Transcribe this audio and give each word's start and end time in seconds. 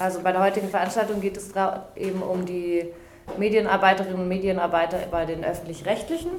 Also 0.00 0.20
bei 0.22 0.32
der 0.32 0.40
heutigen 0.40 0.70
Veranstaltung 0.70 1.20
geht 1.20 1.36
es 1.36 1.50
eben 1.94 2.22
um 2.22 2.46
die 2.46 2.88
Medienarbeiterinnen 3.36 4.18
und 4.18 4.28
Medienarbeiter 4.28 4.96
bei 5.10 5.26
den 5.26 5.44
öffentlich-rechtlichen. 5.44 6.30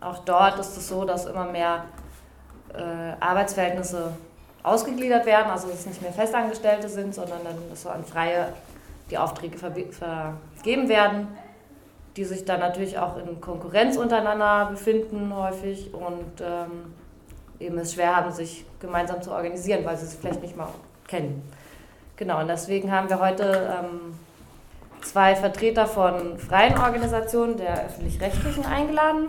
Auch 0.00 0.20
dort 0.20 0.58
ist 0.58 0.74
es 0.76 0.88
so, 0.88 1.04
dass 1.04 1.26
immer 1.26 1.44
mehr 1.44 1.84
äh, 2.72 3.20
Arbeitsverhältnisse 3.20 4.14
ausgegliedert 4.62 5.26
werden, 5.26 5.50
also 5.50 5.68
dass 5.68 5.80
es 5.80 5.86
nicht 5.86 6.00
mehr 6.00 6.12
Festangestellte 6.12 6.88
sind, 6.88 7.14
sondern 7.14 7.44
dann 7.44 7.56
dass 7.68 7.82
so 7.82 7.90
an 7.90 8.02
Freie 8.04 8.52
die 9.10 9.18
Aufträge 9.18 9.58
vergeben 9.58 10.88
werden, 10.88 11.28
die 12.16 12.24
sich 12.24 12.46
dann 12.46 12.60
natürlich 12.60 12.98
auch 12.98 13.18
in 13.18 13.42
Konkurrenz 13.42 13.98
untereinander 13.98 14.68
befinden 14.70 15.34
häufig 15.36 15.92
und 15.92 16.40
ähm, 16.40 16.94
eben 17.60 17.78
es 17.78 17.92
schwer 17.92 18.16
haben, 18.16 18.32
sich 18.32 18.64
gemeinsam 18.80 19.20
zu 19.20 19.32
organisieren, 19.32 19.84
weil 19.84 19.98
sie 19.98 20.06
es 20.06 20.14
vielleicht 20.14 20.40
nicht 20.40 20.56
mal 20.56 20.68
kennen. 21.06 21.42
Genau, 22.18 22.40
und 22.40 22.48
deswegen 22.48 22.90
haben 22.90 23.08
wir 23.08 23.20
heute 23.20 23.44
ähm, 23.44 24.14
zwei 25.02 25.36
Vertreter 25.36 25.86
von 25.86 26.36
freien 26.36 26.76
Organisationen 26.76 27.56
der 27.56 27.86
öffentlich-rechtlichen 27.86 28.66
eingeladen, 28.66 29.28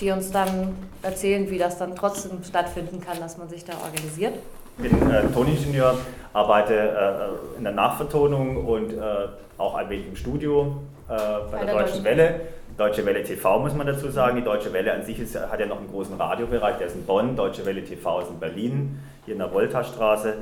die 0.00 0.10
uns 0.10 0.32
dann 0.32 0.76
erzählen, 1.02 1.48
wie 1.48 1.58
das 1.58 1.78
dann 1.78 1.94
trotzdem 1.94 2.42
stattfinden 2.42 3.00
kann, 3.00 3.20
dass 3.20 3.38
man 3.38 3.48
sich 3.48 3.64
da 3.64 3.74
organisiert. 3.84 4.34
Ich 4.78 4.90
bin 4.90 5.10
äh, 5.12 5.28
Toningenieur, 5.32 5.96
arbeite 6.32 6.74
äh, 6.74 7.58
in 7.58 7.62
der 7.62 7.72
Nachvertonung 7.72 8.66
und 8.66 8.92
äh, 8.92 9.28
auch 9.56 9.76
ein 9.76 9.88
wenig 9.88 10.08
im 10.08 10.16
Studio 10.16 10.78
äh, 11.08 11.12
bei, 11.12 11.18
bei, 11.52 11.58
der, 11.58 11.66
der 11.66 11.74
Deutschen, 11.74 11.86
Deutschen 11.86 12.04
Welle. 12.04 12.40
Deutsche 12.76 13.06
Welle 13.06 13.22
TV 13.22 13.60
muss 13.60 13.74
man 13.74 13.86
dazu 13.86 14.10
sagen. 14.10 14.36
Die 14.36 14.42
Deutsche 14.42 14.72
Welle 14.72 14.92
an 14.92 15.04
sich 15.04 15.20
ist, 15.20 15.38
hat 15.38 15.60
ja 15.60 15.66
noch 15.66 15.78
einen 15.78 15.88
großen 15.88 16.20
Radiobereich, 16.20 16.78
der 16.78 16.88
ist 16.88 16.96
in 16.96 17.06
Bonn. 17.06 17.36
Deutsche 17.36 17.64
Welle 17.64 17.84
TV 17.84 18.22
ist 18.22 18.30
in 18.30 18.40
Berlin, 18.40 19.00
hier 19.24 19.34
in 19.34 19.38
der 19.38 19.54
Volta-Straße. 19.54 20.34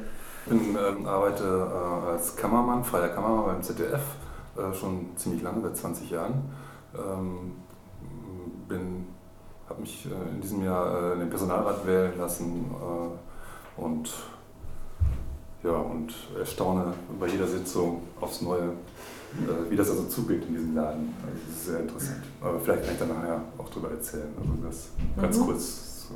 Ich 0.45 0.51
bin, 0.51 0.77
ähm, 0.77 1.07
arbeite 1.07 1.45
äh, 1.45 2.11
als 2.11 2.37
Kameramann, 2.37 2.84
freier 2.84 3.09
Kameramann 3.09 3.47
beim 3.47 3.62
ZDF, 3.62 4.03
äh, 4.56 4.75
schon 4.75 5.17
ziemlich 5.17 5.42
lange, 5.42 5.62
seit 5.62 5.77
20 5.77 6.11
Jahren. 6.11 6.42
Ähm, 6.95 7.53
habe 9.69 9.81
mich 9.81 10.06
äh, 10.06 10.34
in 10.34 10.41
diesem 10.41 10.62
Jahr 10.65 11.15
in 11.15 11.20
den 11.20 11.31
Personalrat 11.31 11.87
wählen 11.87 12.12
lassen 12.19 12.70
und, 13.77 14.12
ja, 15.62 15.72
und 15.72 16.15
erstaune 16.39 16.92
bei 17.19 17.27
jeder 17.27 17.47
Sitzung 17.47 18.03
aufs 18.20 18.42
Neue, 18.42 18.62
äh, 18.62 19.70
wie 19.70 19.77
das 19.77 19.91
also 19.91 20.05
zugeht 20.05 20.45
in 20.47 20.55
diesem 20.55 20.75
Laden. 20.75 21.15
Also 21.22 21.39
das 21.47 21.56
ist 21.56 21.67
sehr 21.67 21.81
interessant. 21.81 22.22
Aber 22.41 22.61
vielleicht 22.61 22.84
kann 22.84 22.92
ich 22.92 22.98
dann 22.98 23.09
nachher 23.09 23.41
auch 23.59 23.69
darüber 23.70 23.91
erzählen. 23.91 24.28
Also 24.39 24.53
das 24.62 24.89
ganz 25.20 25.39
mhm. 25.39 25.45
kurz. 25.45 26.09
So. 26.09 26.15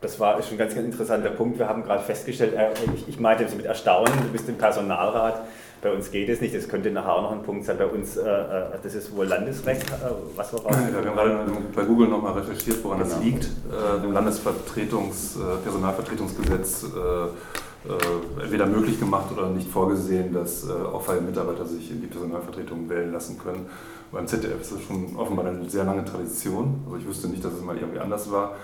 Das 0.00 0.18
war 0.18 0.42
schon 0.42 0.52
ein 0.52 0.58
ganz, 0.58 0.74
ganz 0.74 0.86
interessanter 0.86 1.30
Punkt. 1.30 1.58
Wir 1.58 1.68
haben 1.68 1.84
gerade 1.84 2.02
festgestellt, 2.02 2.54
äh, 2.54 2.70
ich, 2.94 3.08
ich 3.08 3.20
meinte 3.20 3.44
mit 3.54 3.66
Erstaunen, 3.66 4.12
du 4.22 4.28
bist 4.32 4.48
im 4.48 4.56
Personalrat. 4.56 5.42
Bei 5.82 5.92
uns 5.92 6.10
geht 6.10 6.28
es 6.28 6.40
nicht, 6.40 6.54
das 6.54 6.68
könnte 6.68 6.90
nachher 6.90 7.14
auch 7.14 7.22
noch 7.22 7.32
ein 7.32 7.42
Punkt 7.42 7.64
sein. 7.64 7.76
Bei 7.78 7.86
uns, 7.86 8.16
äh, 8.16 8.22
äh 8.22 8.64
das 8.82 8.94
ist 8.94 9.14
wohl 9.14 9.26
Landesrecht, 9.26 9.90
äh, 9.90 9.94
was 10.36 10.52
wir 10.52 10.60
ja, 10.60 10.70
Wir 10.70 11.10
haben 11.10 11.16
gerade 11.16 11.46
bei 11.74 11.82
Google 11.84 12.08
nochmal 12.08 12.32
recherchiert, 12.32 12.82
woran 12.82 12.98
genau. 12.98 13.10
das 13.14 13.22
liegt. 13.22 13.44
Äh, 13.44 14.00
dem 14.00 14.12
Landesvertretungs-, 14.12 15.38
äh, 15.38 15.56
Personalvertretungsgesetz 15.62 16.86
äh, 17.88 18.42
entweder 18.42 18.66
möglich 18.66 18.98
gemacht 18.98 19.26
oder 19.32 19.48
nicht 19.48 19.70
vorgesehen, 19.70 20.32
dass 20.32 20.68
auch 20.68 21.02
freie 21.02 21.20
Mitarbeiter 21.20 21.64
sich 21.64 21.90
in 21.90 22.00
die 22.00 22.06
Personalvertretung 22.06 22.88
wählen 22.88 23.12
lassen 23.12 23.38
können. 23.38 23.66
Beim 24.12 24.26
ZDF 24.26 24.60
ist 24.60 24.72
das 24.72 24.82
schon 24.82 25.16
offenbar 25.16 25.46
eine 25.46 25.68
sehr 25.70 25.84
lange 25.84 26.04
Tradition. 26.04 26.82
Also 26.84 26.96
ich 26.96 27.06
wüsste 27.06 27.28
nicht, 27.28 27.44
dass 27.44 27.52
es 27.52 27.62
mal 27.62 27.76
irgendwie 27.76 28.00
anders 28.00 28.30
war. 28.30 28.56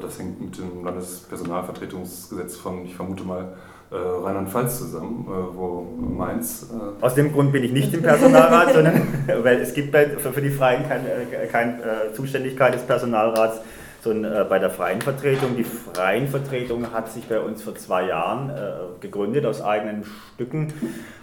Das 0.00 0.18
hängt 0.18 0.40
mit 0.40 0.56
dem 0.56 0.82
Landespersonalvertretungsgesetz 0.82 2.56
von, 2.56 2.86
ich 2.86 2.96
vermute 2.96 3.22
mal, 3.22 3.52
äh, 3.94 3.96
Rheinland-Pfalz 3.96 4.78
zusammen, 4.78 5.26
äh, 5.28 5.56
wo 5.56 5.82
Mainz. 5.82 6.66
Äh 6.72 7.04
Aus 7.04 7.14
dem 7.14 7.32
Grund 7.32 7.52
bin 7.52 7.62
ich 7.62 7.70
nicht 7.70 7.92
im 7.94 8.02
Personalrat, 8.02 8.72
sondern 8.72 9.06
weil 9.42 9.60
es 9.60 9.72
gibt 9.74 9.94
für, 9.94 10.32
für 10.32 10.42
die 10.42 10.50
Freien 10.50 10.88
keine 10.88 11.08
kein, 11.52 11.80
Zuständigkeit 12.14 12.74
des 12.74 12.82
Personalrats, 12.82 13.60
sondern 14.04 14.48
bei 14.48 14.58
der 14.58 14.70
freien 14.70 15.00
Vertretung. 15.00 15.56
Die 15.56 15.64
freien 15.64 16.28
Vertretung 16.28 16.92
hat 16.92 17.10
sich 17.10 17.24
bei 17.24 17.40
uns 17.40 17.62
vor 17.62 17.74
zwei 17.74 18.06
Jahren 18.06 18.52
gegründet 19.00 19.46
aus 19.46 19.62
eigenen 19.62 20.04
Stücken. 20.34 20.72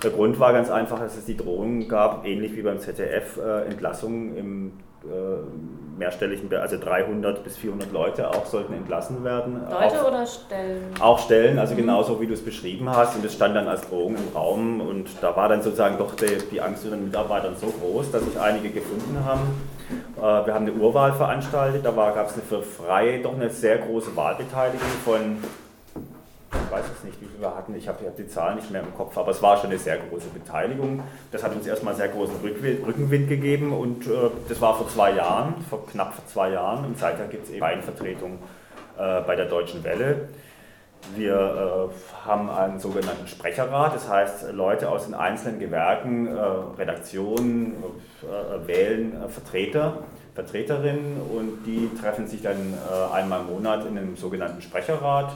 Der 0.03 0.11
Grund 0.11 0.39
war 0.39 0.51
ganz 0.51 0.69
einfach, 0.69 0.99
dass 0.99 1.17
es 1.17 1.25
die 1.25 1.37
Drohung 1.37 1.87
gab, 1.87 2.25
ähnlich 2.25 2.55
wie 2.55 2.63
beim 2.63 2.79
ZDF, 2.79 3.37
Entlassungen 3.67 4.35
im 4.35 4.71
äh, 5.03 5.97
mehrstelligen, 5.97 6.53
also 6.55 6.77
300 6.77 7.43
bis 7.43 7.57
400 7.57 7.91
Leute 7.91 8.29
auch 8.29 8.45
sollten 8.45 8.73
entlassen 8.73 9.23
werden. 9.23 9.61
Leute 9.69 10.01
auch, 10.01 10.07
oder 10.07 10.25
Stellen? 10.27 10.83
Auch 10.99 11.19
Stellen, 11.19 11.57
also 11.57 11.73
mhm. 11.73 11.77
genauso 11.77 12.21
wie 12.21 12.27
du 12.27 12.33
es 12.33 12.43
beschrieben 12.43 12.87
hast. 12.89 13.15
Und 13.15 13.25
es 13.25 13.33
stand 13.33 13.55
dann 13.55 13.67
als 13.67 13.81
Drohung 13.81 14.15
im 14.15 14.35
Raum. 14.35 14.79
Und 14.79 15.09
da 15.21 15.35
war 15.35 15.49
dann 15.49 15.63
sozusagen 15.63 15.97
doch 15.97 16.15
die, 16.15 16.37
die 16.51 16.61
Angst 16.61 16.83
vor 16.83 16.91
den 16.91 17.05
Mitarbeitern 17.05 17.55
so 17.55 17.67
groß, 17.67 18.11
dass 18.11 18.23
sich 18.23 18.39
einige 18.39 18.69
gefunden 18.69 19.17
haben. 19.25 19.41
Äh, 20.17 20.21
wir 20.21 20.53
haben 20.53 20.67
eine 20.67 20.73
Urwahl 20.73 21.13
veranstaltet. 21.13 21.85
Da 21.85 21.91
gab 21.91 22.27
es 22.27 22.35
für 22.47 22.61
Freie 22.61 23.21
doch 23.21 23.33
eine 23.33 23.49
sehr 23.49 23.77
große 23.77 24.15
Wahlbeteiligung 24.15 24.87
von 25.03 25.37
ich 26.53 26.77
weiß 26.77 26.85
es 26.97 27.03
nicht, 27.03 27.21
wie 27.21 27.25
viel 27.25 27.41
wir 27.41 27.55
hatten, 27.55 27.75
ich 27.75 27.87
habe 27.87 27.99
die 28.17 28.27
Zahlen 28.27 28.55
nicht 28.55 28.71
mehr 28.71 28.81
im 28.81 28.93
Kopf, 28.95 29.17
aber 29.17 29.31
es 29.31 29.41
war 29.41 29.57
schon 29.57 29.69
eine 29.69 29.79
sehr 29.79 29.97
große 29.97 30.27
Beteiligung. 30.29 31.01
Das 31.31 31.43
hat 31.43 31.53
uns 31.53 31.65
erstmal 31.65 31.95
sehr 31.95 32.09
großen 32.09 32.35
Rückenwind 32.41 33.29
gegeben 33.29 33.73
und 33.73 34.07
äh, 34.07 34.29
das 34.47 34.59
war 34.61 34.75
vor 34.77 34.87
zwei 34.87 35.11
Jahren, 35.11 35.55
vor 35.69 35.85
knapp 35.87 36.13
vor 36.13 36.25
zwei 36.27 36.51
Jahren 36.51 36.85
und 36.85 36.97
seither 36.97 37.27
gibt 37.27 37.45
es 37.45 37.51
eben 37.51 37.81
Vertretung 37.81 38.39
äh, 38.97 39.21
bei 39.21 39.35
der 39.35 39.45
Deutschen 39.45 39.83
Welle. 39.83 40.29
Wir 41.15 41.89
äh, 41.91 42.25
haben 42.25 42.49
einen 42.49 42.79
sogenannten 42.79 43.27
Sprecherrat, 43.27 43.95
das 43.95 44.07
heißt, 44.07 44.53
Leute 44.53 44.89
aus 44.89 45.05
den 45.05 45.13
einzelnen 45.13 45.59
Gewerken, 45.59 46.27
äh, 46.27 46.39
Redaktionen 46.77 47.75
äh, 48.23 48.67
wählen 48.67 49.21
äh, 49.21 49.27
Vertreter, 49.27 50.03
Vertreterinnen 50.35 51.21
und 51.21 51.65
die 51.65 51.89
treffen 51.99 52.25
sich 52.25 52.41
dann 52.41 52.73
einmal 53.13 53.41
im 53.41 53.47
Monat 53.47 53.85
in 53.85 53.97
einem 53.97 54.15
sogenannten 54.15 54.61
Sprecherrat. 54.61 55.33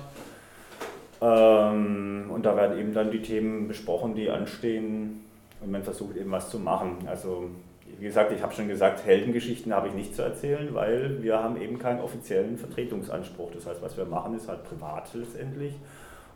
Ähm, 1.21 2.29
und 2.29 2.45
da 2.45 2.55
werden 2.55 2.79
eben 2.79 2.93
dann 2.93 3.11
die 3.11 3.21
Themen 3.21 3.67
besprochen, 3.67 4.15
die 4.15 4.29
anstehen. 4.29 5.25
Und 5.59 5.71
man 5.71 5.83
versucht 5.83 6.15
eben 6.15 6.31
was 6.31 6.49
zu 6.49 6.59
machen. 6.59 6.99
Also 7.07 7.49
wie 7.97 8.06
gesagt, 8.06 8.31
ich 8.31 8.41
habe 8.41 8.53
schon 8.53 8.67
gesagt, 8.67 9.06
Heldengeschichten 9.06 9.73
habe 9.73 9.88
ich 9.88 9.94
nicht 9.94 10.16
zu 10.16 10.22
erzählen, 10.22 10.73
weil 10.73 11.23
wir 11.23 11.41
haben 11.41 11.61
eben 11.61 11.79
keinen 11.79 12.01
offiziellen 12.01 12.57
Vertretungsanspruch. 12.57 13.51
Das 13.53 13.66
heißt, 13.66 13.81
was 13.81 13.97
wir 13.97 14.06
machen, 14.06 14.35
ist 14.35 14.47
halt 14.47 14.63
privat 14.63 15.13
letztendlich. 15.13 15.75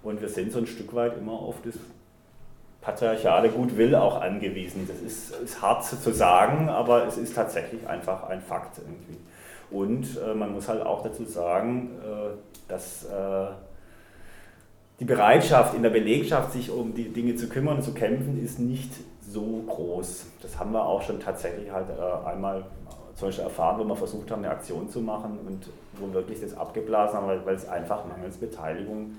Und 0.03 0.21
wir 0.21 0.29
sind 0.29 0.51
so 0.51 0.59
ein 0.59 0.67
Stück 0.67 0.93
weit 0.95 1.17
immer 1.17 1.33
auf 1.33 1.55
das 1.63 1.75
patriarchale 2.81 3.49
Gutwill 3.49 3.95
auch 3.95 4.21
angewiesen. 4.21 4.87
Das 4.87 5.01
ist, 5.01 5.35
ist 5.35 5.61
hart 5.61 5.83
zu 5.83 6.13
sagen, 6.13 6.69
aber 6.69 7.05
es 7.05 7.17
ist 7.17 7.35
tatsächlich 7.35 7.85
einfach 7.87 8.29
ein 8.29 8.41
Fakt 8.41 8.77
irgendwie. 8.77 9.17
Und 9.69 10.17
äh, 10.17 10.33
man 10.33 10.53
muss 10.53 10.67
halt 10.67 10.81
auch 10.81 11.03
dazu 11.03 11.25
sagen, 11.25 11.91
äh, 12.03 12.69
dass 12.69 13.03
äh, 13.03 13.47
die 14.99 15.05
Bereitschaft 15.05 15.75
in 15.75 15.83
der 15.83 15.89
Belegschaft, 15.89 16.53
sich 16.53 16.71
um 16.71 16.93
die 16.93 17.09
Dinge 17.09 17.35
zu 17.35 17.47
kümmern 17.47 17.81
zu 17.81 17.93
kämpfen, 17.93 18.43
ist 18.43 18.59
nicht 18.59 18.91
so 19.31 19.63
groß. 19.67 20.25
Das 20.41 20.59
haben 20.59 20.71
wir 20.71 20.85
auch 20.85 21.01
schon 21.01 21.19
tatsächlich 21.19 21.71
halt 21.71 21.87
äh, 21.89 22.27
einmal 22.27 22.63
zum 23.15 23.27
Beispiel 23.27 23.43
erfahren, 23.43 23.79
wo 23.79 23.83
wir 23.83 23.95
versucht 23.95 24.31
haben, 24.31 24.43
eine 24.43 24.53
Aktion 24.53 24.89
zu 24.89 25.01
machen 25.01 25.37
und 25.45 25.69
wo 25.99 26.13
wirklich 26.13 26.39
das 26.41 26.55
abgeblasen 26.55 27.17
haben, 27.17 27.27
weil, 27.27 27.45
weil 27.45 27.55
es 27.55 27.67
einfach 27.67 28.05
mangels 28.05 28.37
Beteiligung 28.37 29.17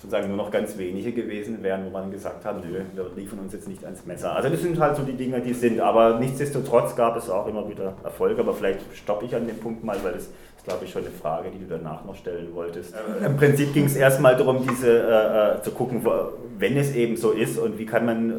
sozusagen 0.00 0.28
nur 0.28 0.38
noch 0.38 0.50
ganz 0.50 0.78
wenige 0.78 1.12
gewesen 1.12 1.62
wären, 1.62 1.84
wo 1.84 1.90
man 1.90 2.10
gesagt 2.10 2.44
hat, 2.44 2.64
nö, 2.64 2.80
wir 2.94 3.10
liefern 3.16 3.38
uns 3.40 3.52
jetzt 3.52 3.68
nicht 3.68 3.84
ans 3.84 4.06
Messer. 4.06 4.34
Also 4.34 4.48
das 4.48 4.60
sind 4.62 4.78
halt 4.80 4.96
so 4.96 5.02
die 5.02 5.12
Dinge, 5.12 5.40
die 5.42 5.52
sind. 5.52 5.78
Aber 5.78 6.18
nichtsdestotrotz 6.18 6.96
gab 6.96 7.16
es 7.16 7.28
auch 7.28 7.46
immer 7.46 7.68
wieder 7.68 7.92
Erfolge. 8.02 8.40
Aber 8.40 8.54
vielleicht 8.54 8.80
stoppe 8.94 9.26
ich 9.26 9.34
an 9.36 9.46
dem 9.46 9.58
Punkt 9.58 9.84
mal, 9.84 10.02
weil 10.02 10.12
das 10.12 10.30
ist, 10.60 10.64
glaube 10.64 10.84
ich, 10.84 10.90
schon 10.90 11.02
eine 11.02 11.10
Frage, 11.10 11.50
die 11.50 11.58
du 11.58 11.66
danach 11.66 12.04
noch 12.04 12.14
stellen 12.14 12.54
wolltest. 12.54 12.94
Äh, 12.94 13.26
Im 13.26 13.36
Prinzip 13.36 13.72
ging 13.72 13.86
es 13.86 13.96
erstmal 13.96 14.36
darum, 14.36 14.66
diese 14.66 14.90
äh, 14.90 15.56
äh, 15.56 15.62
zu 15.62 15.70
gucken, 15.70 16.04
wo, 16.04 16.10
wenn 16.58 16.76
es 16.76 16.94
eben 16.94 17.16
so 17.16 17.30
ist 17.30 17.58
und 17.58 17.78
wie 17.78 17.86
kann 17.86 18.04
man, 18.04 18.30
äh, 18.30 18.34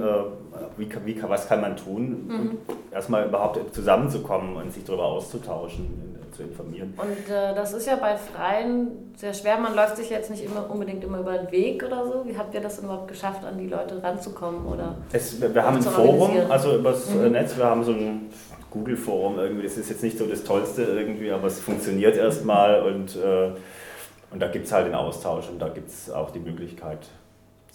wie, 0.78 0.88
wie, 1.06 1.24
was 1.24 1.48
kann 1.48 1.62
man 1.62 1.76
tun, 1.76 2.28
mhm. 2.28 2.58
erstmal 2.92 3.26
überhaupt 3.26 3.74
zusammenzukommen 3.74 4.56
und 4.56 4.72
sich 4.72 4.84
darüber 4.84 5.06
auszutauschen 5.06 6.12
zu 6.32 6.44
informieren. 6.44 6.94
Und 6.96 7.34
äh, 7.34 7.54
das 7.56 7.74
ist 7.74 7.88
ja 7.88 7.96
bei 7.96 8.16
Freien 8.16 9.14
sehr 9.18 9.34
schwer. 9.34 9.58
Man 9.58 9.76
läuft 9.76 9.98
sich 9.98 10.10
jetzt 10.10 10.30
nicht 10.30 10.46
immer 10.46 10.70
unbedingt 10.70 11.04
immer 11.04 11.20
über 11.20 11.38
den 11.38 11.52
Weg 11.52 11.84
oder 11.84 12.06
so. 12.06 12.24
Wie 12.26 12.38
habt 12.38 12.54
ihr 12.54 12.62
das 12.62 12.80
überhaupt 12.80 13.08
geschafft, 13.08 13.44
an 13.44 13.58
die 13.58 13.68
Leute 13.68 14.02
ranzukommen? 14.02 14.66
Oder 14.66 14.96
es, 15.12 15.42
wir 15.42 15.64
haben 15.64 15.78
ein 15.78 15.84
Forum, 15.84 16.32
also 16.50 16.78
übers 16.78 17.10
mhm. 17.10 17.32
Netz, 17.32 17.58
wir 17.58 17.66
haben 17.66 17.84
so 17.84 17.92
ein 17.92 18.30
Google-Forum 18.72 19.38
irgendwie, 19.38 19.64
das 19.64 19.78
ist 19.78 19.90
jetzt 19.90 20.02
nicht 20.02 20.18
so 20.18 20.26
das 20.26 20.44
Tollste 20.44 20.84
irgendwie, 20.84 21.32
aber 21.32 21.48
es 21.48 21.60
funktioniert 21.60 22.18
erstmal 22.18 22.82
und, 22.82 23.16
äh, 23.16 23.52
und 24.32 24.42
da 24.42 24.48
gibt 24.48 24.66
es 24.66 24.72
halt 24.72 24.88
den 24.88 24.96
Austausch 24.96 25.50
und 25.50 25.60
da 25.60 25.70
gibt 25.70 25.90
es 25.90 26.10
auch 26.10 26.32
die 26.32 26.40
Möglichkeit, 26.40 27.00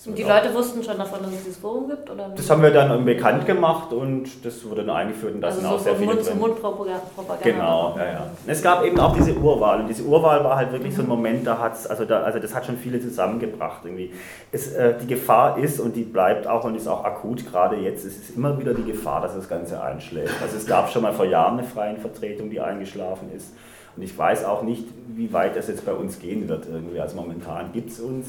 Und 0.04 0.19
die 0.19 0.25
Leute 0.25 0.52
wussten 0.52 0.82
schon 0.82 0.98
davon, 0.98 1.22
dass 1.22 1.32
es 1.32 1.44
dieses 1.44 1.56
Forum 1.56 1.88
gibt? 1.88 2.10
Oder 2.10 2.28
das 2.28 2.50
haben 2.50 2.62
wir 2.62 2.70
dann 2.70 3.04
bekannt 3.04 3.46
gemacht 3.46 3.93
und 3.94 4.44
das 4.44 4.62
wurde 4.64 4.84
dann 4.84 4.94
eingeführt 4.94 5.34
und 5.34 5.40
da 5.40 5.46
also 5.48 5.60
sind 5.60 5.69
so 5.69 5.75
auch 5.75 5.81
sehr 5.81 5.96
viele 5.96 6.14
Mund 6.14 6.26
drin. 6.26 6.38
Mund-Propaganda. 6.38 7.02
Genau, 7.43 7.94
ja, 7.96 8.04
ja. 8.04 8.31
Es 8.46 8.62
gab 8.62 8.84
eben 8.84 9.00
auch 9.00 9.16
diese 9.16 9.34
Urwahl 9.34 9.81
und 9.81 9.88
diese 9.88 10.02
Urwahl 10.02 10.44
war 10.44 10.56
halt 10.56 10.70
wirklich 10.70 10.93
mhm. 10.93 10.96
so 10.96 11.02
ein 11.02 11.08
Moment, 11.08 11.46
da 11.46 11.58
hat's, 11.58 11.87
also 11.87 12.04
da, 12.04 12.22
also 12.22 12.38
das 12.38 12.54
hat 12.54 12.66
schon 12.66 12.76
viele 12.76 13.00
zusammengebracht 13.00 13.81
irgendwie. 13.84 14.12
Es, 14.52 14.72
äh, 14.75 14.94
die 15.00 15.06
Gefahr 15.06 15.58
ist 15.58 15.81
und 15.81 15.96
die 15.96 16.04
bleibt 16.04 16.46
auch 16.46 16.64
und 16.64 16.76
ist 16.76 16.87
auch 16.87 17.02
akut 17.02 17.50
gerade 17.50 17.76
jetzt, 17.76 18.04
es 18.04 18.19
ist 18.19 18.37
immer 18.37 18.60
wieder 18.60 18.75
die 18.75 18.84
Gefahr, 18.84 19.22
dass 19.22 19.34
das 19.34 19.49
Ganze 19.49 19.82
einschläft. 19.82 20.34
Also 20.42 20.58
es 20.58 20.66
gab 20.66 20.90
schon 20.90 21.02
mal 21.02 21.14
vor 21.14 21.25
Jahren 21.25 21.58
eine 21.58 21.66
freie 21.66 21.96
Vertretung, 21.96 22.50
die 22.50 22.60
eingeschlafen 22.60 23.31
ist 23.34 23.54
und 23.96 24.02
ich 24.02 24.16
weiß 24.16 24.44
auch 24.44 24.62
nicht, 24.62 24.84
wie 25.08 25.32
weit 25.32 25.56
das 25.56 25.69
jetzt 25.69 25.87
bei 25.87 25.92
uns 25.92 26.19
gehen 26.19 26.49
wird 26.49 26.66
irgendwie. 26.70 27.00
Also 27.00 27.16
momentan 27.16 27.72
gibt 27.72 27.90
es 27.90 27.99
uns 27.99 28.26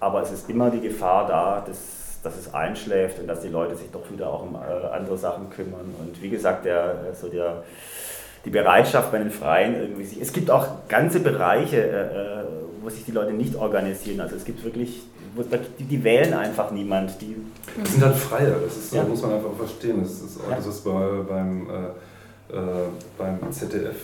aber 0.00 0.22
es 0.22 0.32
ist 0.32 0.48
immer 0.48 0.70
die 0.70 0.80
Gefahr 0.80 1.26
da, 1.26 1.62
dass, 1.64 2.20
dass 2.22 2.36
es 2.36 2.52
einschläft 2.52 3.20
und 3.20 3.28
dass 3.28 3.42
die 3.42 3.48
Leute 3.48 3.76
sich 3.76 3.90
doch 3.90 4.10
wieder 4.10 4.32
auch 4.32 4.42
um 4.42 4.54
äh, 4.54 4.86
andere 4.94 5.18
Sachen 5.18 5.50
kümmern. 5.50 5.94
Und 5.98 6.20
wie 6.22 6.30
gesagt, 6.30 6.64
der, 6.64 7.14
so 7.14 7.28
der, 7.28 7.62
die 8.44 8.50
Bereitschaft 8.50 9.12
bei 9.12 9.18
den 9.18 9.30
Freien 9.30 9.74
irgendwie. 9.74 10.20
Es 10.20 10.32
gibt 10.32 10.50
auch 10.50 10.88
ganze 10.88 11.20
Bereiche, 11.20 11.76
äh, 11.76 12.40
äh, 12.40 12.44
wo 12.80 12.88
sich 12.88 13.04
die 13.04 13.12
Leute 13.12 13.32
nicht 13.32 13.54
organisieren. 13.54 14.20
Also 14.20 14.36
es 14.36 14.44
gibt 14.44 14.64
wirklich, 14.64 15.02
die, 15.78 15.84
die 15.84 16.02
wählen 16.02 16.32
einfach 16.32 16.70
niemand. 16.70 17.20
Die 17.20 17.36
das 17.78 17.92
sind 17.92 18.04
halt 18.04 18.16
Freie, 18.16 18.56
das 18.64 18.76
ist, 18.76 18.94
ja. 18.94 19.04
muss 19.04 19.20
man 19.20 19.34
einfach 19.34 19.52
verstehen. 19.54 20.00
Das 20.02 20.12
ist, 20.12 20.40
das 20.48 20.66
ist 20.66 20.82
bei, 20.82 21.08
beim, 21.28 21.68
äh 21.68 22.52
beim 23.16 23.52
ZDF 23.52 23.94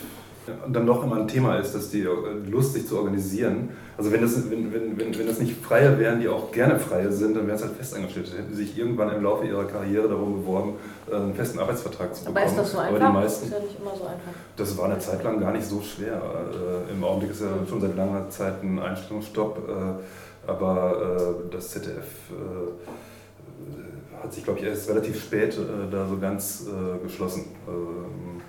dann 0.69 0.87
doch 0.87 1.03
immer 1.03 1.17
ein 1.17 1.29
Thema 1.29 1.57
ist, 1.57 1.75
dass 1.75 1.91
die 1.91 2.03
äh, 2.03 2.49
Lust, 2.49 2.75
sich 2.75 2.87
zu 2.87 2.99
organisieren, 2.99 3.71
also 3.97 4.13
wenn 4.13 4.21
das, 4.21 4.51
wenn, 4.51 4.73
wenn, 4.73 4.99
wenn, 4.99 5.19
wenn 5.19 5.27
das 5.27 5.39
nicht 5.39 5.61
Freie 5.65 5.99
wären, 5.99 6.21
die 6.21 6.29
auch 6.29 6.53
gerne 6.53 6.79
Freie 6.79 7.11
sind, 7.11 7.37
dann 7.37 7.47
wären 7.47 7.57
es 7.57 7.63
halt 7.63 7.77
Festangestellte. 7.77 8.37
Hätten 8.37 8.55
sich 8.55 8.77
irgendwann 8.77 9.15
im 9.15 9.23
Laufe 9.23 9.47
ihrer 9.47 9.65
Karriere 9.65 10.09
darum 10.09 10.41
beworben, 10.43 10.75
äh, 11.11 11.15
einen 11.15 11.35
festen 11.35 11.59
Arbeitsvertrag 11.59 12.15
zu 12.15 12.25
bekommen. 12.25 12.37
Aber 12.37 12.47
ist 12.47 12.59
das 12.59 12.73
so 12.73 12.79
einfach? 12.79 12.97
Aber 12.97 13.07
die 13.07 13.13
meisten, 13.13 13.51
das 13.51 13.59
ist 13.59 13.65
ja 13.65 13.67
nicht 13.67 13.81
immer 13.81 13.97
so 13.97 14.05
einfach. 14.05 14.33
Das 14.57 14.79
war 14.79 14.85
eine 14.87 14.99
Zeit 14.99 15.25
lang 15.25 15.41
gar 15.41 15.53
nicht 15.53 15.67
so 15.67 15.81
schwer. 15.81 16.21
Äh, 16.21 16.93
Im 16.93 17.03
Augenblick 17.03 17.31
ist 17.31 17.41
ja 17.41 17.49
schon 17.69 17.81
seit 17.81 17.97
langer 17.97 18.29
Zeit 18.29 18.63
ein 18.63 18.79
Einstellungsstopp, 18.79 19.59
aber 20.47 21.35
das 21.51 21.71
ZDF 21.71 22.05
hat 24.23 24.33
sich, 24.33 24.45
glaube 24.45 24.61
ich, 24.61 24.67
erst 24.67 24.89
relativ 24.89 25.21
spät 25.21 25.59
da 25.91 26.07
so 26.07 26.19
ganz 26.19 26.67
geschlossen. 27.03 27.47
Ähm, 27.69 28.41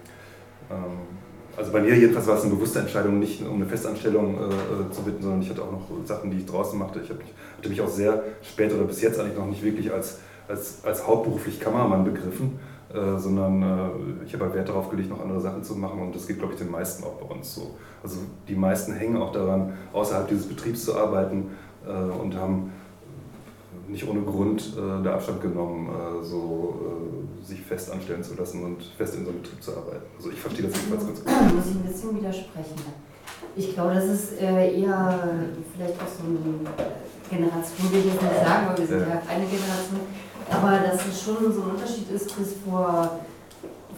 ähm, 0.70 1.17
also 1.58 1.72
bei 1.72 1.82
mir 1.82 1.96
jedenfalls 1.96 2.28
war 2.28 2.38
es 2.38 2.44
eine 2.44 2.54
bewusste 2.54 2.80
Entscheidung, 2.80 3.18
nicht 3.18 3.42
um 3.42 3.56
eine 3.56 3.66
Festanstellung 3.66 4.36
äh, 4.36 4.46
äh, 4.46 4.92
zu 4.92 5.02
bitten, 5.02 5.24
sondern 5.24 5.42
ich 5.42 5.50
hatte 5.50 5.64
auch 5.64 5.72
noch 5.72 5.90
Sachen, 6.06 6.30
die 6.30 6.38
ich 6.38 6.46
draußen 6.46 6.78
machte. 6.78 7.00
Ich 7.00 7.10
mich, 7.10 7.34
hatte 7.58 7.70
mich 7.70 7.82
auch 7.82 7.90
sehr 7.90 8.24
spät 8.44 8.72
oder 8.72 8.84
bis 8.84 9.02
jetzt 9.02 9.20
eigentlich 9.20 9.38
noch 9.38 9.48
nicht 9.48 9.64
wirklich 9.64 9.92
als, 9.92 10.20
als, 10.48 10.86
als 10.86 11.08
hauptberuflich 11.08 11.60
Kameramann 11.60 12.06
begriffen, 12.06 12.60
äh, 12.94 13.18
sondern 13.18 13.64
äh, 13.64 14.26
ich 14.26 14.34
habe 14.36 14.46
halt 14.46 14.54
Wert 14.54 14.70
darauf 14.70 14.92
gelegt, 14.92 15.10
noch 15.10 15.20
andere 15.20 15.42
Sachen 15.42 15.64
zu 15.64 15.76
machen 15.76 16.00
und 16.00 16.16
das 16.16 16.28
geht, 16.28 16.38
glaube 16.38 16.54
ich, 16.54 16.60
den 16.60 16.70
meisten 16.70 17.04
auch 17.04 17.16
bei 17.16 17.34
uns 17.34 17.56
so. 17.56 17.76
Also 18.04 18.18
die 18.48 18.56
meisten 18.56 18.94
hängen 18.94 19.18
auch 19.18 19.32
daran, 19.32 19.74
außerhalb 19.94 20.28
dieses 20.28 20.48
Betriebs 20.48 20.86
zu 20.86 20.96
arbeiten 20.96 21.50
äh, 21.88 21.92
und 21.92 22.36
haben 22.36 22.72
nicht 23.88 24.08
ohne 24.08 24.22
Grund 24.22 24.74
äh, 24.78 25.04
der 25.04 25.14
Abstand 25.14 25.42
genommen, 25.42 25.90
äh, 25.90 26.24
so 26.24 26.76
äh, 27.44 27.46
sich 27.46 27.62
fest 27.62 27.92
anstellen 27.92 28.24
zu 28.24 28.36
lassen 28.36 28.64
und 28.64 28.84
fest 28.98 29.16
in 29.16 29.26
so 29.26 29.32
einem 29.32 29.42
Betrieb 29.42 29.64
zu 29.64 29.72
arbeiten. 29.72 30.06
Also 30.18 30.32
ich 30.32 30.40
verstehe 30.40 30.68
das 30.68 30.76
jedenfalls 30.76 31.08
ganz 31.08 31.20
gut. 31.24 31.56
Muss 31.56 31.66
ich 31.66 31.76
ein 31.76 31.84
bisschen 31.84 32.18
widersprechen. 32.18 32.76
Ich 33.56 33.74
glaube, 33.74 33.94
das 33.94 34.06
ist 34.06 34.42
äh, 34.42 34.82
eher 34.82 35.30
vielleicht 35.74 35.96
auch 35.96 36.08
so 36.08 36.24
eine 36.26 36.40
Generation, 37.30 37.92
will 37.92 38.00
ich 38.00 38.14
jetzt 38.14 38.22
nicht 38.22 38.46
sagen, 38.46 38.68
weil 38.68 38.78
wir 38.78 38.88
sind 38.88 39.02
ja, 39.02 39.08
ja 39.08 39.22
eine 39.28 39.46
Generation, 39.46 40.02
aber 40.50 40.72
dass 40.80 41.08
es 41.08 41.22
schon 41.22 41.52
so 41.52 41.62
ein 41.64 41.72
Unterschied 41.72 42.10
ist, 42.12 42.38
bis 42.38 42.56
vor 42.66 43.20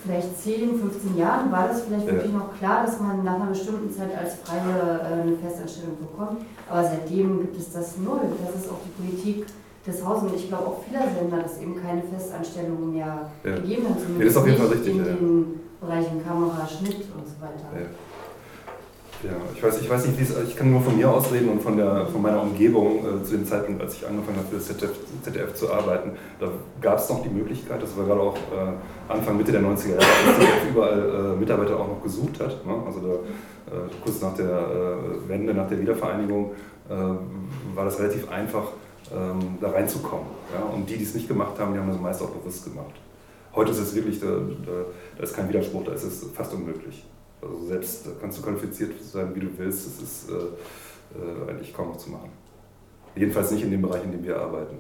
vielleicht 0.04 0.42
10, 0.42 0.80
15 0.80 1.18
Jahren 1.18 1.52
war 1.52 1.68
das 1.68 1.82
vielleicht 1.82 2.08
ja. 2.08 2.14
wirklich 2.14 2.34
noch 2.34 2.58
klar, 2.58 2.86
dass 2.86 3.00
man 3.00 3.24
nach 3.24 3.36
einer 3.36 3.48
bestimmten 3.48 3.92
Zeit 3.92 4.18
als 4.18 4.36
Freie 4.44 4.60
äh, 4.60 5.22
eine 5.22 5.36
Festanstellung 5.38 5.98
bekommt. 6.00 6.42
Aber 6.70 6.84
seitdem 6.84 7.42
gibt 7.42 7.58
es 7.58 7.72
das 7.74 7.98
null. 7.98 8.22
Das 8.46 8.64
ist 8.64 8.72
auch 8.72 8.80
die 8.86 9.02
Politik 9.02 9.46
des 9.92 10.06
Hauses. 10.06 10.32
Und 10.32 10.36
ich 10.36 10.48
glaube 10.48 10.68
auch 10.68 10.84
vieler 10.84 11.06
Sender, 11.10 11.44
dass 11.44 11.60
eben 11.60 11.76
keine 11.82 12.02
Festanstellungen 12.04 12.94
mehr 12.94 13.30
ja. 13.44 13.56
gegeben 13.56 13.90
haben. 13.90 14.00
Zumindest 14.00 14.20
ja, 14.20 14.26
das 14.26 14.32
ist 14.32 14.38
auf 14.38 14.48
jeden 14.48 14.58
Fall 14.58 14.68
richtig. 14.68 14.94
In 14.94 15.06
ja. 15.06 15.14
den 15.14 15.60
Bereichen 15.82 16.24
Kamera, 16.26 16.68
Schnitt 16.68 17.06
und 17.16 17.26
so 17.26 17.36
weiter. 17.42 17.68
Ja. 17.74 17.88
Ja, 19.22 19.32
ich 19.54 19.62
weiß, 19.62 19.82
ich 19.82 19.90
weiß 19.90 20.06
nicht, 20.08 20.18
wie 20.18 20.24
es, 20.24 20.34
ich 20.48 20.56
kann 20.56 20.72
nur 20.72 20.80
von 20.80 20.96
mir 20.96 21.12
aus 21.12 21.30
reden 21.34 21.50
und 21.50 21.62
von, 21.62 21.76
der, 21.76 22.06
von 22.06 22.22
meiner 22.22 22.42
Umgebung 22.42 23.00
äh, 23.00 23.22
zu 23.22 23.32
dem 23.34 23.46
Zeitpunkt, 23.46 23.82
als 23.82 23.96
ich 23.96 24.08
angefangen 24.08 24.38
habe, 24.38 24.48
für 24.48 24.56
das 24.56 24.68
ZDF, 24.68 24.92
ZDF 25.24 25.54
zu 25.56 25.74
arbeiten. 25.74 26.12
Da 26.40 26.48
gab 26.80 27.00
es 27.00 27.10
noch 27.10 27.22
die 27.22 27.28
Möglichkeit, 27.28 27.84
das 27.84 27.98
war 27.98 28.06
gerade 28.06 28.22
auch 28.22 28.36
äh, 28.38 29.12
Anfang, 29.12 29.36
Mitte 29.36 29.52
der 29.52 29.60
90er 29.60 29.90
Jahre, 29.90 29.98
dass 29.98 30.36
ZDF 30.36 30.70
überall 30.72 31.34
äh, 31.36 31.38
Mitarbeiter 31.38 31.78
auch 31.78 31.90
noch 31.90 32.02
gesucht 32.02 32.40
hat. 32.40 32.66
Ne? 32.66 32.74
Also 32.86 33.00
da, 33.02 33.14
äh, 33.76 33.90
kurz 34.02 34.22
nach 34.22 34.36
der 34.36 34.46
äh, 34.46 35.30
Wende, 35.30 35.54
nach 35.54 35.68
der 35.68 35.82
Wiedervereinigung, 35.82 36.52
äh, 36.90 36.94
war 37.76 37.84
das 37.84 38.00
relativ 38.00 38.30
einfach, 38.32 38.72
ähm, 39.14 39.58
da 39.62 39.72
reinzukommen. 39.72 40.28
Ja? 40.54 40.64
Und 40.74 40.90
die, 40.90 40.98
die 40.98 41.04
es 41.04 41.16
nicht 41.16 41.28
gemacht 41.28 41.58
haben, 41.60 41.74
die 41.74 41.80
haben 41.80 41.90
das 41.90 42.00
meist 42.00 42.22
auch 42.22 42.30
bewusst 42.30 42.64
gemacht. 42.66 42.94
Heute 43.56 43.72
ist 43.72 43.80
es 43.80 43.96
wirklich, 43.96 44.20
da, 44.20 44.28
da, 45.18 45.24
ist 45.24 45.36
kein 45.36 45.50
Widerspruch, 45.50 45.84
da 45.84 45.94
ist 45.94 46.04
es 46.04 46.24
fast 46.34 46.54
unmöglich. 46.54 47.06
Also 47.42 47.66
selbst 47.68 48.06
da 48.06 48.12
kannst 48.20 48.38
du 48.38 48.44
qualifiziert 48.44 48.92
sein, 49.02 49.34
wie 49.34 49.40
du 49.40 49.48
willst, 49.58 49.88
das 49.88 50.04
ist 50.04 50.30
äh, 50.30 50.34
äh, 50.34 51.50
eigentlich 51.50 51.74
kaum 51.74 51.90
noch 51.90 51.98
zu 51.98 52.12
machen. 52.12 52.30
Jedenfalls 53.16 53.52
nicht 53.52 53.64
in 53.64 53.72
dem 53.72 53.82
Bereich, 53.82 54.04
in 54.04 54.12
dem 54.12 54.24
wir 54.24 54.40
arbeiten. 54.40 54.78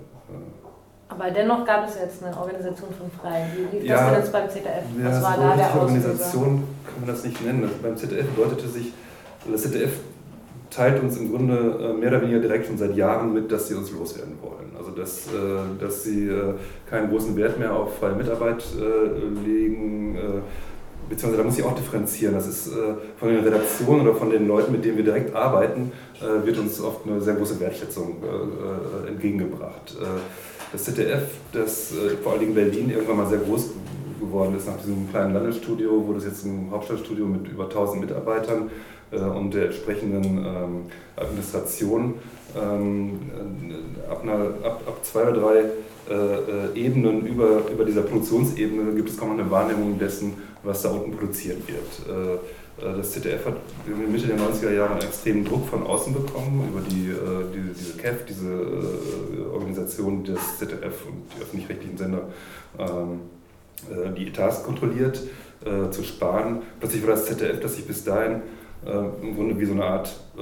Aber 1.10 1.32
dennoch 1.32 1.66
gab 1.66 1.88
es 1.88 1.96
jetzt 1.96 2.24
eine 2.24 2.38
Organisation 2.38 2.90
von 2.94 3.10
Freien. 3.10 3.50
Wie 3.56 3.78
lief 3.78 3.90
ja, 3.90 3.96
das 3.96 4.06
denn 4.06 4.20
jetzt 4.20 4.32
beim 4.32 4.50
ZDF? 4.50 4.84
Was 5.02 5.16
ja, 5.16 5.22
war 5.24 5.36
so 5.36 5.42
da 5.42 5.56
der 5.56 5.82
Organisation 5.82 6.64
kann 6.86 7.00
man 7.00 7.08
das 7.08 7.24
nicht 7.24 7.44
nennen. 7.44 7.70
beim 7.82 7.98
ZDF 7.98 8.28
bedeutete 8.28 8.68
sich, 8.68 8.94
das 9.52 9.64
ZDF 9.64 9.92
teilt 10.70 11.02
uns 11.02 11.18
im 11.18 11.32
Grunde 11.32 11.54
äh, 11.80 11.94
mehr 11.94 12.10
oder 12.10 12.22
weniger 12.22 12.40
direkt 12.40 12.68
schon 12.68 12.78
seit 12.78 12.96
Jahren 12.96 13.34
mit, 13.34 13.52
dass 13.52 13.68
sie 13.68 13.76
uns 13.76 13.92
loswerden 13.92 14.34
wollen. 14.42 14.72
Also 14.78 14.92
dass, 14.92 15.28
äh, 15.28 15.80
dass 15.80 16.04
sie 16.04 16.28
äh, 16.28 16.54
keinen 16.90 17.10
großen 17.10 17.36
Wert 17.36 17.60
mehr 17.60 17.74
auf 17.74 17.98
freie 17.98 18.16
Mitarbeit 18.16 18.64
legen, 19.46 20.18
beziehungsweise 21.08 21.38
da 21.38 21.44
muss 21.44 21.58
ich 21.58 21.64
auch 21.64 21.76
differenzieren. 21.76 22.34
Das 22.34 22.48
ist 22.48 22.72
von 23.18 23.30
den 23.30 23.44
Redaktionen 23.44 24.02
oder 24.02 24.16
von 24.16 24.30
den 24.30 24.48
Leuten, 24.48 24.72
mit 24.72 24.84
denen 24.84 24.98
wir 24.98 25.04
direkt 25.04 25.36
arbeiten, 25.36 25.92
wird 26.44 26.58
uns 26.58 26.82
oft 26.82 27.06
eine 27.06 27.22
sehr 27.22 27.36
große 27.36 27.60
Wertschätzung 27.60 28.16
entgegengebracht. 29.08 29.98
Das 30.72 30.84
ZDF, 30.84 31.24
das 31.54 31.94
vor 32.24 32.32
allen 32.32 32.42
Dingen 32.42 32.56
Berlin 32.56 32.90
irgendwann 32.90 33.18
mal 33.18 33.28
sehr 33.28 33.40
groß 33.40 33.70
geworden 34.20 34.56
ist 34.58 34.68
nach 34.68 34.78
diesem 34.78 35.10
kleinen 35.10 35.34
Landesstudio, 35.34 36.08
wurde 36.08 36.20
es 36.20 36.26
jetzt 36.26 36.46
ein 36.46 36.70
Hauptstadtstudio 36.72 37.26
mit 37.26 37.48
über 37.48 37.66
1000 37.66 38.02
Mitarbeitern 38.02 38.70
und 39.18 39.54
der 39.54 39.66
entsprechenden 39.66 40.24
ähm, 40.24 40.86
Administration 41.16 42.16
ähm, 42.56 43.20
äh, 43.32 44.12
ab, 44.12 44.24
einer, 44.24 44.40
ab, 44.64 44.82
ab 44.88 45.00
zwei 45.04 45.24
oder 45.24 45.34
drei 45.34 45.64
äh, 46.10 46.80
Ebenen 46.80 47.26
über, 47.26 47.62
über 47.72 47.86
dieser 47.86 48.02
Produktionsebene 48.02 48.96
gibt 48.96 49.10
es 49.10 49.18
kaum 49.18 49.32
eine 49.32 49.50
Wahrnehmung 49.52 50.00
dessen, 50.00 50.34
was 50.64 50.82
da 50.82 50.90
unten 50.90 51.12
produziert 51.12 51.62
wird. 51.68 52.50
Das 52.98 53.12
ZDF 53.12 53.46
hat 53.46 53.56
Mitte 53.86 54.28
der 54.28 54.38
90er 54.38 54.72
Jahre 54.74 54.94
einen 54.94 55.02
extremen 55.02 55.44
Druck 55.44 55.68
von 55.68 55.86
außen 55.86 56.14
bekommen 56.14 56.70
über 56.70 56.82
die, 56.82 57.14
die 57.54 57.74
diese 57.78 57.98
CAF, 57.98 58.26
diese 58.28 58.50
Organisation 59.54 60.24
des 60.24 60.40
ZDF 60.58 61.06
und 61.06 61.24
die 61.36 61.42
öffentlich-rechtlichen 61.42 61.98
Sender, 61.98 62.22
ähm, 62.78 63.20
die 64.18 64.28
Etats 64.28 64.64
kontrolliert, 64.64 65.22
zu 65.92 66.04
sparen. 66.04 66.62
Plötzlich 66.80 67.04
war 67.04 67.16
das 67.16 67.26
ZDF, 67.26 67.60
das 67.60 67.76
sich 67.76 67.86
bis 67.86 68.06
dahin 68.06 68.42
äh, 68.86 69.26
im 69.26 69.36
Grunde 69.36 69.60
wie 69.60 69.66
so 69.66 69.74
eine 69.74 69.86
Art 69.86 70.20
äh, 70.38 70.42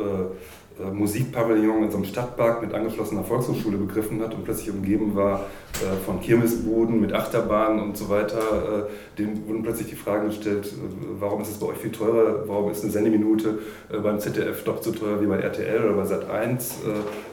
äh, 0.80 0.92
Musikpavillon 0.92 1.84
in 1.84 1.92
so 1.92 1.98
einem 1.98 2.06
Stadtpark 2.06 2.62
mit 2.62 2.74
angeschlossener 2.74 3.24
Volkshochschule 3.24 3.78
begriffen 3.78 4.22
hat 4.22 4.34
und 4.36 4.44
plötzlich 4.44 4.70
umgeben 4.70 5.16
war 5.16 5.46
äh, 5.74 6.06
von 6.06 6.22
Kirmesbuden 6.22 7.02
mit 7.02 7.14
Achterbahnen 7.14 7.82
und 7.82 7.98
so 7.98 8.10
weiter. 8.10 8.38
Äh, 8.38 9.18
dem 9.18 9.48
wurden 9.48 9.64
plötzlich 9.64 9.88
die 9.88 9.96
Fragen 9.96 10.28
gestellt, 10.28 10.68
äh, 10.68 11.20
warum 11.20 11.42
ist 11.42 11.50
es 11.50 11.58
bei 11.58 11.68
euch 11.68 11.78
viel 11.78 11.92
teurer, 11.92 12.48
warum 12.48 12.70
ist 12.70 12.84
eine 12.84 12.92
Sendeminute 12.92 13.60
beim 14.04 14.20
ZDF 14.20 14.64
doppelt 14.64 14.84
so 14.84 14.92
teuer 14.92 15.20
wie 15.22 15.26
bei 15.26 15.40
RTL 15.40 15.86
oder 15.86 15.94
bei 15.94 16.04
Sat1, 16.04 16.74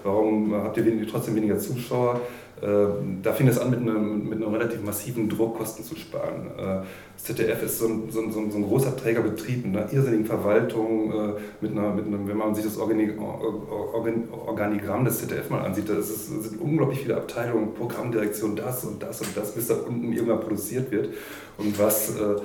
warum 0.02 0.54
habt 0.54 0.76
ihr 0.76 1.06
trotzdem 1.06 1.34
weniger 1.34 1.58
Zuschauer? 1.58 2.20
Ähm, 2.64 3.18
da 3.22 3.32
fing 3.32 3.48
es 3.48 3.58
an, 3.58 3.68
mit 3.68 3.80
einem, 3.80 4.26
mit 4.28 4.42
einem 4.42 4.54
relativ 4.54 4.82
massiven 4.82 5.28
Druck 5.28 5.58
Kosten 5.58 5.84
zu 5.84 5.96
sparen. 5.96 6.46
Äh, 6.56 6.80
das 7.14 7.24
ZDF 7.24 7.62
ist 7.62 7.78
so 7.78 7.88
ein, 7.88 8.04
so 8.10 8.20
ein, 8.20 8.32
so 8.32 8.40
ein 8.40 8.62
großer 8.62 8.96
Trägerbetrieb 8.96 9.66
mit 9.66 9.76
einer 9.76 9.92
irrsinnigen 9.92 10.24
Verwaltung, 10.24 11.12
äh, 11.12 11.34
mit 11.60 11.72
einer, 11.72 11.92
mit 11.92 12.06
einem, 12.06 12.26
wenn 12.26 12.38
man 12.38 12.54
sich 12.54 12.64
das 12.64 12.78
Organigramm 12.78 15.04
des 15.04 15.18
ZDF 15.18 15.50
mal 15.50 15.60
ansieht, 15.60 15.90
da 15.90 16.00
sind 16.00 16.58
unglaublich 16.60 17.00
viele 17.00 17.16
Abteilungen, 17.16 17.74
Programmdirektion, 17.74 18.56
das 18.56 18.84
und 18.84 19.02
das 19.02 19.20
und 19.20 19.36
das, 19.36 19.52
bis 19.52 19.66
da 19.66 19.74
unten 19.74 20.10
irgendwann 20.12 20.40
produziert 20.40 20.90
wird. 20.90 21.10
Und 21.58 21.78
was, 21.78 22.16
äh, 22.16 22.36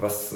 was 0.00 0.34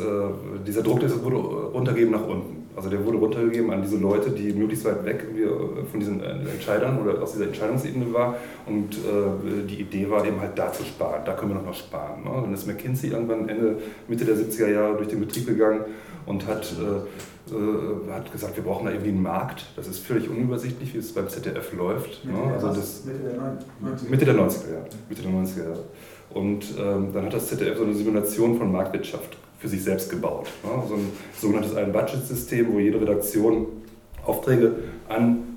dieser 0.66 0.82
Druck 0.82 1.02
ist, 1.02 1.22
wurde 1.22 1.36
runtergeben 1.36 2.12
nach 2.12 2.26
unten. 2.26 2.62
Also 2.74 2.88
der 2.88 3.04
wurde 3.04 3.18
runtergegeben 3.18 3.70
an 3.70 3.82
diese 3.82 3.98
Leute, 3.98 4.30
die 4.30 4.52
möglichst 4.54 4.84
weit 4.86 5.04
weg 5.04 5.26
äh, 5.36 5.84
von 5.90 6.00
diesen 6.00 6.22
Entscheidern 6.22 6.98
oder 7.00 7.22
aus 7.22 7.32
dieser 7.32 7.46
Entscheidungsebene 7.46 8.12
war. 8.14 8.36
Und 8.66 8.94
äh, 8.94 9.66
die 9.68 9.80
Idee 9.80 10.08
war 10.08 10.24
eben 10.24 10.40
halt 10.40 10.58
da 10.58 10.72
zu 10.72 10.82
sparen, 10.82 11.22
da 11.24 11.34
können 11.34 11.50
wir 11.50 11.56
noch 11.56 11.66
mal 11.66 11.74
sparen. 11.74 12.24
Ne? 12.24 12.30
Dann 12.30 12.54
ist 12.54 12.66
McKinsey 12.66 13.10
irgendwann 13.10 13.48
Ende, 13.48 13.76
Mitte 14.08 14.24
der 14.24 14.36
70er 14.36 14.68
Jahre 14.68 14.96
durch 14.96 15.08
den 15.08 15.20
Betrieb 15.20 15.46
gegangen 15.46 15.82
und 16.24 16.46
hat, 16.46 16.72
äh, 16.80 17.54
äh, 17.54 18.10
hat 18.10 18.32
gesagt, 18.32 18.56
wir 18.56 18.64
brauchen 18.64 18.86
da 18.86 18.92
irgendwie 18.92 19.10
einen 19.10 19.22
Markt. 19.22 19.66
Das 19.76 19.86
ist 19.86 19.98
völlig 19.98 20.30
unübersichtlich, 20.30 20.94
wie 20.94 20.98
es 20.98 21.12
beim 21.12 21.28
ZDF 21.28 21.74
läuft. 21.74 22.24
Mitte, 22.24 22.38
ne? 22.38 22.54
also 22.54 22.68
das, 22.68 23.04
Mitte 23.04 23.18
der 23.18 23.34
90er. 23.34 24.10
Mitte 24.10 24.24
der 24.24 24.34
90er, 24.34 24.72
ja. 24.72 24.84
Mitte 25.10 25.22
der 25.22 25.30
90er 25.30 25.68
Jahre. 25.68 25.84
Und 26.32 26.64
ähm, 26.78 27.08
dann 27.12 27.26
hat 27.26 27.34
das 27.34 27.48
ZDF 27.48 27.76
so 27.76 27.84
eine 27.84 27.92
Simulation 27.92 28.56
von 28.56 28.72
Marktwirtschaft 28.72 29.36
für 29.62 29.68
sich 29.68 29.84
selbst 29.84 30.10
gebaut. 30.10 30.48
Ne? 30.64 30.82
So 30.88 30.94
ein 30.94 31.12
sogenanntes 31.40 31.76
Ein-Budget-System, 31.76 32.74
wo 32.74 32.80
jede 32.80 33.00
Redaktion 33.00 33.66
Aufträge 34.26 34.72
an 35.08 35.56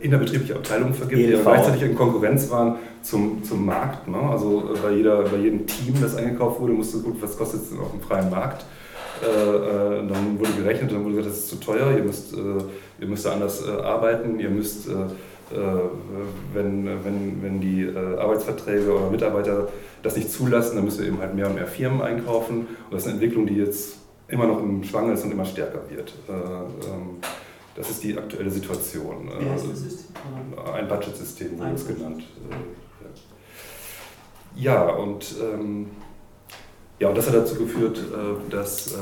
innerbetriebliche 0.00 0.56
Abteilungen 0.56 0.94
vergibt, 0.94 1.20
die 1.20 1.40
gleichzeitig 1.40 1.82
in 1.82 1.94
Konkurrenz 1.94 2.50
waren 2.50 2.76
zum, 3.02 3.44
zum 3.44 3.64
Markt. 3.64 4.08
Ne? 4.08 4.18
Also 4.18 4.74
äh, 4.74 4.78
bei, 4.82 4.90
jeder, 4.90 5.22
bei 5.22 5.36
jedem 5.36 5.64
Team, 5.64 5.94
das 6.00 6.16
eingekauft 6.16 6.60
wurde, 6.60 6.72
musste 6.72 6.98
gut, 6.98 7.22
was 7.22 7.38
kostet 7.38 7.62
es 7.62 7.78
auf 7.78 7.92
dem 7.92 8.00
freien 8.00 8.28
Markt? 8.30 8.64
Äh, 9.22 9.26
äh, 9.26 10.08
dann 10.08 10.38
wurde 10.40 10.50
gerechnet, 10.52 10.90
dann 10.90 11.04
wurde 11.04 11.16
gesagt, 11.16 11.36
das 11.36 11.44
ist 11.44 11.48
zu 11.50 11.56
teuer, 11.56 11.96
ihr 11.96 12.02
müsst, 12.02 12.34
äh, 12.34 12.38
ihr 13.00 13.06
müsst 13.06 13.26
anders 13.28 13.64
äh, 13.64 13.70
arbeiten, 13.70 14.40
ihr 14.40 14.50
müsst, 14.50 14.88
äh, 14.88 14.92
wenn, 15.50 16.84
wenn, 16.84 17.42
wenn 17.42 17.60
die 17.60 17.90
Arbeitsverträge 17.96 18.92
oder 18.92 19.10
Mitarbeiter 19.10 19.68
das 20.02 20.16
nicht 20.16 20.30
zulassen, 20.30 20.76
dann 20.76 20.84
müssen 20.84 21.00
wir 21.00 21.08
eben 21.08 21.18
halt 21.20 21.34
mehr 21.34 21.46
und 21.46 21.54
mehr 21.54 21.66
Firmen 21.66 22.02
einkaufen. 22.02 22.60
Und 22.60 22.68
das 22.90 23.02
ist 23.02 23.08
eine 23.08 23.14
Entwicklung, 23.14 23.46
die 23.46 23.56
jetzt 23.56 23.98
immer 24.28 24.46
noch 24.46 24.62
im 24.62 24.84
Schwang 24.84 25.12
ist 25.12 25.24
und 25.24 25.32
immer 25.32 25.44
stärker 25.44 25.80
wird. 25.88 26.12
Ähm, 26.28 27.18
das 27.74 27.90
ist 27.90 28.02
die 28.02 28.16
aktuelle 28.16 28.50
Situation. 28.50 29.30
Wie 29.38 29.48
heißt 29.48 29.66
das 29.70 29.78
System? 29.78 30.16
Ein 30.74 30.88
Budget-System 30.88 31.58
wurde 31.58 31.72
es 31.74 31.86
genannt. 31.86 32.24
Ja, 34.56 34.88
und 34.88 35.36
ähm, 35.40 35.86
ja, 36.98 37.08
und 37.08 37.16
das 37.16 37.28
hat 37.28 37.34
dazu 37.34 37.54
geführt, 37.54 37.98
äh, 37.98 38.50
dass, 38.50 38.92
äh, 38.92 38.96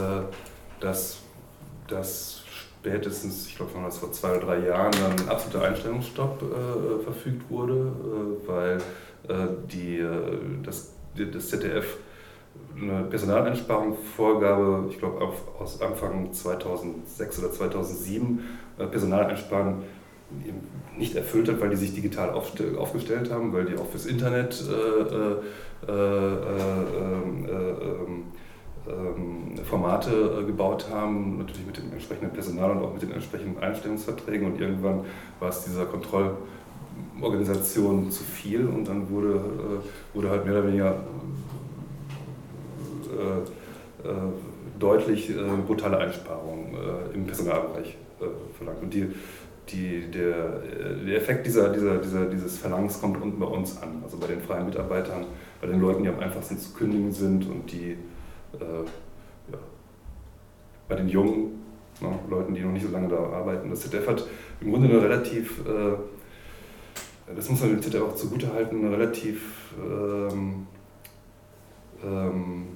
dass, 0.80 1.18
dass 1.88 2.35
spätestens, 2.86 3.46
ich 3.48 3.56
glaube, 3.56 3.72
das 3.82 3.98
vor 3.98 4.12
zwei 4.12 4.36
oder 4.36 4.46
drei 4.46 4.66
Jahren, 4.66 4.92
dann 4.92 5.12
ein 5.12 5.28
absoluter 5.28 5.66
Einstellungsstopp 5.66 6.42
äh, 6.42 7.02
verfügt 7.02 7.50
wurde, 7.50 7.92
weil 8.46 8.78
die, 9.72 10.06
das, 10.62 10.92
das 11.16 11.48
ZDF 11.48 11.96
eine 12.80 13.02
Personaleinsparung 13.10 13.96
Vorgabe, 14.16 14.86
ich 14.88 14.98
glaube 14.98 15.20
aus 15.58 15.82
Anfang 15.82 16.32
2006 16.32 17.40
oder 17.40 17.50
2007, 17.50 18.38
Personaleinsparungen 18.78 19.82
nicht 20.96 21.14
erfüllt 21.14 21.48
hat, 21.48 21.60
weil 21.60 21.70
die 21.70 21.76
sich 21.76 21.94
digital 21.94 22.30
aufgestellt 22.30 23.30
haben, 23.30 23.52
weil 23.52 23.64
die 23.64 23.76
auch 23.76 23.88
fürs 23.88 24.06
Internet 24.06 24.62
äh, 24.68 25.02
äh, 25.02 25.36
äh, 25.88 25.92
ähm, 25.92 27.46
Formate 29.68 30.44
gebaut 30.46 30.86
haben, 30.90 31.38
natürlich 31.38 31.66
mit 31.66 31.76
dem 31.76 31.92
entsprechenden 31.92 32.32
Personal 32.32 32.70
und 32.72 32.82
auch 32.82 32.92
mit 32.92 33.02
den 33.02 33.12
entsprechenden 33.12 33.62
Einstellungsverträgen. 33.62 34.52
Und 34.52 34.60
irgendwann 34.60 35.04
war 35.40 35.48
es 35.48 35.64
dieser 35.64 35.86
Kontrollorganisation 35.86 38.10
zu 38.10 38.24
viel 38.24 38.66
und 38.66 38.86
dann 38.86 39.08
wurde, 39.10 39.40
wurde 40.14 40.30
halt 40.30 40.44
mehr 40.44 40.54
oder 40.54 40.68
weniger 40.68 40.96
deutlich 44.78 45.32
brutale 45.66 45.98
Einsparungen 45.98 46.76
im 47.14 47.26
Personalbereich 47.26 47.96
verlangt. 48.56 48.82
Und 48.82 48.94
die 48.94 49.08
die, 49.70 50.10
der, 50.10 50.60
der 51.06 51.16
Effekt 51.16 51.46
dieser, 51.46 51.70
dieser, 51.70 51.98
dieser, 51.98 52.26
dieses 52.26 52.58
Verlangens 52.58 53.00
kommt 53.00 53.20
unten 53.20 53.38
bei 53.38 53.46
uns 53.46 53.80
an, 53.82 54.00
also 54.02 54.16
bei 54.16 54.28
den 54.28 54.40
freien 54.40 54.66
Mitarbeitern, 54.66 55.24
bei 55.60 55.66
den 55.66 55.80
Leuten, 55.80 56.02
die 56.02 56.08
am 56.08 56.20
einfachsten 56.20 56.58
zu 56.58 56.72
kündigen 56.72 57.12
sind 57.12 57.48
und 57.48 57.70
die 57.70 57.92
äh, 58.52 58.84
bei 60.88 60.94
den 60.94 61.08
jungen 61.08 61.62
ne, 62.00 62.18
Leuten, 62.28 62.54
die 62.54 62.60
noch 62.60 62.72
nicht 62.72 62.86
so 62.86 62.92
lange 62.92 63.08
da 63.08 63.16
arbeiten. 63.16 63.70
Das 63.70 63.80
ZDF 63.80 64.06
hat 64.06 64.26
im 64.60 64.70
Grunde 64.70 64.88
eine 64.88 65.02
relativ, 65.02 65.60
äh, 65.66 67.34
das 67.34 67.48
muss 67.50 67.60
man 67.60 67.70
dem 67.70 67.82
ZDF 67.82 68.02
auch 68.02 68.14
zugutehalten, 68.14 68.84
eine 68.84 68.96
relativ 68.96 69.72
ähm, 69.78 70.66
ähm, 72.04 72.66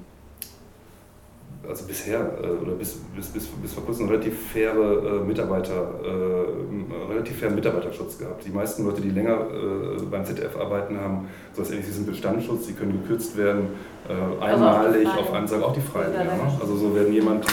also 1.68 1.86
bisher 1.86 2.20
äh, 2.42 2.46
oder 2.46 2.72
bis, 2.72 2.98
bis, 3.14 3.28
bis, 3.28 3.46
bis 3.46 3.72
vor 3.72 3.84
kurzem 3.84 4.08
relativ 4.08 4.34
faire 4.50 4.74
äh, 4.74 5.24
Mitarbeiter, 5.24 5.90
äh, 6.02 7.12
relativ 7.12 7.38
fairen 7.38 7.54
Mitarbeiterschutz 7.54 8.18
gehabt. 8.18 8.44
Die 8.46 8.50
meisten 8.50 8.84
Leute, 8.84 9.02
die 9.02 9.10
länger 9.10 9.46
äh, 9.50 10.02
beim 10.10 10.24
ZDF 10.24 10.56
arbeiten, 10.56 10.98
haben 10.98 11.28
so 11.52 11.62
etwas 11.62 11.74
ähnliches 11.74 12.00
wie 12.00 12.04
Bestandsschutz, 12.04 12.66
die 12.66 12.72
können 12.72 13.02
gekürzt 13.02 13.36
werden, 13.36 13.68
äh, 14.08 14.12
also 14.42 14.64
einmalig 14.64 15.06
also 15.06 15.20
auf 15.20 15.34
Ansage, 15.34 15.64
auch 15.64 15.74
die 15.74 15.80
Freien. 15.80 16.14
Ja, 16.14 16.24
ne? 16.24 16.30
Also 16.60 16.76
so 16.76 16.94
wenn 16.94 17.12
jemand 17.12 17.46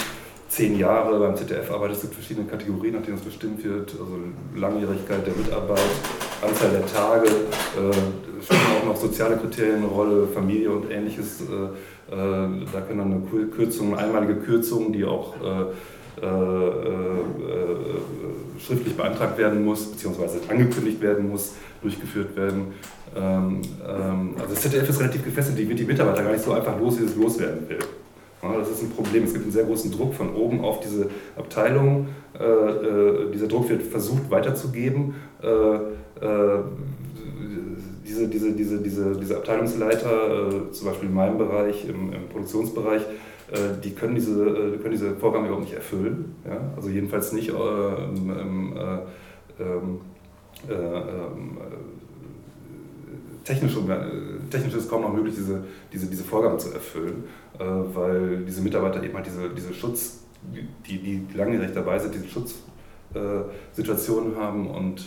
zehn 0.50 0.77
Jahre 0.77 1.20
beim 1.20 1.36
ZDF 1.36 1.72
arbeitet, 1.72 1.98
es 1.98 2.01
gibt 2.04 2.16
verschiedene 2.16 2.48
Kategorien, 2.48 2.96
nach 2.96 3.04
denen 3.04 3.18
es 3.18 3.24
bestimmt 3.24 3.63
wird, 3.63 3.92
also 3.92 4.18
Langjährigkeit 4.56 5.25
der 5.25 5.34
Mitarbeit, 5.34 5.80
Anzahl 6.42 6.72
der 6.72 6.86
Tage, 6.86 7.27
äh, 7.27 8.44
spielen 8.44 8.62
auch 8.82 8.86
noch 8.86 8.96
soziale 8.96 9.38
Kriterien 9.38 9.77
eine 9.77 9.88
Rolle, 9.88 10.27
Familie 10.27 10.72
und 10.72 10.89
ähnliches 10.89 11.42
äh, 11.42 11.46
da 12.10 12.82
können 12.82 13.00
dann 13.00 13.12
eine 13.12 13.48
Kürzung, 13.48 13.98
einmalige 13.98 14.36
Kürzung, 14.36 14.94
die 14.94 15.04
auch 15.04 15.36
äh, 15.42 16.25
äh, 16.25 16.30
schriftlich 18.66 18.96
beantragt 18.96 19.38
werden 19.38 19.66
muss, 19.66 19.92
beziehungsweise 19.92 20.39
angekündigt 20.48 21.01
werden 21.01 21.30
muss, 21.30 21.56
durchgeführt 21.82 22.36
werden. 22.36 22.74
Ähm, 23.16 23.62
ähm, 23.86 24.36
also 24.39 24.54
das 24.54 24.62
ZDF 24.62 24.89
ist 24.89 25.00
relativ 25.00 25.24
gefesselt, 25.24 25.58
die 25.58 25.68
wird 25.68 25.80
die 25.80 25.86
Mitarbeiter 25.86 26.24
gar 26.24 26.32
nicht 26.32 26.44
so 26.44 26.54
einfach 26.54 26.80
los, 26.80 27.00
wie 27.00 27.04
es 27.04 27.16
loswerden 27.16 27.68
will. 27.68 27.80
Das 28.60 28.72
ist 28.72 28.84
ein 28.84 28.92
Problem. 28.92 29.24
Es 29.24 29.34
gibt 29.34 29.46
einen 29.46 29.54
sehr 29.54 29.66
großen 29.66 29.92
Druck 29.92 30.14
von 30.14 30.34
oben 30.36 30.64
auf 30.64 30.80
diese 30.80 31.10
Abteilung. 31.36 32.08
dieser 33.34 33.48
Druck 33.48 33.68
wird 33.70 33.82
versucht 33.82 34.30
weiterzugeben 34.30 35.16
diese, 38.08 38.28
diese, 38.28 38.54
diese, 38.54 38.82
diese, 38.82 39.16
diese 39.20 39.38
Abteilungsleiter, 39.38 40.48
äh, 40.48 40.72
zum 40.72 40.88
Beispiel 40.88 41.10
in 41.10 41.16
meinem 41.16 41.38
Bereich, 41.38 41.88
im, 41.88 42.14
im 42.14 42.30
Produktionsbereich, 42.30 43.02
äh, 43.52 43.82
die 43.84 43.92
können 43.92 44.16
diese, 44.16 44.44
äh, 44.44 44.78
können 44.78 44.92
diese 44.92 45.16
Vorgaben 45.16 45.46
überhaupt 45.46 45.66
nicht 45.66 45.76
erfüllen. 45.76 46.36
Ja? 46.46 46.74
Also 46.76 46.90
jedenfalls 46.90 47.34
nicht 47.34 47.50
im, 47.50 48.30
im 48.30 48.74
ähm, 49.60 50.00
ähm, 50.70 51.58
technisch, 53.48 53.74
technisch 54.50 54.75
ist 54.75 54.89
kaum 54.89 55.01
noch 55.01 55.13
möglich, 55.13 55.36
diese, 55.36 55.63
diese, 55.92 56.08
diese 56.08 56.24
Vorgaben 56.24 56.60
zu 56.60 56.72
erfüllen, 56.74 57.24
weil 57.58 58.44
diese 58.46 58.62
Mitarbeiter 58.62 59.01
eben 59.01 59.16
halt 59.16 59.25
diese, 59.25 59.50
diese 59.50 59.74
Schutz, 59.74 60.20
die, 60.86 61.00
die 61.00 61.25
langjährig 61.36 61.72
dabei 61.74 61.98
sind, 61.98 62.13
diese 62.13 62.27
Schutzsituationen 62.27 64.36
haben 64.36 64.70
und 64.70 65.01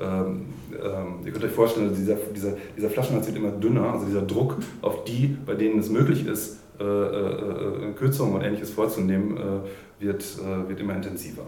ähm, 0.00 0.46
ähm, 0.72 1.20
ihr 1.24 1.32
könnt 1.32 1.44
euch 1.44 1.52
vorstellen, 1.52 1.94
dieser, 1.94 2.16
dieser, 2.16 2.54
dieser 2.76 2.90
Flaschenhals 2.90 3.26
wird 3.26 3.36
immer 3.36 3.52
dünner, 3.52 3.92
also 3.92 4.04
dieser 4.04 4.22
Druck 4.22 4.58
auf 4.82 5.04
die, 5.04 5.36
bei 5.46 5.54
denen 5.54 5.78
es 5.78 5.88
möglich 5.88 6.26
ist, 6.26 6.58
äh, 6.78 6.84
äh, 6.84 7.88
äh 7.88 7.92
Kürzungen 7.94 8.34
und 8.34 8.42
ähnliches 8.42 8.70
vorzunehmen, 8.70 9.36
äh, 9.36 10.04
wird, 10.04 10.22
äh, 10.22 10.68
wird 10.68 10.80
immer 10.80 10.94
intensiver. 10.94 11.46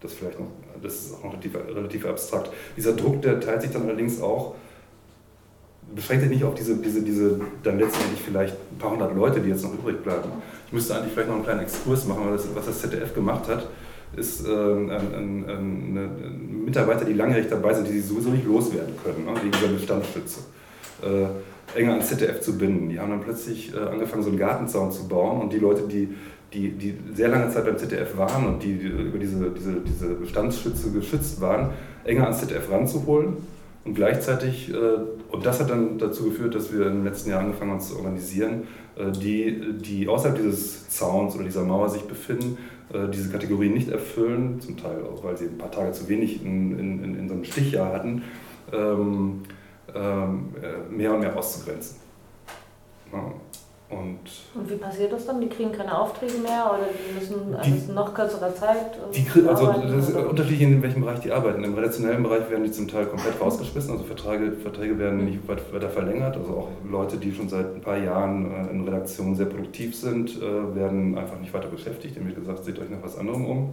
Das, 0.00 0.12
vielleicht 0.14 0.38
noch, 0.38 0.46
das 0.82 0.94
ist 0.94 1.14
auch 1.14 1.24
noch 1.24 1.32
relativ, 1.32 1.54
relativ 1.56 2.06
abstrakt. 2.06 2.50
Dieser 2.76 2.92
Druck, 2.92 3.20
der 3.22 3.40
teilt 3.40 3.62
sich 3.62 3.70
dann 3.70 3.82
allerdings 3.82 4.20
auch 4.20 4.54
beschränkt 5.94 6.22
sich 6.22 6.30
nicht 6.30 6.44
auf 6.44 6.54
diese, 6.54 6.76
diese, 6.76 7.02
diese 7.02 7.40
dann 7.62 7.78
letztendlich 7.78 8.20
vielleicht 8.20 8.54
ein 8.54 8.78
paar 8.78 8.90
hundert 8.90 9.16
Leute, 9.16 9.40
die 9.40 9.48
jetzt 9.48 9.62
noch 9.62 9.72
übrig 9.72 10.02
bleiben. 10.02 10.30
Ich 10.66 10.72
müsste 10.74 10.94
eigentlich 10.94 11.14
vielleicht 11.14 11.28
noch 11.28 11.36
einen 11.36 11.44
kleinen 11.44 11.60
Exkurs 11.60 12.04
machen, 12.04 12.24
was 12.30 12.66
das 12.66 12.80
ZDF 12.82 13.14
gemacht 13.14 13.48
hat 13.48 13.66
ist 14.16 14.46
äh, 14.46 14.50
ein, 14.50 14.90
ein, 14.90 15.48
ein, 15.48 16.64
Mitarbeiter, 16.64 17.04
die 17.04 17.12
langjährig 17.12 17.48
dabei 17.48 17.74
sind, 17.74 17.88
die 17.88 17.92
sie 17.92 18.00
sowieso 18.00 18.30
nicht 18.30 18.46
loswerden 18.46 18.94
können, 19.02 19.24
ne, 19.24 19.32
wegen 19.42 19.52
dieser 19.52 19.68
Bestandsstütze. 19.68 20.40
Äh, 21.02 21.78
enger 21.78 21.92
ans 21.92 22.08
ZDF 22.08 22.40
zu 22.40 22.56
binden. 22.56 22.88
Die 22.88 22.98
haben 22.98 23.10
dann 23.10 23.20
plötzlich 23.20 23.74
äh, 23.74 23.78
angefangen, 23.78 24.22
so 24.22 24.30
einen 24.30 24.38
Gartenzaun 24.38 24.90
zu 24.90 25.06
bauen 25.08 25.40
und 25.42 25.52
die 25.52 25.58
Leute, 25.58 25.82
die, 25.82 26.14
die, 26.52 26.70
die 26.70 26.98
sehr 27.14 27.28
lange 27.28 27.50
Zeit 27.50 27.64
beim 27.64 27.76
ZDF 27.76 28.16
waren 28.16 28.46
und 28.46 28.62
die, 28.62 28.78
die 28.78 28.86
über 28.86 29.18
diese, 29.18 29.50
diese, 29.50 29.80
diese 29.80 30.14
Bestandsschütze 30.14 30.90
geschützt 30.92 31.40
waren, 31.40 31.70
enger 32.04 32.24
ans 32.24 32.40
ZDF 32.40 32.70
ranzuholen 32.70 33.36
und 33.84 33.94
gleichzeitig, 33.94 34.72
äh, 34.72 34.76
und 35.30 35.44
das 35.44 35.60
hat 35.60 35.70
dann 35.70 35.98
dazu 35.98 36.24
geführt, 36.24 36.54
dass 36.54 36.72
wir 36.72 36.86
im 36.86 37.04
letzten 37.04 37.30
Jahr 37.30 37.40
angefangen 37.40 37.72
haben 37.72 37.80
zu 37.80 37.96
organisieren, 37.96 38.66
äh, 38.96 39.10
die, 39.12 39.78
die 39.78 40.08
außerhalb 40.08 40.36
dieses 40.36 40.88
Zauns 40.88 41.34
oder 41.34 41.44
dieser 41.44 41.64
Mauer 41.64 41.88
sich 41.88 42.02
befinden, 42.02 42.58
äh, 42.92 43.08
diese 43.08 43.30
Kategorien 43.30 43.74
nicht 43.74 43.90
erfüllen, 43.90 44.60
zum 44.60 44.76
Teil 44.76 45.02
auch, 45.04 45.22
weil 45.22 45.36
sie 45.36 45.46
ein 45.46 45.58
paar 45.58 45.70
Tage 45.70 45.92
zu 45.92 46.08
wenig 46.08 46.44
in, 46.44 46.78
in, 46.78 47.14
in 47.14 47.28
so 47.28 47.34
einem 47.34 47.44
Stichjahr 47.44 47.92
hatten, 47.92 48.22
ähm, 48.72 49.42
ähm, 49.94 50.54
äh, 50.62 50.92
mehr 50.92 51.14
und 51.14 51.20
mehr 51.20 51.36
auszugrenzen. 51.36 51.96
Ja. 53.12 53.32
Und, 53.90 54.18
Und 54.54 54.68
wie 54.70 54.74
passiert 54.76 55.10
das 55.14 55.24
dann? 55.24 55.40
Die 55.40 55.48
kriegen 55.48 55.72
keine 55.72 55.98
Aufträge 55.98 56.34
mehr 56.42 56.66
oder 56.74 56.88
die 56.92 57.14
müssen 57.18 57.50
Die- 57.52 57.54
alles 57.56 57.88
in 57.88 57.94
noch 57.94 58.12
kürzerer 58.12 58.54
Zeit 58.54 58.96
äh, 58.96 59.14
Die, 59.14 59.22
krie- 59.22 59.46
also 59.48 59.72
das 59.72 60.10
ist 60.10 60.14
unterschiedlich, 60.14 60.60
in 60.60 60.82
welchem 60.82 61.00
Bereich 61.00 61.20
die 61.20 61.32
arbeiten. 61.32 61.64
Im 61.64 61.72
redaktionellen 61.74 62.22
Bereich 62.22 62.50
werden 62.50 62.64
die 62.64 62.70
zum 62.70 62.86
Teil 62.86 63.06
komplett 63.06 63.40
rausgeschmissen, 63.40 63.92
also 63.92 64.04
Verträge, 64.04 64.52
Verträge 64.52 64.98
werden 64.98 65.24
nicht 65.24 65.48
weit- 65.48 65.72
weiter 65.72 65.88
verlängert. 65.88 66.36
Also 66.36 66.50
auch 66.52 66.68
Leute, 66.90 67.16
die 67.16 67.32
schon 67.32 67.48
seit 67.48 67.74
ein 67.74 67.80
paar 67.80 67.96
Jahren 67.96 68.50
äh, 68.52 68.70
in 68.70 68.84
Redaktionen 68.84 69.34
sehr 69.36 69.46
produktiv 69.46 69.96
sind, 69.96 70.36
äh, 70.36 70.76
werden 70.76 71.16
einfach 71.16 71.40
nicht 71.40 71.54
weiter 71.54 71.68
beschäftigt. 71.68 72.14
Wird 72.22 72.36
gesagt, 72.36 72.64
seht 72.66 72.78
euch 72.78 72.90
nach 72.90 73.02
was 73.02 73.16
anderem 73.16 73.46
um. 73.46 73.72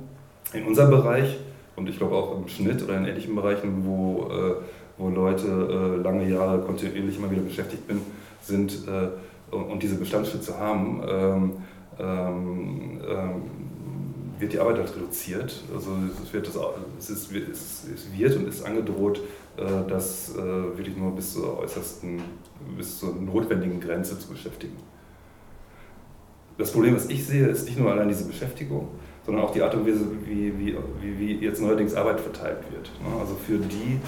In 0.54 0.66
unserem 0.66 0.92
Bereich 0.92 1.36
und 1.76 1.90
ich 1.90 1.98
glaube 1.98 2.16
auch 2.16 2.38
im 2.38 2.48
Schnitt 2.48 2.82
oder 2.82 2.96
in 2.98 3.04
ähnlichen 3.06 3.36
Bereichen, 3.36 3.84
wo, 3.86 4.30
äh, 4.32 4.54
wo 4.98 5.10
Leute 5.10 5.46
äh, 5.46 6.02
lange 6.02 6.30
Jahre 6.30 6.60
kontinuierlich 6.60 7.18
immer 7.18 7.30
wieder 7.30 7.42
beschäftigt 7.42 7.86
bin, 7.86 8.00
sind 8.42 8.72
äh, 8.88 9.10
und, 9.56 9.82
diese 9.82 9.96
Bestandsschütze 9.96 10.58
haben, 10.58 11.02
ähm, 11.08 11.52
ähm, 12.00 13.02
ähm, 13.08 13.42
wird 14.40 14.54
die 14.54 14.60
Arbeit 14.60 14.78
halt 14.78 14.96
reduziert. 14.96 15.64
Also 15.74 15.92
es 16.24 16.34
wird, 16.34 16.48
das, 16.48 16.56
es 17.00 17.10
ist, 17.10 17.32
es, 17.32 18.18
wird 18.18 18.36
und 18.36 18.48
ist 18.48 18.66
angedroht, 18.66 19.22
äh, 19.58 19.64
das 19.88 20.36
äh, 20.36 20.38
wirklich 20.38 20.98
nur 20.98 21.16
bis 21.16 21.34
zur 21.34 21.60
äußersten, 21.60 22.22
bis 22.78 23.00
zur 23.00 23.16
notwendigen 23.16 23.80
Grenze 23.80 24.20
zu 24.20 24.30
beschäftigen. 24.30 24.76
Das 26.58 26.72
Problem, 26.72 26.96
was 26.96 27.10
ich 27.10 27.26
sehe, 27.26 27.48
ist 27.48 27.66
nicht 27.66 27.78
nur 27.80 27.92
allein 27.92 28.08
diese 28.08 28.26
Beschäftigung, 28.26 28.88
sondern 29.26 29.44
auch 29.44 29.52
die 29.52 29.62
Art 29.62 29.76
und 29.76 29.86
Weise, 29.86 30.06
wie, 30.26 30.54
wie, 30.58 30.78
wie, 31.02 31.20
wie 31.20 31.46
jetzt 31.46 31.62
neuerdings 31.62 31.96
Arbeit 31.96 32.22
verteilt 32.22 32.60
wird. 32.72 32.92
Also 33.20 33.36
für 33.36 33.58
die 33.58 34.00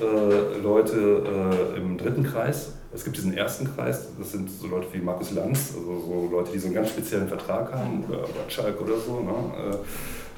äh, 0.00 0.62
Leute 0.62 1.74
äh, 1.74 1.78
im 1.78 1.98
dritten 1.98 2.22
Kreis, 2.22 2.74
es 2.96 3.04
gibt 3.04 3.16
diesen 3.18 3.36
ersten 3.36 3.68
Kreis, 3.76 4.08
das 4.18 4.32
sind 4.32 4.50
so 4.50 4.66
Leute 4.68 4.86
wie 4.92 4.98
Markus 4.98 5.32
Lanz, 5.32 5.74
also 5.76 6.00
so 6.00 6.28
Leute, 6.32 6.52
die 6.52 6.58
so 6.58 6.66
einen 6.66 6.74
ganz 6.74 6.88
speziellen 6.88 7.28
Vertrag 7.28 7.70
haben, 7.72 8.02
oder 8.08 8.20
Gottschalk 8.22 8.80
oder 8.80 8.96
so. 8.98 9.20
Ne? 9.20 9.32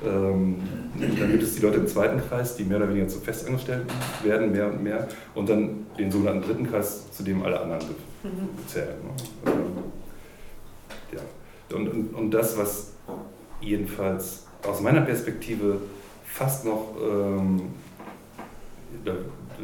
Äh, 0.05 0.09
ähm, 0.09 0.57
dann 0.99 1.31
gibt 1.31 1.43
es 1.43 1.55
die 1.55 1.63
Leute 1.63 1.79
im 1.79 1.87
zweiten 1.87 2.21
Kreis, 2.21 2.57
die 2.57 2.65
mehr 2.65 2.79
oder 2.79 2.89
weniger 2.89 3.07
zu 3.07 3.21
Festangestellten 3.21 3.89
werden, 4.25 4.51
mehr 4.51 4.67
und 4.67 4.83
mehr. 4.83 5.07
Und 5.37 5.49
dann 5.49 5.87
den 5.97 6.11
sogenannten 6.11 6.43
dritten 6.43 6.69
Kreis, 6.69 7.11
zu 7.13 7.23
dem 7.23 7.43
alle 7.45 7.61
anderen 7.61 7.87
Mhm. 8.25 8.49
zählen. 8.67 8.97
Ne? 9.05 9.53
Ähm, 9.53 9.53
ja. 11.13 11.77
und, 11.77 11.89
und, 11.89 12.15
und 12.15 12.31
das, 12.33 12.59
was 12.59 12.93
jedenfalls 13.61 14.47
aus 14.67 14.81
meiner 14.81 15.03
Perspektive 15.03 15.81
fast 16.25 16.65
noch, 16.65 16.97
ähm, 17.01 17.63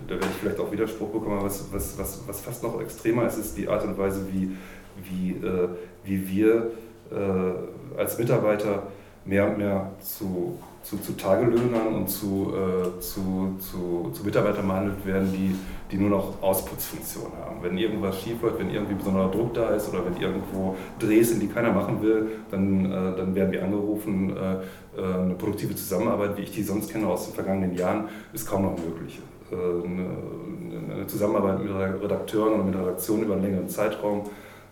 da, 0.06 0.14
werde 0.14 0.26
ich 0.26 0.40
vielleicht 0.40 0.60
auch 0.60 0.70
Widerspruch 0.70 1.08
bekommen, 1.08 1.38
aber 1.38 1.46
was, 1.46 1.72
was, 1.72 1.98
was, 1.98 2.22
was 2.26 2.40
fast 2.40 2.62
noch 2.62 2.80
extremer 2.80 3.26
ist, 3.26 3.38
ist 3.38 3.56
die 3.56 3.68
Art 3.68 3.84
und 3.84 3.96
Weise, 3.98 4.26
wie, 4.32 4.56
wie, 5.02 5.30
äh, 5.46 5.68
wie 6.04 6.28
wir 6.28 6.70
äh, 7.10 7.98
als 7.98 8.18
Mitarbeiter 8.18 8.84
mehr 9.24 9.48
und 9.48 9.58
mehr 9.58 9.90
zu, 10.00 10.58
zu, 10.82 10.98
zu 10.98 11.12
Tagelöhnern 11.16 11.94
und 11.94 12.08
zu, 12.10 12.52
äh, 12.54 13.00
zu, 13.00 13.56
zu, 13.58 14.10
zu 14.12 14.24
Mitarbeitern 14.24 14.66
behandelt 14.68 15.06
werden, 15.06 15.32
die, 15.32 15.54
die 15.90 15.96
nur 15.96 16.10
noch 16.10 16.42
Ausputzfunktion 16.42 17.32
haben. 17.42 17.62
Wenn 17.62 17.78
irgendwas 17.78 18.20
schief 18.20 18.42
läuft, 18.42 18.58
wenn 18.58 18.70
irgendwie 18.70 18.94
besonderer 18.94 19.30
Druck 19.30 19.54
da 19.54 19.70
ist 19.70 19.88
oder 19.88 20.04
wenn 20.04 20.20
irgendwo 20.20 20.76
Drehs 20.98 21.30
sind, 21.30 21.40
die 21.40 21.48
keiner 21.48 21.72
machen 21.72 22.02
will, 22.02 22.32
dann, 22.50 22.84
äh, 22.84 23.16
dann 23.16 23.34
werden 23.34 23.52
wir 23.52 23.64
angerufen. 23.64 24.36
Äh, 24.36 24.56
äh, 24.96 25.02
eine 25.02 25.34
produktive 25.34 25.74
Zusammenarbeit, 25.74 26.36
wie 26.36 26.42
ich 26.42 26.52
die 26.52 26.62
sonst 26.62 26.90
kenne 26.90 27.08
aus 27.08 27.26
den 27.26 27.34
vergangenen 27.34 27.74
Jahren, 27.74 28.08
ist 28.32 28.46
kaum 28.46 28.62
noch 28.62 28.76
möglich. 28.76 29.20
Äh, 29.50 29.54
eine, 29.86 30.94
eine 30.94 31.06
Zusammenarbeit 31.06 31.58
mit 31.62 31.70
Redakteuren 32.02 32.54
oder 32.54 32.64
mit 32.64 32.76
Redaktionen 32.76 33.24
über 33.24 33.34
einen 33.34 33.42
längeren 33.42 33.68
Zeitraum 33.68 34.22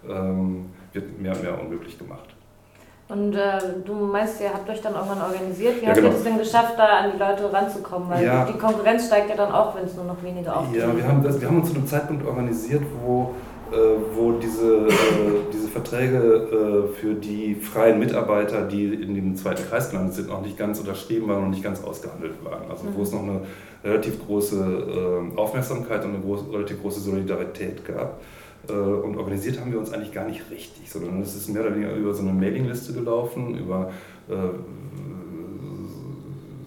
ähm, 0.08 0.66
wird 0.92 1.20
mehr 1.20 1.32
und 1.32 1.42
mehr 1.42 1.60
unmöglich 1.60 1.98
gemacht. 1.98 2.28
Und 3.08 3.34
äh, 3.34 3.58
du 3.84 3.92
meinst, 3.94 4.40
ihr 4.40 4.48
habt 4.52 4.68
euch 4.70 4.80
dann 4.80 4.96
auch 4.96 5.04
mal 5.06 5.20
organisiert. 5.30 5.76
Wie 5.80 5.82
Ja, 5.84 5.88
habt 5.88 5.98
genau. 5.98 6.10
ihr 6.10 6.16
es 6.16 6.24
denn 6.24 6.38
geschafft, 6.38 6.74
da 6.78 6.84
an 7.00 7.12
die 7.12 7.18
Leute 7.18 7.52
ranzukommen? 7.52 8.08
Weil 8.08 8.24
Ja. 8.24 8.46
die 8.46 8.56
Konkurrenz 8.58 9.06
steigt 9.06 9.28
ja 9.28 9.36
dann 9.36 9.52
auch, 9.52 9.74
wenn 9.76 9.84
es 9.84 9.94
nur 9.94 10.06
noch 10.06 10.22
wenige 10.22 10.54
Aufträge 10.54 10.78
Ja, 10.78 10.96
wir 10.96 11.06
haben, 11.06 11.22
das, 11.22 11.38
wir 11.40 11.48
haben 11.48 11.60
uns 11.60 11.68
zu 11.68 11.74
einem 11.76 11.86
Zeitpunkt 11.86 12.26
organisiert, 12.26 12.82
wo, 13.04 13.34
wo 14.14 14.32
diese, 14.32 14.86
äh, 14.86 14.90
diese 15.52 15.68
Verträge 15.68 16.18
äh, 16.18 16.94
für 16.94 17.14
die 17.14 17.54
freien 17.54 17.98
Mitarbeiter, 17.98 18.62
die 18.66 18.86
in 18.94 19.14
dem 19.14 19.36
zweiten 19.36 19.64
Kreis 19.68 19.90
gelandet 19.90 20.14
sind, 20.14 20.28
noch 20.28 20.42
nicht 20.42 20.58
ganz 20.58 20.78
unterschrieben 20.80 21.28
waren 21.28 21.44
und 21.44 21.50
nicht 21.50 21.64
ganz 21.64 21.82
ausgehandelt 21.82 22.34
waren. 22.44 22.70
Also 22.70 22.84
wo 22.94 22.98
Mhm. 22.98 23.02
es 23.02 23.12
noch 23.12 23.22
eine 23.22 23.40
relativ 23.84 24.24
große 24.26 24.56
äh, 25.34 25.38
Aufmerksamkeit 25.38 26.04
und 26.04 26.14
eine 26.14 26.20
große, 26.22 26.52
relativ 26.52 26.80
große 26.82 27.00
Solidarität 27.00 27.84
gab. 27.84 28.20
Äh, 28.68 28.72
Und 28.72 29.16
organisiert 29.16 29.58
haben 29.60 29.72
wir 29.72 29.78
uns 29.78 29.92
eigentlich 29.92 30.12
gar 30.12 30.26
nicht 30.26 30.42
richtig, 30.50 30.90
sondern 30.90 31.20
es 31.20 31.34
ist 31.34 31.48
mehr 31.48 31.62
oder 31.62 31.74
weniger 31.74 31.94
über 31.94 32.14
so 32.14 32.22
eine 32.22 32.32
Mailingliste 32.32 32.92
gelaufen, 32.92 33.58
über 33.58 33.90
äh, 34.28 34.34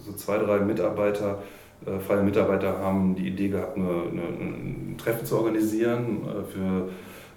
so 0.05 0.13
zwei, 0.13 0.37
drei 0.37 0.59
Mitarbeiter, 0.59 1.31
äh, 1.31 1.37
freie 1.99 2.23
Mitarbeiter 2.23 2.79
haben 2.79 3.15
die 3.15 3.27
Idee 3.27 3.49
gehabt, 3.49 3.77
eine, 3.77 3.87
eine, 3.87 4.21
ein 4.21 4.95
Treffen 4.97 5.25
zu 5.25 5.37
organisieren. 5.37 6.21
Äh, 6.27 6.43
für, 6.43 6.89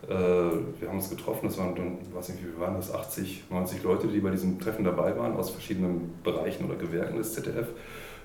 äh, 0.09 0.81
wir 0.81 0.89
haben 0.89 0.97
uns 0.97 1.11
getroffen, 1.11 1.49
das 1.49 1.59
waren 1.59 1.75
dann, 1.75 1.99
weiß 2.15 2.31
nicht, 2.31 2.41
wie 2.43 2.61
waren 2.61 2.77
das, 2.77 2.93
80, 2.93 3.45
90 3.51 3.83
Leute, 3.83 4.09
die 4.09 4.21
bei 4.21 4.31
diesem 4.31 4.59
Treffen 4.59 4.85
dabei 4.85 5.17
waren, 5.17 5.37
aus 5.37 5.51
verschiedenen 5.51 6.15
Bereichen 6.23 6.65
oder 6.65 6.77
Gewerken 6.77 7.19
des 7.19 7.35
ZDF. 7.35 7.69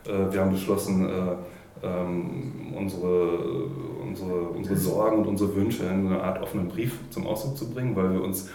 Äh, 0.06 0.32
wir 0.32 0.42
haben 0.42 0.52
beschlossen, 0.52 1.10
äh, 1.10 1.36
ähm, 1.82 2.74
unsere, 2.78 3.66
unsere, 4.02 4.42
unsere 4.50 4.78
Sorgen 4.78 5.18
und 5.18 5.28
unsere 5.28 5.56
Wünsche 5.56 5.84
in 5.84 6.08
eine 6.08 6.22
Art 6.22 6.42
offenen 6.42 6.68
Brief 6.68 6.98
zum 7.10 7.28
Ausdruck 7.28 7.58
zu 7.58 7.70
bringen, 7.70 7.96
weil 7.96 8.14
wir 8.14 8.22
uns, 8.22 8.50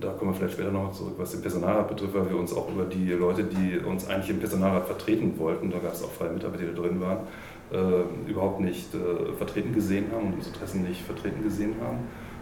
da 0.00 0.12
kommen 0.12 0.30
wir 0.30 0.34
vielleicht 0.34 0.54
später 0.54 0.70
noch 0.70 0.92
zurück, 0.92 1.14
was 1.16 1.32
den 1.32 1.42
Personalrat 1.42 1.88
betrifft, 1.88 2.14
weil 2.14 2.28
wir 2.28 2.36
uns 2.36 2.52
auch 2.52 2.68
über 2.70 2.84
die 2.84 3.10
Leute, 3.12 3.44
die 3.44 3.78
uns 3.78 4.08
eigentlich 4.08 4.30
im 4.30 4.38
Personalrat 4.38 4.86
vertreten 4.86 5.38
wollten, 5.38 5.70
da 5.70 5.78
gab 5.78 5.92
es 5.92 6.02
auch 6.02 6.10
freie 6.10 6.30
Mitarbeiter, 6.30 6.64
die 6.64 6.74
da 6.74 6.82
drin 6.82 7.00
waren, 7.00 7.18
äh, 7.72 8.30
überhaupt 8.30 8.60
nicht 8.60 8.94
äh, 8.94 9.32
vertreten 9.36 9.74
gesehen 9.74 10.06
haben 10.12 10.28
und 10.28 10.34
unsere 10.34 10.54
Interessen 10.54 10.82
nicht 10.82 11.02
vertreten 11.02 11.42
gesehen 11.42 11.74
haben. 11.82 11.98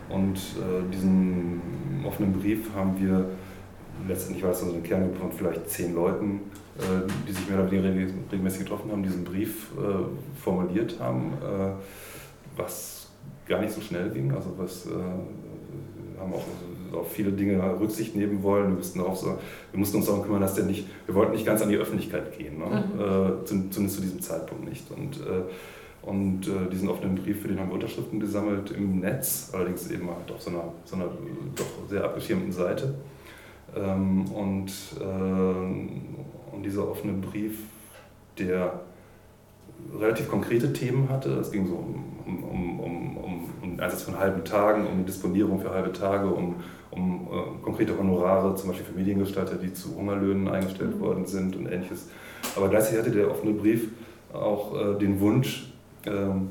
Und 0.08 0.36
äh, 0.36 0.92
diesen 0.92 1.60
offenen 2.06 2.32
Brief 2.32 2.70
haben 2.74 3.00
wir, 3.00 3.26
letztendlich 4.06 4.44
war 4.44 4.50
es 4.50 4.60
so 4.60 4.70
eine 4.70 4.82
Kerngruppe 4.82 5.18
von 5.18 5.32
vielleicht 5.32 5.68
zehn 5.70 5.94
Leuten, 5.94 6.40
äh, 6.78 7.08
die 7.26 7.32
sich 7.32 7.48
mehr 7.48 7.60
oder 7.60 7.70
weniger 7.70 7.88
regelmäßig 8.30 8.60
getroffen 8.60 8.90
haben, 8.90 9.02
diesen 9.02 9.24
Brief 9.24 9.68
äh, 9.78 10.42
formuliert 10.42 10.98
haben, 11.00 11.32
äh, 11.42 11.70
was 12.56 13.10
gar 13.46 13.60
nicht 13.60 13.72
so 13.72 13.80
schnell 13.80 14.10
ging, 14.10 14.32
also 14.32 14.54
was 14.56 14.88
haben 16.18 16.32
auch 16.32 16.44
auf 16.94 17.12
viele 17.12 17.32
Dinge 17.32 17.60
Rücksicht 17.80 18.16
nehmen 18.16 18.42
wollen. 18.42 18.68
Wir 18.68 18.76
mussten, 18.76 19.00
auch 19.00 19.16
so, 19.16 19.26
wir 19.72 19.78
mussten 19.78 19.96
uns 19.98 20.06
darum 20.06 20.22
kümmern, 20.22 20.40
dass 20.40 20.54
der 20.54 20.64
nicht, 20.64 20.86
wir 21.06 21.14
wollten 21.14 21.32
nicht 21.32 21.44
ganz 21.46 21.60
an 21.62 21.68
die 21.68 21.76
Öffentlichkeit 21.76 22.36
gehen, 22.38 22.58
ne? 22.58 22.84
Mhm. 22.94 23.00
äh, 23.00 23.44
zum- 23.44 23.70
zumindest 23.70 23.96
zu 23.96 24.02
diesem 24.02 24.20
Zeitpunkt 24.20 24.68
nicht. 24.68 24.84
Und, 24.90 25.16
äh, 25.20 25.42
und 26.08 26.46
äh, 26.48 26.70
diesen 26.70 26.88
offenen 26.88 27.14
Brief, 27.16 27.42
für 27.42 27.48
den 27.48 27.58
haben 27.58 27.68
wir 27.68 27.74
Unterschriften 27.74 28.20
gesammelt 28.20 28.70
im 28.72 29.00
Netz, 29.00 29.50
allerdings 29.52 29.90
eben 29.90 30.08
halt 30.08 30.30
auf 30.30 30.40
so 30.42 30.50
einer, 30.50 30.64
so 30.84 30.96
einer 30.96 31.06
doch 31.56 31.88
sehr 31.88 32.04
abgeschirmten 32.04 32.52
Seite. 32.52 32.94
Ähm, 33.76 34.26
und, 34.26 34.70
äh, 35.00 36.54
und 36.54 36.62
dieser 36.62 36.88
offene 36.88 37.14
Brief, 37.14 37.58
der 38.38 38.80
relativ 39.98 40.28
konkrete 40.28 40.72
Themen 40.72 41.08
hatte. 41.08 41.30
Es 41.34 41.50
ging 41.50 41.66
so 41.66 41.74
um, 41.74 42.04
um, 42.26 42.44
um, 42.44 42.80
um, 42.80 43.16
um, 43.62 43.70
den 43.70 43.80
Einsatz 43.80 44.02
von 44.02 44.18
halben 44.18 44.44
Tagen, 44.44 44.86
um 44.86 45.04
Disponierung 45.04 45.60
für 45.60 45.70
halbe 45.70 45.92
Tage, 45.92 46.26
um, 46.28 46.56
um 46.90 47.28
äh, 47.30 47.62
konkrete 47.62 47.96
Honorare, 47.98 48.54
zum 48.54 48.68
Beispiel 48.68 48.86
für 48.86 48.98
Mediengestalter, 48.98 49.56
die 49.56 49.72
zu 49.72 49.96
Hungerlöhnen 49.96 50.48
eingestellt 50.48 50.96
Mhm. 50.96 51.00
worden 51.00 51.26
sind 51.26 51.56
und 51.56 51.66
ähnliches. 51.66 52.08
Aber 52.56 52.68
gleichzeitig 52.68 53.00
hatte 53.00 53.10
der 53.10 53.30
offene 53.30 53.52
Brief 53.52 53.88
auch 54.32 54.74
äh, 54.74 54.98
den 54.98 55.20
Wunsch, 55.20 55.72
ähm, 56.06 56.48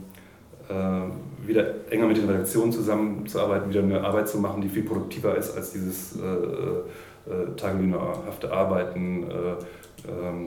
äh, 0.69 1.47
wieder 1.47 1.91
enger 1.91 2.07
mit 2.07 2.17
den 2.17 2.29
Redaktionen 2.29 2.71
zusammenzuarbeiten, 2.71 3.69
wieder 3.69 3.83
eine 3.83 4.01
Arbeit 4.01 4.29
zu 4.29 4.38
machen, 4.39 4.62
die 4.62 4.69
viel 4.69 4.83
produktiver 4.83 5.36
ist 5.36 5.55
als 5.55 5.71
dieses 5.73 6.17
äh, 6.17 6.21
äh, 6.21 7.55
tagelöhnerhafte 7.55 8.51
Arbeiten, 8.51 9.23
äh, 9.23 9.55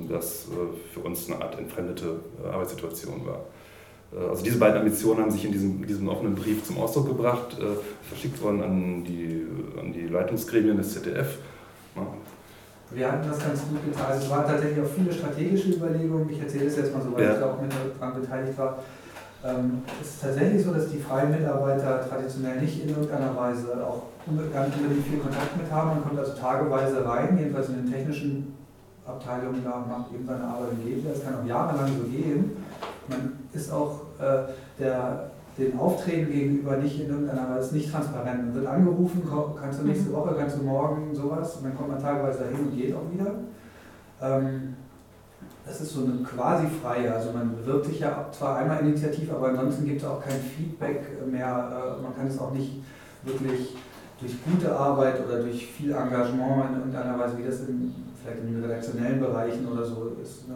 das 0.08 0.46
äh, 0.46 0.92
für 0.92 1.00
uns 1.00 1.30
eine 1.30 1.42
Art 1.42 1.58
entfremdete 1.58 2.20
äh, 2.44 2.48
Arbeitssituation 2.48 3.22
war. 3.26 3.40
Äh, 4.20 4.28
Also 4.30 4.44
diese 4.44 4.58
beiden 4.58 4.78
Ambitionen 4.78 5.20
haben 5.22 5.30
sich 5.30 5.44
in 5.44 5.52
diesem, 5.52 5.86
diesem 5.86 6.08
offenen 6.08 6.34
Brief 6.34 6.62
zum 6.64 6.78
Ausdruck 6.78 7.08
gebracht, 7.08 7.56
verschickt 8.08 8.40
worden 8.42 8.62
an 8.62 9.04
die, 9.04 9.46
an 9.80 9.92
die 9.92 10.06
Leitungsgremien 10.08 10.76
des 10.76 10.92
ZDF. 10.94 11.38
Wir 12.90 13.10
hatten 13.10 13.28
das 13.28 13.40
ganz 13.40 13.60
gut 13.68 13.84
getan. 13.84 14.06
Also 14.12 14.24
es 14.24 14.30
waren 14.30 14.46
tatsächlich 14.46 14.84
auch 14.84 14.88
viele 14.90 15.12
strategische 15.12 15.70
Überlegungen. 15.70 16.30
Ich 16.30 16.40
erzähle 16.40 16.66
es 16.66 16.76
jetzt 16.76 16.94
mal 16.94 17.02
so, 17.02 17.12
weil 17.14 17.24
Ja. 17.24 17.32
ich 17.32 17.38
da 17.40 17.50
auch 17.52 17.60
mit 17.60 17.72
daran 17.98 18.20
beteiligt 18.20 18.56
war. 18.58 18.78
Ähm, 19.44 19.82
es 20.00 20.08
ist 20.10 20.22
tatsächlich 20.22 20.64
so, 20.64 20.72
dass 20.72 20.88
die 20.88 20.98
freien 20.98 21.30
Mitarbeiter 21.32 22.08
traditionell 22.08 22.60
nicht 22.60 22.82
in 22.84 22.90
irgendeiner 22.90 23.36
Weise 23.36 23.84
auch 23.84 24.02
unbe- 24.30 24.50
gar 24.52 24.66
nicht 24.66 24.76
unbedingt 24.78 25.06
viel 25.06 25.18
Kontakt 25.18 25.56
mit 25.56 25.70
haben. 25.70 25.90
Man 25.90 26.02
kommt 26.04 26.18
also 26.18 26.32
tageweise 26.32 27.04
rein, 27.04 27.36
jedenfalls 27.38 27.68
in 27.70 27.76
den 27.84 27.92
technischen 27.92 28.54
Abteilungen, 29.06 29.62
da 29.62 29.84
macht 29.88 30.12
eben 30.12 30.26
seine 30.26 30.44
Arbeit 30.44 30.70
und 30.72 30.84
geht. 30.84 31.08
Das 31.08 31.24
kann 31.24 31.34
auch 31.40 31.46
jahrelang 31.46 31.90
so 31.96 32.04
gehen. 32.10 32.56
Man 33.08 33.38
ist 33.52 33.72
auch 33.72 34.00
äh, 34.18 34.50
der 34.78 35.30
den 35.58 35.78
Aufträgen 35.78 36.30
gegenüber 36.30 36.76
nicht 36.76 37.00
in 37.00 37.08
irgendeiner 37.08 37.48
Weise 37.48 37.74
nicht 37.74 37.90
transparent. 37.90 38.46
Man 38.46 38.54
wird 38.54 38.66
angerufen, 38.66 39.22
kannst 39.58 39.80
du 39.80 39.84
nächste 39.84 40.10
mhm. 40.10 40.14
Woche, 40.14 40.34
kannst 40.38 40.58
du 40.58 40.62
morgen 40.62 41.14
sowas 41.14 41.56
und 41.56 41.64
dann 41.64 41.76
kommt 41.76 41.88
man 41.88 42.02
teilweise 42.02 42.40
dahin 42.40 42.66
und 42.66 42.76
geht 42.76 42.94
auch 42.94 43.10
wieder. 43.12 43.32
Ähm, 44.20 44.76
das 45.64 45.80
ist 45.80 45.94
so 45.94 46.04
eine 46.04 46.22
quasi 46.22 46.66
freie, 46.66 47.12
also 47.12 47.32
man 47.32 47.56
bewirbt 47.56 47.86
sich 47.86 48.00
ja 48.00 48.28
zwar 48.30 48.58
einmal 48.58 48.80
initiativ, 48.80 49.32
aber 49.32 49.48
ansonsten 49.48 49.84
gibt 49.84 50.00
es 50.00 50.06
auch 50.06 50.22
kein 50.22 50.40
Feedback 50.40 51.26
mehr. 51.26 51.96
Äh, 51.98 52.02
man 52.02 52.14
kann 52.14 52.26
es 52.26 52.38
auch 52.38 52.52
nicht 52.52 52.82
wirklich 53.24 53.76
durch 54.20 54.32
gute 54.44 54.74
Arbeit 54.74 55.26
oder 55.26 55.42
durch 55.42 55.66
viel 55.66 55.90
Engagement 55.90 56.70
in 56.70 56.78
irgendeiner 56.78 57.18
Weise, 57.18 57.36
wie 57.38 57.44
das 57.44 57.60
in, 57.60 57.94
vielleicht 58.22 58.40
in 58.40 58.54
den 58.54 58.62
redaktionellen 58.62 59.20
Bereichen 59.20 59.68
oder 59.68 59.84
so 59.84 60.12
ist. 60.22 60.48
Ne? 60.48 60.54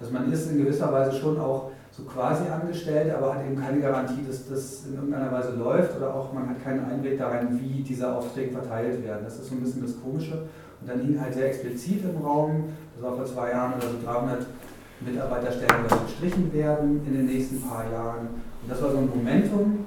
Also 0.00 0.12
man 0.12 0.32
ist 0.32 0.50
in 0.50 0.58
gewisser 0.58 0.90
Weise 0.90 1.12
schon 1.18 1.38
auch 1.38 1.70
so 1.90 2.02
quasi 2.04 2.44
angestellt, 2.48 3.14
aber 3.14 3.34
hat 3.34 3.44
eben 3.44 3.60
keine 3.60 3.80
Garantie, 3.80 4.24
dass 4.26 4.48
das 4.48 4.86
in 4.86 4.94
irgendeiner 4.94 5.30
Weise 5.30 5.52
läuft 5.52 5.96
oder 5.96 6.14
auch 6.14 6.32
man 6.32 6.48
hat 6.48 6.64
keinen 6.64 6.84
Einblick 6.86 7.18
darin, 7.18 7.60
wie 7.60 7.82
diese 7.82 8.10
Aufträge 8.12 8.52
verteilt 8.52 9.04
werden. 9.04 9.20
Das 9.24 9.38
ist 9.38 9.48
so 9.48 9.54
ein 9.54 9.60
bisschen 9.60 9.82
das 9.82 10.00
Komische. 10.00 10.42
Und 10.80 10.88
dann 10.88 11.00
hing 11.00 11.20
halt 11.20 11.34
sehr 11.34 11.48
explizit 11.48 12.02
im 12.04 12.20
Raum, 12.22 12.64
das 12.94 13.04
war 13.04 13.16
vor 13.16 13.24
zwei 13.26 13.50
Jahren 13.50 13.74
oder 13.74 13.88
so 13.88 13.96
300 14.04 14.46
Mitarbeiterstellen, 15.00 15.84
die 15.88 16.06
gestrichen 16.06 16.52
werden 16.52 17.02
in 17.06 17.12
den 17.12 17.26
nächsten 17.26 17.60
paar 17.60 17.84
Jahren. 17.90 18.28
Und 18.62 18.70
das 18.70 18.82
war 18.82 18.90
so 18.90 18.98
ein 18.98 19.08
Momentum. 19.08 19.83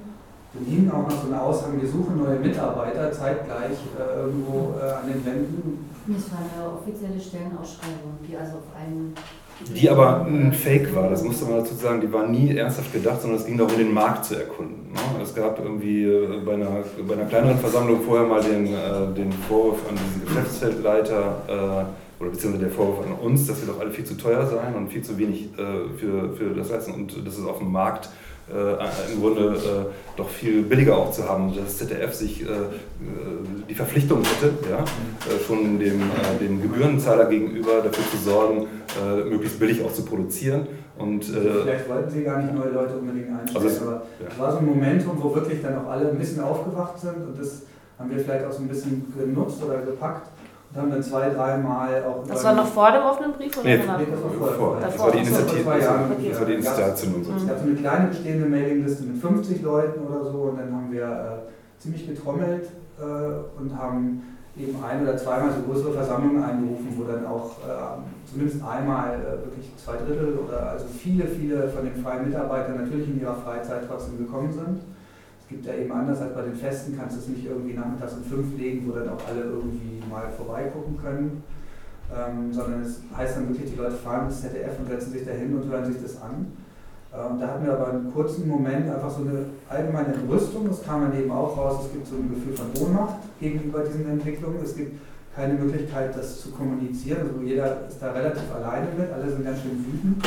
Dann 0.54 0.64
hing 0.64 0.90
auch 0.90 1.08
noch 1.08 1.22
so 1.22 1.28
eine 1.28 1.40
Aussage, 1.40 1.80
wir 1.80 1.88
suchen 1.88 2.16
neue 2.16 2.38
Mitarbeiter 2.38 3.12
zeitgleich 3.12 3.76
äh, 3.98 4.20
irgendwo 4.20 4.74
äh, 4.78 4.92
an 4.92 5.06
den 5.06 5.24
Wänden. 5.24 5.90
Das 6.06 6.30
war 6.32 6.38
eine 6.40 6.72
offizielle 6.72 7.20
Stellenausschreibung, 7.20 8.16
die 8.26 8.34
also 8.34 8.56
auf 8.56 8.72
einen 8.74 9.14
die 9.60 9.90
aber 9.90 10.24
ein 10.24 10.52
Fake 10.52 10.94
war, 10.94 11.10
das 11.10 11.24
musste 11.24 11.44
man 11.44 11.58
dazu 11.58 11.74
sagen, 11.74 12.00
die 12.00 12.12
war 12.12 12.28
nie 12.28 12.56
ernsthaft 12.56 12.92
gedacht, 12.92 13.20
sondern 13.20 13.40
es 13.40 13.46
ging 13.46 13.58
darum, 13.58 13.76
den 13.76 13.92
Markt 13.92 14.26
zu 14.26 14.36
erkunden. 14.36 14.92
Ne? 14.92 15.00
Es 15.20 15.34
gab 15.34 15.58
irgendwie 15.58 16.04
äh, 16.04 16.40
bei 16.44 16.54
einer, 16.54 16.84
bei 17.06 17.14
einer 17.14 17.24
kleineren 17.24 17.58
Versammlung 17.58 18.02
vorher 18.02 18.26
mal 18.26 18.40
den, 18.40 18.66
äh, 18.66 19.14
den 19.16 19.32
Vorwurf 19.32 19.80
an 19.88 19.96
diesen 19.96 20.26
Geschäftsfeldleiter, 20.26 21.42
äh, 21.48 22.22
oder 22.22 22.30
beziehungsweise 22.30 22.66
der 22.66 22.72
Vorwurf 22.72 23.04
an 23.04 23.12
uns, 23.14 23.46
dass 23.46 23.60
wir 23.60 23.72
doch 23.72 23.80
alle 23.80 23.90
viel 23.90 24.04
zu 24.04 24.16
teuer 24.16 24.46
seien 24.46 24.74
und 24.76 24.88
viel 24.88 25.02
zu 25.02 25.16
wenig 25.18 25.50
für, 25.54 26.34
für 26.34 26.52
das 26.52 26.68
leisten 26.68 26.92
und 26.92 27.24
dass 27.24 27.38
es 27.38 27.46
auf 27.46 27.58
dem 27.58 27.70
Markt 27.70 28.08
äh, 28.52 29.12
im 29.12 29.20
Grunde 29.20 29.56
äh, 29.56 30.16
doch 30.16 30.28
viel 30.28 30.62
billiger 30.62 30.96
auch 30.96 31.12
zu 31.12 31.28
haben, 31.28 31.54
dass 31.54 31.64
das 31.64 31.78
ZDF 31.78 32.14
sich 32.14 32.42
äh, 32.42 32.46
die 33.68 33.74
Verpflichtung 33.74 34.22
hätte, 34.24 34.52
ja, 34.70 34.84
schon 35.46 35.78
dem, 35.78 36.00
dem 36.40 36.62
Gebührenzahler 36.62 37.26
gegenüber 37.26 37.82
dafür 37.82 38.04
zu 38.10 38.16
sorgen, 38.16 38.66
möglichst 39.28 39.60
billig 39.60 39.84
auch 39.84 39.92
zu 39.92 40.04
produzieren. 40.04 40.66
Und, 40.98 41.24
Vielleicht 41.26 41.88
wollten 41.88 42.10
Sie 42.10 42.24
gar 42.24 42.42
nicht 42.42 42.54
neue 42.54 42.70
Leute 42.70 42.94
unbedingt 42.94 43.28
einstellen, 43.28 43.64
also 43.64 43.68
es, 43.68 43.82
aber 43.82 44.02
es 44.18 44.36
ja. 44.36 44.42
war 44.42 44.52
so 44.52 44.58
ein 44.58 44.66
Momentum, 44.66 45.22
wo 45.22 45.32
wirklich 45.34 45.62
dann 45.62 45.78
auch 45.78 45.90
alle 45.90 46.10
ein 46.10 46.18
bisschen 46.18 46.40
aufgewacht 46.40 46.98
sind 46.98 47.16
und 47.28 47.38
das 47.38 47.62
haben 47.98 48.10
wir 48.10 48.18
vielleicht 48.18 48.46
auch 48.46 48.52
so 48.52 48.62
ein 48.62 48.68
bisschen 48.68 49.12
genutzt 49.16 49.62
oder 49.62 49.78
gepackt 49.82 50.28
haben 50.78 50.90
dann 50.90 51.02
zwei, 51.02 51.30
dreimal 51.30 52.04
auch. 52.04 52.26
Das 52.26 52.44
war 52.44 52.54
noch 52.54 52.66
vor 52.66 52.92
dem 52.92 53.02
offenen 53.02 53.32
Brief 53.32 53.56
oder 53.58 53.68
nee, 53.68 53.78
danach? 53.78 53.98
Nee, 53.98 54.06
das 54.10 54.22
war 54.22 54.30
vor. 54.30 54.48
vor. 54.48 54.78
Das 54.80 54.98
war 54.98 55.10
die 55.10 55.18
Initiative. 55.18 55.64
Das, 55.64 56.40
war 56.40 56.46
die 56.46 56.54
Initialzündung. 56.54 57.22
Es 57.36 57.46
gab 57.46 57.58
so 57.58 57.64
eine 57.64 57.74
kleine 57.74 58.08
bestehende 58.08 58.46
Mailingliste 58.46 59.04
mit 59.04 59.20
50 59.20 59.62
Leuten 59.62 60.00
oder 60.06 60.24
so 60.24 60.38
und 60.38 60.58
dann 60.58 60.72
haben 60.72 60.92
wir 60.92 61.04
äh, 61.04 61.80
ziemlich 61.80 62.06
getrommelt 62.06 62.68
äh, 62.98 63.60
und 63.60 63.76
haben 63.76 64.22
eben 64.56 64.76
ein- 64.82 65.02
oder 65.02 65.16
zweimal 65.16 65.50
so 65.52 65.62
größere 65.62 65.92
Versammlungen 65.92 66.42
einberufen, 66.42 66.88
wo 66.96 67.04
dann 67.04 67.26
auch 67.26 67.50
äh, 67.58 68.30
zumindest 68.30 68.64
einmal 68.64 69.14
äh, 69.14 69.44
wirklich 69.44 69.70
zwei 69.76 69.96
Drittel 69.96 70.38
oder 70.46 70.70
also 70.70 70.86
viele, 70.86 71.26
viele 71.26 71.68
von 71.68 71.84
den 71.84 72.02
freien 72.02 72.26
Mitarbeitern 72.26 72.78
natürlich 72.78 73.08
in 73.08 73.20
ihrer 73.20 73.36
Freizeit 73.36 73.82
trotzdem 73.88 74.18
gekommen 74.18 74.52
sind 74.52 74.80
gibt 75.48 75.64
ja 75.64 75.74
eben 75.74 75.90
anders 75.92 76.20
als 76.20 76.34
bei 76.34 76.42
den 76.42 76.54
Festen, 76.54 76.96
kannst 76.96 77.16
du 77.16 77.20
es 77.20 77.28
nicht 77.28 77.46
irgendwie 77.46 77.74
nachmittags 77.74 78.14
um 78.14 78.24
fünf 78.24 78.56
legen, 78.58 78.86
wo 78.86 78.92
dann 78.92 79.08
auch 79.08 79.20
alle 79.28 79.44
irgendwie 79.44 79.97
mal 80.08 80.28
vorbeigucken 80.36 80.98
können, 81.00 81.42
ähm, 82.14 82.52
sondern 82.52 82.82
es 82.82 83.00
heißt 83.16 83.36
dann 83.36 83.48
wirklich, 83.48 83.72
die 83.72 83.76
Leute 83.76 83.96
fahren 83.96 84.26
ins 84.26 84.40
ZDF 84.40 84.78
und 84.78 84.88
setzen 84.88 85.12
sich 85.12 85.24
da 85.24 85.32
hin 85.32 85.54
und 85.54 85.70
hören 85.70 85.92
sich 85.92 86.02
das 86.02 86.20
an. 86.22 86.52
Ähm, 87.12 87.40
da 87.40 87.48
hatten 87.48 87.64
wir 87.64 87.72
aber 87.72 87.88
einen 87.88 88.12
kurzen 88.12 88.46
Moment 88.46 88.90
einfach 88.90 89.10
so 89.10 89.22
eine 89.22 89.46
allgemeine 89.68 90.14
Entrüstung, 90.14 90.68
das 90.68 90.82
kam 90.82 91.02
dann 91.02 91.18
eben 91.18 91.30
auch 91.30 91.56
raus, 91.56 91.86
es 91.86 91.92
gibt 91.92 92.06
so 92.06 92.16
ein 92.16 92.28
Gefühl 92.28 92.54
von 92.54 92.66
Ohnmacht 92.82 93.16
gegenüber 93.40 93.80
diesen 93.80 94.08
Entwicklungen, 94.08 94.58
es 94.62 94.76
gibt 94.76 95.00
keine 95.34 95.54
Möglichkeit, 95.54 96.16
das 96.16 96.40
zu 96.40 96.50
kommunizieren, 96.50 97.20
also 97.22 97.40
jeder 97.42 97.86
ist 97.86 98.02
da 98.02 98.12
relativ 98.12 98.42
alleine 98.52 98.88
mit, 98.98 99.10
alle 99.10 99.30
sind 99.30 99.44
ganz 99.44 99.60
schön 99.62 99.84
wütend. 99.86 100.24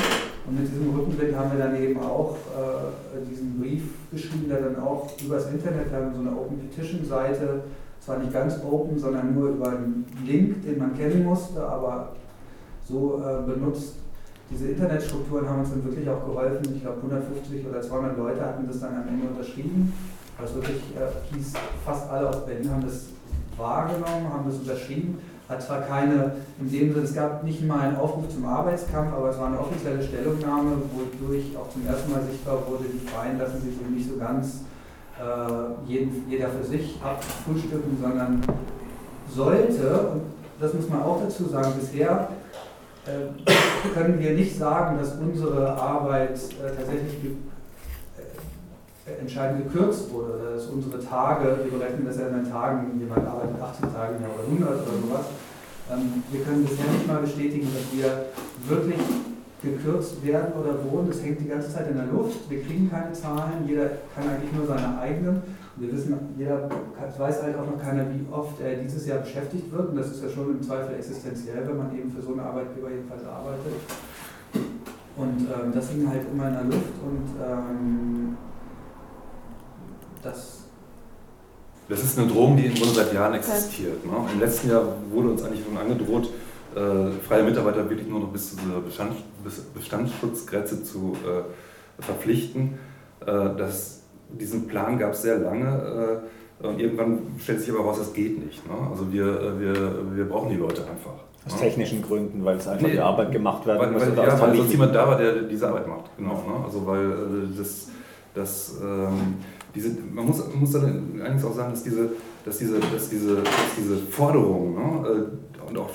Und 0.48 0.60
mit 0.60 0.72
diesem 0.72 0.90
Rückenblick 0.96 1.36
haben 1.36 1.52
wir 1.52 1.60
dann 1.60 1.76
eben 1.76 2.00
auch 2.00 2.36
äh, 2.36 3.30
diesen 3.30 3.60
Brief 3.60 3.84
geschrieben, 4.12 4.50
der 4.50 4.62
dann 4.62 4.80
auch 4.82 5.12
übers 5.24 5.52
Internet, 5.52 5.92
wir 5.92 5.98
haben 6.00 6.16
so 6.16 6.22
eine 6.22 6.32
Open 6.32 6.58
Petition 6.60 7.06
Seite, 7.06 7.62
zwar 8.04 8.18
nicht 8.18 8.34
ganz 8.34 8.56
open, 8.64 8.98
sondern 9.00 9.34
nur 9.34 9.50
über 9.50 9.70
einen 9.70 10.06
Link, 10.26 10.64
den 10.64 10.80
man 10.80 10.98
kennen 10.98 11.24
musste, 11.24 11.64
aber 11.64 12.10
so 12.84 13.22
äh, 13.24 13.50
benutzt. 13.50 13.96
Diese 14.50 14.68
Internetstrukturen 14.70 15.48
haben 15.48 15.60
uns 15.60 15.70
dann 15.70 15.86
wirklich 15.86 16.10
auch 16.10 16.26
geholfen. 16.26 16.76
Ich 16.76 16.82
glaube, 16.82 16.98
150 16.98 17.66
oder 17.70 17.82
200 17.82 18.18
Leute 18.18 18.42
hatten 18.42 18.68
das 18.68 18.82
dann 18.82 18.96
am 18.96 19.08
Ende 19.08 19.28
unterschrieben. 19.28 19.94
Was 20.40 20.54
wirklich 20.56 20.82
äh, 20.98 21.34
hieß, 21.36 21.54
fast 21.86 22.10
alle 22.10 22.28
aus 22.28 22.46
Berlin 22.46 22.70
haben 22.70 22.84
das 22.84 23.06
wahrgenommen, 23.56 24.34
haben 24.34 24.50
das 24.50 24.58
unterschrieben 24.58 25.20
hat 25.52 25.62
zwar 25.62 25.82
keine, 25.82 26.32
in 26.60 26.72
dem 26.72 26.94
Sinne, 26.94 27.04
es 27.04 27.14
gab 27.14 27.44
nicht 27.44 27.66
mal 27.68 27.82
einen 27.82 27.98
Aufruf 27.98 28.30
zum 28.30 28.46
Arbeitskampf, 28.46 29.14
aber 29.14 29.30
es 29.30 29.38
war 29.38 29.48
eine 29.48 29.60
offizielle 29.60 30.02
Stellungnahme, 30.02 30.72
wodurch 30.94 31.58
auch 31.58 31.70
zum 31.70 31.86
ersten 31.86 32.12
Mal 32.12 32.24
sichtbar 32.24 32.60
wurde, 32.68 32.86
die 32.86 33.06
Freien 33.08 33.38
lassen 33.38 33.62
sich 33.62 33.74
eben 33.80 33.94
nicht 33.94 34.10
so 34.10 34.18
ganz 34.18 34.62
jeden, 35.86 36.30
jeder 36.30 36.50
für 36.50 36.64
sich 36.64 37.00
abfrühstücken, 37.04 37.98
sondern 38.02 38.42
sollte, 39.34 40.10
und 40.14 40.22
das 40.60 40.74
muss 40.74 40.90
man 40.90 41.04
auch 41.04 41.22
dazu 41.22 41.46
sagen, 41.48 41.74
bisher 41.80 42.30
äh, 43.06 43.92
können 43.94 44.20
wir 44.20 44.32
nicht 44.32 44.58
sagen, 44.58 44.98
dass 44.98 45.16
unsere 45.16 45.72
Arbeit 45.74 46.36
äh, 46.36 46.76
tatsächlich 46.76 47.16
äh, 49.08 49.20
entscheidend 49.20 49.64
gekürzt 49.64 50.12
wurde, 50.12 50.54
dass 50.56 50.68
unsere 50.68 51.04
Tage, 51.04 51.60
wir 51.64 51.80
berechnen 51.80 52.06
das 52.06 52.18
ja 52.18 52.28
in 52.28 52.44
den 52.44 52.52
Tagen, 52.52 53.00
jemand 53.00 53.26
arbeitet 53.26 53.62
18 53.62 53.94
Tage 53.94 54.16
im 54.16 54.24
oder 54.24 54.68
100 54.68 54.88
oder 54.88 54.98
sowas, 55.08 55.26
ähm, 55.92 56.24
wir 56.32 56.44
können 56.44 56.64
bisher 56.64 56.86
nicht 56.92 57.08
mal 57.08 57.22
bestätigen, 57.22 57.68
dass 57.74 57.98
wir 57.98 58.26
wirklich 58.68 59.00
gekürzt 59.64 60.26
werden 60.26 60.54
oder 60.54 60.84
wurden. 60.84 61.08
Das 61.10 61.24
hängt 61.24 61.40
die 61.40 61.48
ganze 61.48 61.72
Zeit 61.72 61.90
in 61.90 61.96
der 61.96 62.08
Luft. 62.08 62.50
Wir 62.50 62.62
kriegen 62.64 62.90
keine 62.90 63.14
Zahlen. 63.14 63.68
Jeder 63.68 63.90
kann 64.16 64.28
eigentlich 64.28 64.52
nur 64.54 64.66
seine 64.66 65.00
eigenen. 65.00 65.42
Wir 65.78 65.92
wissen, 65.94 66.16
jeder 66.38 66.70
weiß 67.18 67.44
halt 67.44 67.58
auch 67.58 67.66
noch 67.66 67.82
keiner, 67.82 68.06
wie 68.10 68.26
oft 68.32 68.60
er 68.62 68.76
dieses 68.76 69.08
Jahr 69.08 69.20
beschäftigt 69.20 69.72
wird. 69.72 69.90
Und 69.90 69.96
das 69.96 70.12
ist 70.12 70.24
ja 70.24 70.30
schon 70.30 70.52
im 70.52 70.62
Zweifel 70.62 70.96
existenziell, 70.96 71.68
wenn 71.68 71.78
man 71.78 71.98
eben 71.98 72.12
für 72.12 72.22
so 72.22 72.32
einen 72.32 72.42
Arbeitgeber 72.42 72.90
jedenfalls 72.90 73.24
arbeitet. 73.26 73.74
Und 75.16 75.40
ähm, 75.40 75.72
das 75.74 75.90
hing 75.90 76.08
halt 76.10 76.22
immer 76.32 76.48
in 76.48 76.54
der 76.54 76.64
Luft. 76.64 76.94
Und 77.04 77.28
ähm, 77.42 78.38
das 80.24 80.62
das 81.92 82.06
ist 82.06 82.18
eine 82.18 82.28
Drohung, 82.28 82.56
die 82.56 82.68
im 82.68 82.74
Grunde 82.74 82.94
seit 82.94 83.14
Jahren 83.14 83.34
existiert. 83.34 84.06
Ne? 84.06 84.14
Im 84.32 84.40
letzten 84.40 84.70
Jahr 84.70 84.82
wurde 85.12 85.32
uns 85.32 85.44
eigentlich 85.44 85.66
schon 85.66 85.78
angedroht, 85.78 86.30
freie 87.28 87.44
Mitarbeiter 87.44 87.90
wirklich 87.90 88.08
nur 88.08 88.22
noch 88.22 88.30
bis 88.30 88.52
zu 88.52 88.56
dieser 88.58 88.80
Bestand, 88.80 89.14
Bestandsschutzgrenze 89.74 90.84
zu 90.84 91.18
äh, 91.26 92.02
verpflichten. 92.02 92.80
Äh, 93.22 93.26
das, 93.58 94.04
diesen 94.30 94.68
Plan 94.68 94.98
gab 94.98 95.14
es 95.14 95.22
sehr 95.22 95.38
lange 95.38 96.22
äh, 96.62 96.68
und 96.68 96.80
irgendwann 96.80 97.20
stellt 97.40 97.60
sich 97.60 97.70
aber 97.72 97.84
raus, 97.84 97.98
das 97.98 98.14
geht 98.14 98.44
nicht. 98.44 98.66
Ne? 98.68 98.74
Also 98.90 99.12
wir, 99.12 99.26
äh, 99.26 99.60
wir, 99.60 100.16
wir 100.16 100.26
brauchen 100.26 100.50
die 100.50 100.58
Leute 100.58 100.82
einfach. 100.82 101.14
Aus 101.46 101.56
ne? 101.56 101.60
technischen 101.60 102.02
Gründen, 102.02 102.46
weil 102.46 102.58
es 102.58 102.68
einfach 102.68 102.86
nee, 102.86 102.94
die 102.94 103.00
Arbeit 103.00 103.32
gemacht 103.32 103.66
werden 103.66 103.94
muss. 103.94 104.02
Weil, 104.02 104.16
ja, 104.16 104.40
weil 104.40 104.56
sonst 104.56 104.72
jemand 104.72 104.96
da 104.96 105.08
war, 105.08 105.18
der 105.18 105.42
diese 105.44 105.68
Arbeit 105.68 105.88
macht. 105.88 106.16
Genau. 106.18 106.34
Ne? 106.34 106.64
Also 106.64 106.86
weil 106.86 107.06
äh, 107.06 107.58
das, 107.58 107.90
das 108.34 108.78
ähm, 108.82 109.36
diese, 109.74 109.90
man 110.14 110.26
muss, 110.26 110.44
muss 110.54 110.72
dann 110.72 111.22
eigentlich 111.24 111.44
auch 111.44 111.56
sagen, 111.56 111.72
dass 111.72 111.84
diese, 111.84 112.10
dass 112.46 112.58
diese, 112.58 112.80
dass 112.80 113.10
diese, 113.10 113.36
dass 113.38 113.76
diese 113.78 113.98
Forderung 113.98 114.76
ne, 114.76 115.08
äh, 115.08 115.51
und 115.72 115.78
auch 115.78 115.90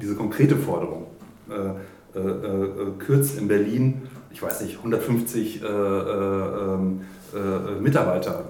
diese 0.00 0.14
konkrete 0.14 0.56
Forderung 0.56 1.06
äh, 1.50 2.18
äh, 2.18 2.20
äh, 2.20 2.90
kürzt 2.98 3.38
in 3.38 3.48
Berlin, 3.48 4.02
ich 4.30 4.42
weiß 4.42 4.62
nicht, 4.62 4.78
150 4.78 5.62
äh, 5.62 5.66
äh, 5.66 5.68
Mitarbeiter, 7.80 8.44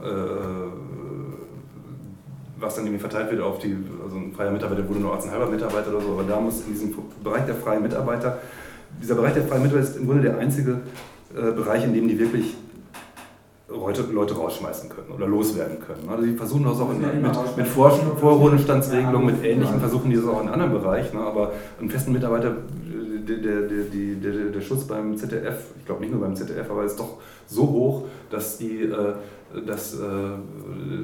was 2.61 2.77
dann 2.77 2.85
irgendwie 2.85 3.01
verteilt 3.01 3.31
wird 3.31 3.41
auf 3.43 3.59
die, 3.59 3.77
also 4.05 4.17
ein 4.17 4.33
freier 4.33 4.53
Mitarbeiter 4.53 4.89
wurde 4.89 5.01
nur 5.01 5.15
als 5.15 5.25
ein 5.25 5.33
halber 5.33 5.47
Mitarbeiter 5.47 5.91
oder 5.91 6.01
so, 6.01 6.13
aber 6.13 6.23
da 6.23 6.41
muss 6.41 6.65
in 6.67 6.73
diesem 6.73 6.95
Bereich 7.23 7.45
der 7.47 7.57
freien 7.57 7.83
Mitarbeiter, 7.83 8.39
dieser 9.03 9.17
Bereich 9.17 9.35
der 9.35 9.45
freien 9.45 9.63
Mitarbeiter 9.63 9.89
ist 9.91 9.97
im 9.97 10.07
Grunde 10.07 10.23
der 10.23 10.39
einzige 10.39 10.81
Bereich, 11.35 11.85
in 11.85 11.95
dem 11.95 12.09
die 12.09 12.19
wirklich 12.19 12.55
Leute, 13.69 14.03
Leute 14.13 14.35
rausschmeißen 14.35 14.89
können 14.89 15.11
oder 15.15 15.27
loswerden 15.27 15.79
können. 15.81 16.09
Also 16.09 16.25
die 16.25 16.33
versuchen 16.35 16.65
das 16.65 16.81
auch 16.81 16.91
in, 16.91 17.01
mit, 17.01 17.57
mit 17.57 17.67
Vorruhestandsregelungen, 17.67 19.27
mit 19.27 19.45
ähnlichen, 19.45 19.79
versuchen 19.79 20.11
die 20.11 20.17
das 20.17 20.25
auch 20.27 20.43
in 20.43 20.49
anderen 20.49 20.73
Bereichen. 20.73 21.19
Ne? 21.19 21.23
Aber 21.23 21.53
einen 21.79 21.91
festen 21.91 22.13
Mitarbeiter, 22.13 22.57
der, 23.29 23.37
der, 23.37 23.61
der, 23.63 23.85
der, 24.23 24.45
der 24.47 24.61
Schutz 24.63 24.85
beim 24.85 25.17
ZDF, 25.17 25.67
ich 25.79 25.85
glaube 25.85 26.01
nicht 26.01 26.13
nur 26.13 26.23
beim 26.23 26.35
ZDF, 26.35 26.71
aber 26.71 26.85
ist 26.85 26.99
doch 26.99 27.19
so 27.47 27.69
hoch, 27.69 28.05
dass 28.31 28.57
die 28.57 28.85
äh, 28.85 29.15
dass 29.67 29.95
äh, 29.95 29.99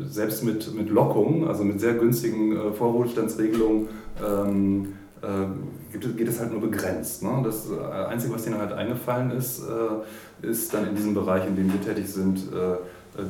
selbst 0.07 0.45
mit, 0.45 0.75
mit 0.75 0.91
Lockungen, 0.91 1.49
also 1.49 1.65
mit 1.65 1.81
sehr 1.81 1.95
günstigen 1.95 2.57
äh, 2.57 2.73
Vorruhestandsregelungen, 2.73 3.89
ähm, 4.23 4.93
äh, 5.23 5.99
geht 6.17 6.29
es 6.29 6.41
halt 6.41 6.53
nur 6.53 6.61
begrenzt. 6.61 7.23
Ne? 7.23 7.41
Das 7.43 7.71
äh, 7.71 8.07
Einzige, 8.07 8.35
was 8.35 8.45
denen 8.45 8.59
halt 8.59 8.73
eingefallen 8.73 9.31
ist, 9.31 9.61
äh, 9.61 10.34
ist 10.45 10.73
dann 10.73 10.89
in 10.89 10.95
diesem 10.95 11.15
Bereich, 11.15 11.47
in 11.47 11.57
dem 11.57 11.73
wir 11.73 11.81
tätig 11.81 12.09
sind, 12.09 12.39
äh, 12.53 12.77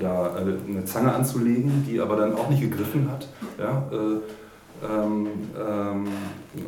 da 0.00 0.34
eine 0.34 0.84
Zange 0.84 1.14
anzulegen, 1.14 1.84
die 1.86 2.00
aber 2.00 2.16
dann 2.16 2.34
auch 2.34 2.48
nicht 2.48 2.62
gegriffen 2.62 3.10
hat. 3.10 3.28
Ja? 3.58 3.84
Ähm, 4.82 5.26
ähm, 5.56 6.08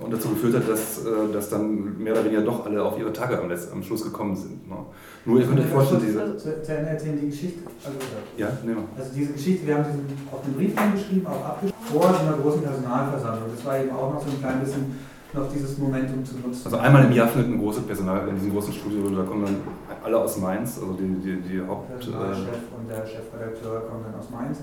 und 0.00 0.12
dazu 0.12 0.30
geführt 0.30 0.54
hat, 0.54 0.68
dass, 0.68 1.04
äh, 1.04 1.32
dass 1.32 1.50
dann 1.50 1.98
mehr 1.98 2.12
oder 2.14 2.24
weniger 2.24 2.42
doch 2.42 2.64
alle 2.64 2.82
auf 2.82 2.98
ihre 2.98 3.12
Tage 3.12 3.38
am, 3.38 3.50
am 3.50 3.82
Schluss 3.82 4.04
gekommen 4.04 4.34
sind. 4.34 4.66
Ne? 4.68 4.76
Nur 5.24 5.40
ihr 5.40 5.46
könnt 5.46 5.60
euch 5.60 5.66
vorstellen, 5.66 6.02
diese. 6.06 6.20
Also, 6.22 6.34
zu, 6.34 6.62
zu 6.62 6.72
Ende 6.72 6.90
erzählen 6.90 7.18
die 7.20 7.28
Geschichte. 7.28 7.60
Also, 7.84 7.98
ja, 8.38 8.48
nehmen 8.64 8.76
wir. 8.76 9.02
Also 9.02 9.12
diese 9.14 9.32
Geschichte, 9.32 9.66
wir 9.66 9.74
haben 9.74 9.84
diesen 9.84 10.06
auf 10.32 10.40
den 10.42 10.54
Brief 10.54 10.74
geschrieben, 10.94 11.26
auch 11.26 11.44
abgeschrieben, 11.44 11.82
vor 11.92 12.14
so 12.14 12.20
einer 12.20 12.38
großen 12.38 12.62
Personalversammlung. 12.62 13.50
Das 13.54 13.64
war 13.66 13.78
eben 13.80 13.90
auch 13.90 14.14
noch 14.14 14.22
so 14.22 14.30
ein 14.30 14.40
klein 14.40 14.60
bisschen 14.60 14.98
noch 15.36 15.52
dieses 15.52 15.78
Momentum 15.78 16.24
zu 16.24 16.36
nutzen. 16.36 16.62
Also 16.64 16.78
einmal 16.78 17.04
im 17.04 17.12
Jahr 17.12 17.28
findet 17.28 17.52
ein 17.52 17.58
großes 17.58 17.84
Personal 17.84 18.28
in 18.28 18.34
diesem 18.36 18.52
großen 18.52 18.72
Studio, 18.72 19.10
da 19.10 19.22
kommen 19.22 19.44
dann 19.44 19.56
alle 20.02 20.18
aus 20.18 20.38
Mainz, 20.38 20.78
also 20.80 20.94
die, 20.94 21.14
die, 21.20 21.36
die 21.42 21.60
Haupt... 21.66 21.90
Der 21.90 21.96
Personalchef 21.96 22.46
äh, 22.46 22.78
und 22.78 22.88
der 22.88 23.06
Chefredakteur 23.06 23.80
kommen 23.88 24.04
dann 24.04 24.18
aus 24.18 24.30
Mainz. 24.30 24.58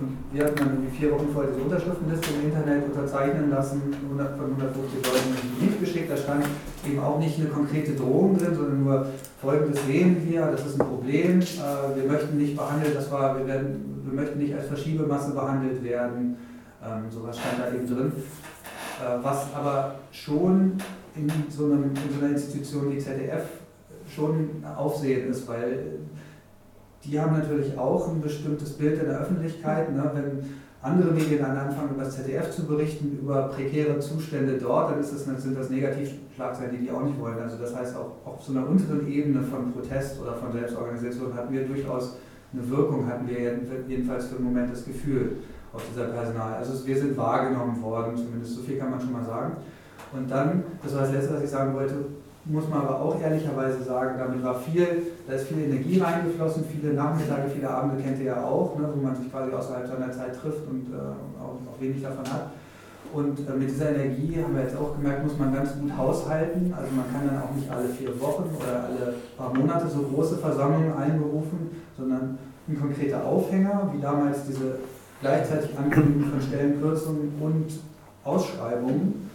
Und 0.00 0.16
wir 0.30 0.44
hatten 0.44 0.56
dann 0.56 0.68
irgendwie 0.74 0.96
vier 0.96 1.10
Wochen 1.10 1.28
vorher 1.34 1.50
diese 1.50 1.64
Unterschriftenliste 1.64 2.30
im 2.34 2.48
Internet 2.50 2.84
unterzeichnen 2.86 3.50
lassen, 3.50 3.82
100 4.04 4.36
von 4.36 4.46
150 4.46 4.94
Leuten 5.02 5.34
einen 5.34 5.58
Brief 5.58 5.80
geschickt. 5.80 6.10
Da 6.10 6.16
stand 6.16 6.44
eben 6.86 7.00
auch 7.00 7.18
nicht 7.18 7.40
eine 7.40 7.48
konkrete 7.48 7.94
Drohung 7.94 8.38
drin, 8.38 8.54
sondern 8.54 8.84
nur 8.84 9.06
folgendes 9.40 9.84
sehen 9.86 10.22
wir, 10.24 10.46
das 10.46 10.66
ist 10.66 10.80
ein 10.80 10.86
Problem, 10.86 11.40
äh, 11.40 11.96
wir 11.96 12.04
möchten 12.10 12.36
nicht 12.36 12.56
behandelt, 12.56 12.94
das 12.94 13.10
war, 13.10 13.36
wir, 13.38 13.46
werden, 13.46 14.02
wir 14.04 14.14
möchten 14.14 14.38
nicht 14.38 14.54
als 14.54 14.68
Verschiebemasse 14.68 15.32
behandelt 15.32 15.82
werden. 15.82 16.36
Ähm, 16.80 17.10
sowas 17.10 17.36
stand 17.36 17.58
da 17.58 17.74
eben 17.74 17.86
drin. 17.88 18.12
Äh, 18.98 19.22
was 19.22 19.54
aber 19.54 19.94
schon 20.10 20.72
in 21.14 21.30
so, 21.48 21.66
einem, 21.66 21.84
in 21.84 22.18
so 22.18 22.24
einer 22.24 22.34
Institution 22.34 22.92
wie 22.92 22.98
ZDF 22.98 23.44
schon 24.14 24.64
Aufsehen 24.76 25.30
ist, 25.30 25.46
weil 25.46 25.98
die 27.04 27.20
haben 27.20 27.38
natürlich 27.38 27.78
auch 27.78 28.08
ein 28.08 28.20
bestimmtes 28.20 28.72
Bild 28.72 29.00
in 29.00 29.08
der 29.08 29.20
Öffentlichkeit. 29.20 29.94
Ne? 29.94 30.10
Wenn 30.14 30.44
andere 30.82 31.12
Medien 31.12 31.40
dann 31.40 31.56
anfangen, 31.56 31.90
über 31.94 32.04
das 32.04 32.16
ZDF 32.16 32.50
zu 32.50 32.66
berichten, 32.66 33.18
über 33.20 33.48
prekäre 33.48 34.00
Zustände 34.00 34.58
dort, 34.58 34.90
dann 34.90 34.98
das, 34.98 35.10
sind 35.42 35.56
das 35.56 35.70
Negativschlagzeilen, 35.70 36.72
die 36.72 36.86
die 36.86 36.90
auch 36.90 37.02
nicht 37.02 37.20
wollen. 37.20 37.38
Also 37.38 37.58
das 37.58 37.74
heißt, 37.76 37.96
auch 37.96 38.26
auf 38.26 38.42
so 38.42 38.52
einer 38.52 38.68
unteren 38.68 39.06
Ebene 39.08 39.42
von 39.42 39.72
Protest 39.72 40.20
oder 40.20 40.34
von 40.34 40.52
Selbstorganisation 40.52 41.34
hatten 41.34 41.52
wir 41.52 41.66
durchaus 41.66 42.16
eine 42.52 42.68
Wirkung, 42.68 43.06
hatten 43.06 43.28
wir 43.28 43.60
jedenfalls 43.86 44.26
für 44.26 44.36
den 44.36 44.44
Moment 44.44 44.72
das 44.72 44.84
Gefühl 44.84 45.36
auf 45.72 45.82
dieser 45.90 46.06
Personal. 46.06 46.54
Also 46.54 46.86
wir 46.86 46.96
sind 46.96 47.16
wahrgenommen 47.16 47.82
worden, 47.82 48.16
zumindest 48.16 48.54
so 48.54 48.62
viel 48.62 48.78
kann 48.78 48.90
man 48.90 49.00
schon 49.00 49.12
mal 49.12 49.24
sagen. 49.24 49.56
Und 50.12 50.30
dann, 50.30 50.64
das 50.82 50.94
war 50.94 51.02
das 51.02 51.12
Letzte, 51.12 51.34
was 51.34 51.42
ich 51.42 51.50
sagen 51.50 51.74
wollte, 51.74 51.94
muss 52.48 52.68
man 52.68 52.80
aber 52.80 53.00
auch 53.00 53.20
ehrlicherweise 53.20 53.82
sagen, 53.84 54.14
damit 54.18 54.42
war 54.42 54.58
viel, 54.58 54.86
da 55.26 55.34
ist 55.34 55.48
viel 55.48 55.64
Energie 55.64 56.00
reingeflossen, 56.00 56.64
viele 56.64 56.94
Nachmittage, 56.94 57.50
viele 57.54 57.68
Abende 57.68 58.02
kennt 58.02 58.18
ihr 58.18 58.26
ja 58.26 58.42
auch, 58.42 58.78
ne, 58.78 58.88
wo 58.94 59.02
man 59.02 59.14
sich 59.16 59.30
quasi 59.30 59.52
außerhalb 59.52 59.86
seiner 59.86 60.10
Zeit 60.10 60.40
trifft 60.40 60.66
und 60.66 60.88
äh, 60.88 60.96
auch, 60.96 61.60
auch, 61.68 61.80
wenig 61.80 62.02
davon 62.02 62.24
hat. 62.32 62.50
Und 63.12 63.38
äh, 63.46 63.52
mit 63.52 63.68
dieser 63.68 63.90
Energie 63.90 64.42
haben 64.42 64.54
wir 64.54 64.62
jetzt 64.62 64.76
auch 64.76 64.96
gemerkt, 64.96 65.24
muss 65.24 65.38
man 65.38 65.54
ganz 65.54 65.72
gut 65.78 65.94
haushalten. 65.96 66.72
Also 66.74 66.88
man 66.94 67.04
kann 67.12 67.28
dann 67.28 67.42
auch 67.42 67.54
nicht 67.54 67.70
alle 67.70 67.88
vier 67.88 68.18
Wochen 68.18 68.48
oder 68.56 68.84
alle 68.84 69.14
paar 69.36 69.52
Monate 69.54 69.86
so 69.88 70.02
große 70.02 70.38
Versammlungen 70.38 70.94
einberufen, 70.94 71.70
sondern 71.98 72.38
ein 72.66 72.80
konkreter 72.80 73.24
Aufhänger, 73.24 73.90
wie 73.94 74.00
damals 74.00 74.44
diese 74.46 74.78
gleichzeitig 75.20 75.76
Ankündigung 75.76 76.30
von 76.30 76.40
Stellenkürzungen 76.40 77.32
und 77.40 77.66
Ausschreibungen 78.24 79.30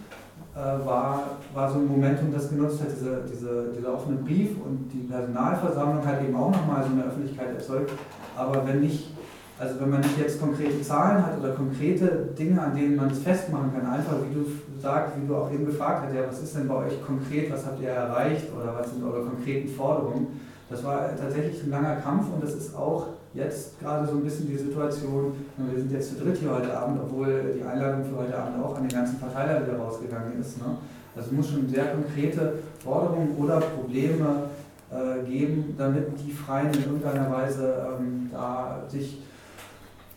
äh, 0.54 0.86
war, 0.86 1.38
war 1.52 1.70
so 1.70 1.78
ein 1.78 1.86
Momentum, 1.86 2.32
das 2.32 2.48
genutzt 2.48 2.80
hat, 2.80 2.88
diese, 2.94 3.24
diese, 3.30 3.72
dieser 3.76 3.94
offene 3.94 4.18
Brief 4.18 4.50
und 4.64 4.88
die 4.92 5.08
Personalversammlung 5.08 6.06
hat 6.06 6.22
eben 6.22 6.36
auch 6.36 6.52
nochmal 6.52 6.84
so 6.84 6.92
eine 6.92 7.04
Öffentlichkeit 7.04 7.54
erzeugt. 7.54 7.90
Aber 8.36 8.66
wenn 8.66 8.80
nicht, 8.80 9.10
also 9.58 9.80
wenn 9.80 9.90
man 9.90 10.00
nicht 10.00 10.18
jetzt 10.18 10.40
konkrete 10.40 10.80
Zahlen 10.82 11.26
hat 11.26 11.38
oder 11.38 11.54
konkrete 11.54 12.06
Dinge, 12.38 12.60
an 12.62 12.76
denen 12.76 12.96
man 12.96 13.10
es 13.10 13.18
festmachen 13.18 13.72
kann, 13.74 13.86
einfach 13.92 14.14
wie 14.28 14.34
du 14.34 14.46
sagst, 14.80 15.14
wie 15.20 15.26
du 15.26 15.34
auch 15.34 15.52
eben 15.52 15.66
gefragt 15.66 16.04
hast, 16.06 16.14
ja, 16.14 16.22
was 16.26 16.42
ist 16.42 16.56
denn 16.56 16.68
bei 16.68 16.76
euch 16.76 17.04
konkret, 17.04 17.52
was 17.52 17.66
habt 17.66 17.80
ihr 17.80 17.88
erreicht 17.88 18.46
oder 18.56 18.74
was 18.78 18.90
sind 18.90 19.04
eure 19.04 19.24
konkreten 19.24 19.68
Forderungen, 19.68 20.40
das 20.70 20.82
war 20.82 21.14
tatsächlich 21.16 21.62
ein 21.62 21.70
langer 21.70 21.96
Kampf 21.96 22.32
und 22.32 22.42
das 22.42 22.54
ist 22.54 22.74
auch 22.74 23.08
jetzt 23.34 23.78
gerade 23.80 24.06
so 24.06 24.12
ein 24.12 24.22
bisschen 24.22 24.48
die 24.48 24.56
Situation, 24.56 25.34
wir 25.56 25.78
sind 25.78 25.92
jetzt 25.92 26.16
zu 26.16 26.24
dritt 26.24 26.38
hier 26.38 26.50
heute 26.50 26.76
Abend, 26.76 27.00
obwohl 27.02 27.54
die 27.58 27.62
Einladung 27.62 28.04
für 28.04 28.16
heute 28.16 28.38
Abend 28.38 28.64
auch 28.64 28.76
an 28.76 28.88
den 28.88 28.96
ganzen 28.96 29.18
Verteiler 29.18 29.66
wieder 29.66 29.76
rausgegangen 29.76 30.40
ist. 30.40 30.58
Ne? 30.58 30.76
Also 31.16 31.30
es 31.30 31.36
muss 31.36 31.50
schon 31.50 31.68
sehr 31.68 31.86
konkrete 31.86 32.54
Forderungen 32.82 33.36
oder 33.36 33.60
Probleme 33.60 34.48
äh, 34.90 35.28
geben, 35.28 35.74
damit 35.76 36.06
die 36.24 36.32
Freien 36.32 36.72
in 36.72 36.84
irgendeiner 36.84 37.30
Weise 37.30 37.98
ähm, 37.98 38.30
da 38.32 38.82
sich 38.88 39.18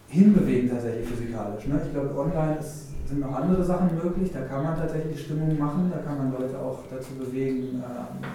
hinbewegen 0.07 0.69
tatsächlich 0.69 1.07
physikalisch. 1.07 1.65
Ne? 1.65 1.81
Ich 1.85 1.93
glaube, 1.93 2.17
online 2.17 2.57
ist, 2.59 2.87
sind 3.07 3.19
noch 3.19 3.35
andere 3.35 3.63
Sachen 3.63 3.89
möglich, 3.95 4.31
da 4.33 4.41
kann 4.41 4.63
man 4.63 4.77
tatsächlich 4.77 5.21
Stimmung 5.21 5.57
machen, 5.57 5.91
da 5.93 5.99
kann 5.99 6.17
man 6.17 6.31
Leute 6.31 6.57
auch 6.59 6.79
dazu 6.89 7.13
bewegen, 7.15 7.81
äh, 7.81 8.27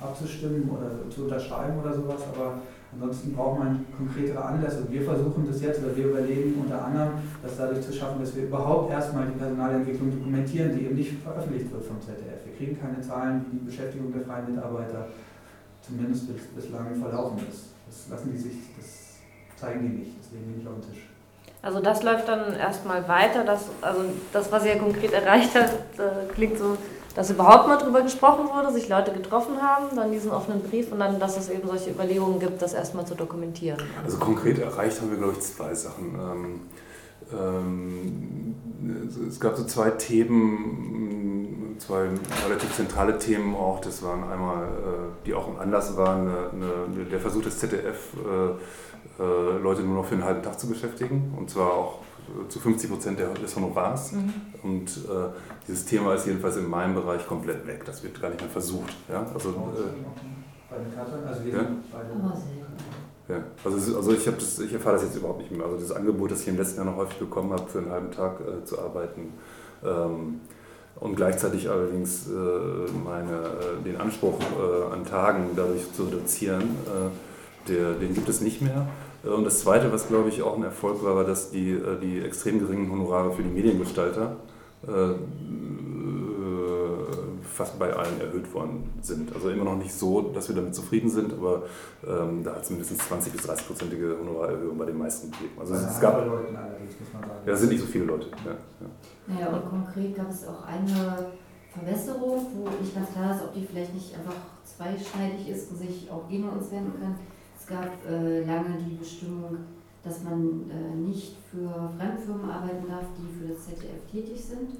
abzustimmen 0.00 0.68
oder 0.70 1.10
zu 1.10 1.24
unterschreiben 1.24 1.78
oder 1.80 1.94
sowas, 1.94 2.22
aber 2.34 2.60
Ansonsten 2.92 3.34
braucht 3.34 3.60
man 3.60 3.86
konkretere 3.96 4.42
Anlässe. 4.42 4.80
Und 4.80 4.92
wir 4.92 5.02
versuchen 5.02 5.46
das 5.46 5.62
jetzt, 5.62 5.82
oder 5.82 5.96
wir 5.96 6.06
überlegen 6.06 6.60
unter 6.60 6.84
anderem, 6.84 7.10
das 7.42 7.56
dadurch 7.56 7.82
zu 7.82 7.92
schaffen, 7.92 8.20
dass 8.20 8.34
wir 8.34 8.44
überhaupt 8.44 8.90
erstmal 8.90 9.26
die 9.26 9.38
Personalentwicklung 9.38 10.10
dokumentieren, 10.10 10.76
die 10.76 10.86
eben 10.86 10.96
nicht 10.96 11.22
veröffentlicht 11.22 11.70
wird 11.70 11.84
vom 11.84 12.00
ZDF. 12.00 12.44
Wir 12.44 12.56
kriegen 12.56 12.80
keine 12.80 13.00
Zahlen, 13.00 13.46
wie 13.50 13.58
die 13.58 13.64
Beschäftigung 13.64 14.12
der 14.12 14.22
freien 14.22 14.54
Mitarbeiter 14.54 15.06
zumindest 15.82 16.34
bis, 16.34 16.46
bislang 16.48 16.96
verlaufen 17.00 17.38
ist. 17.48 17.66
Das 17.86 18.08
lassen 18.10 18.32
die 18.32 18.38
sich, 18.38 18.52
das 18.76 19.20
zeigen 19.56 19.82
die 19.82 19.98
nicht, 20.00 20.18
das 20.20 20.32
legen 20.32 20.46
die 20.52 20.58
nicht 20.58 20.66
auf 20.66 20.74
den 20.74 20.92
Tisch. 20.92 21.06
Also 21.62 21.80
das 21.80 22.02
läuft 22.02 22.26
dann 22.26 22.54
erstmal 22.54 23.06
weiter. 23.06 23.44
Das, 23.44 23.66
also 23.82 24.00
das, 24.32 24.50
was 24.50 24.64
ihr 24.64 24.78
konkret 24.78 25.12
erreicht 25.12 25.50
habt, 25.54 26.32
klingt 26.34 26.58
so 26.58 26.76
dass 27.14 27.30
überhaupt 27.30 27.66
mal 27.66 27.76
drüber 27.76 28.02
gesprochen 28.02 28.48
wurde, 28.54 28.72
sich 28.72 28.88
Leute 28.88 29.12
getroffen 29.12 29.60
haben, 29.60 29.96
dann 29.96 30.12
diesen 30.12 30.30
offenen 30.30 30.62
Brief 30.62 30.92
und 30.92 31.00
dann, 31.00 31.18
dass 31.18 31.36
es 31.36 31.48
eben 31.48 31.66
solche 31.66 31.90
Überlegungen 31.90 32.38
gibt, 32.38 32.62
das 32.62 32.72
erstmal 32.72 33.06
zu 33.06 33.14
dokumentieren. 33.14 33.80
Also 34.04 34.18
konkret 34.18 34.58
erreicht 34.58 35.00
haben 35.00 35.10
wir, 35.10 35.18
glaube 35.18 35.34
ich, 35.34 35.40
zwei 35.40 35.74
Sachen. 35.74 36.14
Ähm, 36.14 36.60
ähm, 37.32 38.54
es 39.28 39.40
gab 39.40 39.56
so 39.56 39.64
zwei 39.64 39.90
Themen, 39.90 41.76
zwei 41.78 42.08
relativ 42.46 42.74
zentrale 42.74 43.18
Themen 43.18 43.54
auch. 43.54 43.80
Das 43.80 44.02
waren 44.02 44.24
einmal, 44.30 44.64
äh, 44.64 45.26
die 45.26 45.34
auch 45.34 45.48
ein 45.48 45.58
Anlass 45.58 45.96
waren, 45.96 46.28
eine, 46.28 46.50
eine, 46.94 47.04
der 47.04 47.20
Versuch 47.20 47.42
des 47.42 47.58
ZDF, 47.58 48.14
äh, 48.16 49.22
äh, 49.22 49.58
Leute 49.58 49.82
nur 49.82 49.96
noch 49.96 50.06
für 50.06 50.14
einen 50.14 50.24
halben 50.24 50.42
Tag 50.42 50.58
zu 50.58 50.68
beschäftigen. 50.68 51.34
Und 51.36 51.50
zwar 51.50 51.72
auch 51.72 51.98
zu 52.48 52.60
50 52.60 52.90
Prozent 52.90 53.18
des 53.18 53.56
Honorars. 53.56 54.12
Mhm. 54.12 54.32
Und 54.62 54.88
äh, 54.88 55.30
dieses 55.66 55.84
Thema 55.84 56.14
ist 56.14 56.26
jedenfalls 56.26 56.56
in 56.56 56.68
meinem 56.68 56.94
Bereich 56.94 57.26
komplett 57.26 57.66
weg. 57.66 57.84
Das 57.84 58.02
wird 58.02 58.20
gar 58.20 58.28
nicht 58.28 58.40
mehr 58.40 58.50
versucht. 58.50 58.94
Ja? 59.08 59.26
Also, 59.34 59.50
äh, 59.50 59.52
bei 60.70 60.78
den 60.78 60.94
Kassern? 60.94 61.24
Also 61.26 61.44
wir 61.44 61.52
ja? 61.52 61.66
Ja, 63.28 63.44
also, 63.64 63.96
also 63.96 64.12
ich, 64.12 64.24
das, 64.24 64.58
ich 64.58 64.72
erfahre 64.72 64.96
das 64.96 65.04
jetzt 65.04 65.16
überhaupt 65.16 65.40
nicht 65.40 65.52
mehr. 65.52 65.64
Also 65.64 65.78
das 65.78 65.92
Angebot, 65.92 66.32
das 66.32 66.42
ich 66.42 66.48
im 66.48 66.56
letzten 66.56 66.78
Jahr 66.78 66.86
noch 66.86 66.96
häufig 66.96 67.18
bekommen 67.18 67.52
habe, 67.52 67.68
für 67.68 67.78
einen 67.78 67.90
halben 67.90 68.10
Tag 68.10 68.40
äh, 68.40 68.64
zu 68.64 68.80
arbeiten 68.80 69.34
ähm, 69.84 70.40
und 70.98 71.14
gleichzeitig 71.14 71.70
allerdings 71.70 72.26
äh, 72.28 72.30
meine, 73.04 73.30
äh, 73.32 73.84
den 73.84 74.00
Anspruch 74.00 74.38
äh, 74.40 74.92
an 74.92 75.04
Tagen 75.04 75.50
dadurch 75.54 75.92
zu 75.92 76.04
reduzieren, 76.04 76.62
äh, 76.62 77.68
der, 77.68 77.92
den 77.92 78.14
gibt 78.14 78.28
es 78.28 78.40
nicht 78.40 78.62
mehr. 78.62 78.88
Äh, 79.24 79.28
und 79.28 79.44
das 79.44 79.60
Zweite, 79.60 79.92
was 79.92 80.08
glaube 80.08 80.28
ich 80.28 80.42
auch 80.42 80.56
ein 80.56 80.62
Erfolg 80.62 81.02
war, 81.04 81.16
war, 81.16 81.24
dass 81.24 81.50
die, 81.50 81.72
äh, 81.72 81.98
die 82.00 82.20
extrem 82.20 82.58
geringen 82.58 82.90
Honorare 82.90 83.32
für 83.32 83.42
die 83.42 83.50
Mediengestalter 83.50 84.36
äh, 84.86 85.14
fast 87.42 87.78
bei 87.78 87.92
allen 87.92 88.18
erhöht 88.20 88.52
worden 88.54 88.90
sind. 89.02 89.34
Also 89.34 89.50
immer 89.50 89.64
noch 89.64 89.76
nicht 89.76 89.92
so, 89.92 90.22
dass 90.22 90.48
wir 90.48 90.56
damit 90.56 90.74
zufrieden 90.74 91.10
sind, 91.10 91.32
aber 91.34 91.64
ähm, 92.06 92.42
da 92.42 92.54
hat 92.54 92.62
es 92.62 92.70
mindestens 92.70 93.06
20 93.06 93.32
bis 93.32 93.42
30 93.42 93.66
prozentige 93.66 94.16
Honorarerhöhung 94.18 94.78
bei 94.78 94.86
den 94.86 94.96
meisten 94.96 95.30
gegeben. 95.30 95.52
Also 95.58 95.74
es, 95.74 95.82
es 95.82 96.00
gab, 96.00 96.24
Leuten 96.24 96.56
allerdings, 96.56 96.94
muss 96.98 97.12
man 97.12 97.22
sagen. 97.22 97.34
Ja, 97.44 97.52
es 97.52 97.60
sind 97.60 97.68
nicht 97.70 97.80
so 97.80 97.86
viele 97.86 98.04
Leute. 98.04 98.28
Ja, 98.46 98.52
ja. 98.52 98.86
Naja, 99.26 99.56
und 99.56 99.68
konkret 99.68 100.16
gab 100.16 100.30
es 100.30 100.46
auch 100.46 100.64
eine 100.64 101.32
Verbesserung, 101.70 102.46
wo 102.54 102.68
nicht 102.80 102.94
ganz 102.94 103.10
klar 103.12 103.36
ist, 103.36 103.42
ob 103.44 103.52
die 103.52 103.66
vielleicht 103.66 103.92
nicht 103.92 104.14
einfach 104.14 104.40
zweischneidig 104.64 105.48
ist 105.50 105.70
und 105.70 105.78
sich 105.78 106.08
auch 106.10 106.26
gegen 106.28 106.48
uns 106.48 106.70
wenden 106.70 106.98
kann 106.98 107.16
gab 107.70 107.90
äh, 108.10 108.44
lange 108.44 108.76
die 108.86 108.96
Bestimmung, 108.96 109.58
dass 110.02 110.22
man 110.24 110.70
äh, 110.70 110.96
nicht 110.96 111.36
für 111.50 111.90
Fremdfirmen 111.96 112.50
arbeiten 112.50 112.88
darf, 112.88 113.04
die 113.16 113.38
für 113.38 113.52
das 113.52 113.66
ZDF 113.66 114.10
tätig 114.10 114.42
sind. 114.42 114.70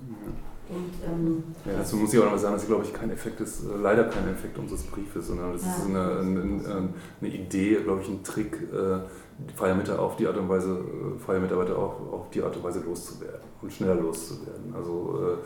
Und, 0.70 0.92
ähm, 1.04 1.44
ja, 1.64 1.72
dazu 1.78 1.96
muss 1.96 2.12
ich 2.12 2.20
auch 2.20 2.24
noch 2.24 2.32
mal 2.32 2.38
sagen, 2.38 2.54
dass 2.54 2.66
glaube 2.66 2.84
ich 2.84 2.92
kein 2.92 3.10
Effekt 3.10 3.40
ist, 3.40 3.64
äh, 3.64 3.76
leider 3.82 4.04
kein 4.04 4.28
Effekt 4.28 4.56
unseres 4.56 4.84
Briefes, 4.84 5.26
sondern 5.26 5.52
das 5.52 5.64
ja. 5.64 5.74
ist 5.74 5.86
eine, 5.86 6.20
eine, 6.20 6.88
eine, 7.20 7.28
Idee, 7.28 7.80
glaube 7.82 8.02
ich, 8.02 8.08
ein 8.08 8.22
Trick, 8.22 8.56
äh, 8.72 9.00
freie 9.56 9.74
Mitarbeiter 9.74 10.00
auf 10.00 10.16
die 10.16 10.28
Art 10.28 10.36
und 10.36 10.48
Weise, 10.48 10.70
äh, 10.70 11.18
freie 11.18 11.40
Mitarbeiter 11.40 11.76
auf, 11.76 11.94
auf 12.12 12.30
die 12.30 12.42
Art 12.42 12.56
und 12.56 12.62
Weise 12.62 12.80
loszuwerden 12.80 13.40
und 13.60 13.72
schneller 13.72 13.96
loszuwerden. 13.96 14.72
Also 14.74 15.18
äh, 15.20 15.36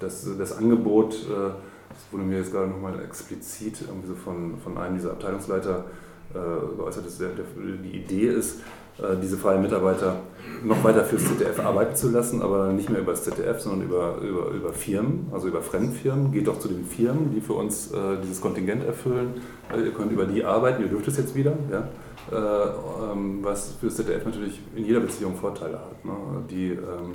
das, 0.00 0.26
das 0.38 0.56
Angebot, 0.56 1.14
äh, 1.14 1.50
das 1.90 2.10
wurde 2.10 2.24
mir 2.24 2.38
jetzt 2.38 2.50
gerade 2.50 2.68
nochmal 2.68 2.98
explizit 3.04 3.82
irgendwie 3.82 4.08
so 4.08 4.14
von, 4.14 4.58
von 4.58 4.78
einem 4.78 4.96
dieser 4.96 5.12
Abteilungsleiter 5.12 5.84
geäußert, 6.32 7.06
dass 7.06 7.18
der, 7.18 7.30
der, 7.30 7.44
die 7.82 7.96
Idee 7.96 8.28
ist, 8.28 8.60
äh, 8.98 9.16
diese 9.20 9.38
freien 9.38 9.62
Mitarbeiter 9.62 10.16
noch 10.62 10.84
weiter 10.84 11.04
fürs 11.04 11.24
ZDF 11.24 11.60
arbeiten 11.60 11.96
zu 11.96 12.10
lassen, 12.10 12.42
aber 12.42 12.72
nicht 12.72 12.90
mehr 12.90 13.00
über 13.00 13.12
das 13.12 13.24
ZDF, 13.24 13.58
sondern 13.60 13.88
über, 13.88 14.18
über, 14.18 14.50
über 14.50 14.72
Firmen, 14.72 15.28
also 15.32 15.48
über 15.48 15.62
Fremdfirmen. 15.62 16.30
Geht 16.30 16.46
doch 16.46 16.58
zu 16.58 16.68
den 16.68 16.84
Firmen, 16.84 17.32
die 17.34 17.40
für 17.40 17.54
uns 17.54 17.90
äh, 17.90 17.96
dieses 18.22 18.40
Kontingent 18.40 18.84
erfüllen. 18.84 19.40
Äh, 19.74 19.80
ihr 19.86 19.92
könnt 19.92 20.12
über 20.12 20.26
die 20.26 20.44
arbeiten, 20.44 20.82
ihr 20.82 20.88
dürft 20.88 21.08
es 21.08 21.16
jetzt 21.16 21.34
wieder. 21.34 21.54
Ja? 21.70 21.88
Äh, 22.30 23.12
ähm, 23.12 23.38
was 23.42 23.72
für 23.80 23.86
das 23.86 23.96
ZDF 23.96 24.24
natürlich 24.26 24.60
in 24.76 24.84
jeder 24.84 25.00
Beziehung 25.00 25.36
Vorteile 25.36 25.78
hat. 25.78 26.04
Ne? 26.04 26.12
Die, 26.50 26.68
ähm, 26.72 27.14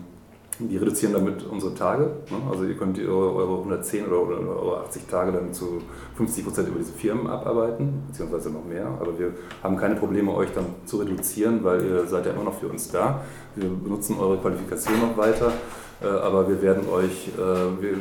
die 0.59 0.77
reduzieren 0.77 1.13
damit 1.13 1.45
unsere 1.45 1.73
Tage. 1.73 2.03
Ne? 2.29 2.37
Also 2.49 2.63
ihr 2.63 2.75
könnt 2.75 2.99
eure, 2.99 3.35
eure 3.35 3.57
110 3.57 4.07
oder, 4.07 4.17
eure 4.17 4.79
80 4.81 5.07
Tage 5.07 5.31
dann 5.31 5.53
zu 5.53 5.81
50 6.15 6.45
Prozent 6.45 6.67
über 6.69 6.79
diese 6.79 6.93
Firmen 6.93 7.27
abarbeiten, 7.27 8.03
beziehungsweise 8.07 8.49
noch 8.49 8.65
mehr. 8.65 8.87
Aber 8.99 9.17
wir 9.19 9.33
haben 9.61 9.77
keine 9.77 9.95
Probleme, 9.95 10.33
euch 10.33 10.49
dann 10.53 10.65
zu 10.85 10.97
reduzieren, 10.97 11.63
weil 11.63 11.85
ihr 11.85 12.05
seid 12.07 12.25
ja 12.25 12.33
immer 12.33 12.43
noch 12.43 12.59
für 12.59 12.67
uns 12.67 12.89
da. 12.89 13.21
Wir 13.55 13.69
benutzen 13.69 14.17
eure 14.19 14.37
Qualifikation 14.37 14.99
noch 14.99 15.17
weiter. 15.17 15.51
Äh, 16.01 16.07
aber 16.07 16.47
wir 16.47 16.61
werden 16.61 16.87
euch, 16.89 17.29
äh, 17.29 17.81
wir, 17.81 17.97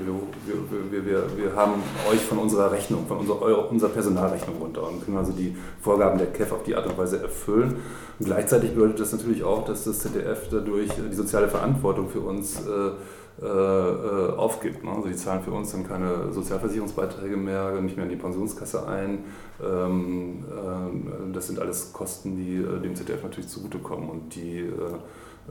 wir, 0.90 1.06
wir, 1.06 1.24
wir, 1.36 1.56
haben 1.56 1.74
euch 2.10 2.20
von 2.20 2.38
unserer 2.38 2.70
Rechnung, 2.70 3.06
von 3.06 3.18
unserer, 3.18 3.70
unserer 3.70 3.90
Personalrechnung 3.90 4.56
runter 4.58 4.86
und 4.86 5.04
können 5.04 5.16
also 5.16 5.32
die 5.32 5.56
Vorgaben 5.80 6.18
der 6.18 6.28
KEF 6.28 6.52
auf 6.52 6.62
die 6.62 6.74
Art 6.74 6.86
und 6.86 6.98
Weise 6.98 7.22
erfüllen. 7.22 7.76
Und 8.18 8.26
gleichzeitig 8.26 8.74
bedeutet 8.74 9.00
das 9.00 9.12
natürlich 9.12 9.42
auch, 9.44 9.64
dass 9.64 9.84
das 9.84 10.00
ZDF 10.00 10.48
dadurch 10.50 10.90
die 11.10 11.14
soziale 11.14 11.48
Verantwortung 11.48 12.08
für 12.08 12.20
uns 12.20 12.60
äh, 12.66 13.46
aufgibt. 14.36 14.82
Ne? 14.82 14.90
Also 14.90 15.08
die 15.08 15.16
zahlen 15.16 15.42
für 15.42 15.50
uns 15.50 15.72
dann 15.72 15.86
keine 15.86 16.32
Sozialversicherungsbeiträge 16.32 17.36
mehr, 17.36 17.72
nicht 17.82 17.96
mehr 17.96 18.06
in 18.06 18.10
die 18.10 18.16
Pensionskasse 18.16 18.86
ein. 18.86 19.24
Ähm, 19.62 20.44
äh, 20.50 21.32
das 21.34 21.46
sind 21.46 21.58
alles 21.58 21.92
Kosten, 21.92 22.36
die 22.36 22.62
dem 22.82 22.94
ZDF 22.94 23.22
natürlich 23.22 23.48
zugutekommen 23.48 24.08
und 24.08 24.34
die 24.34 24.70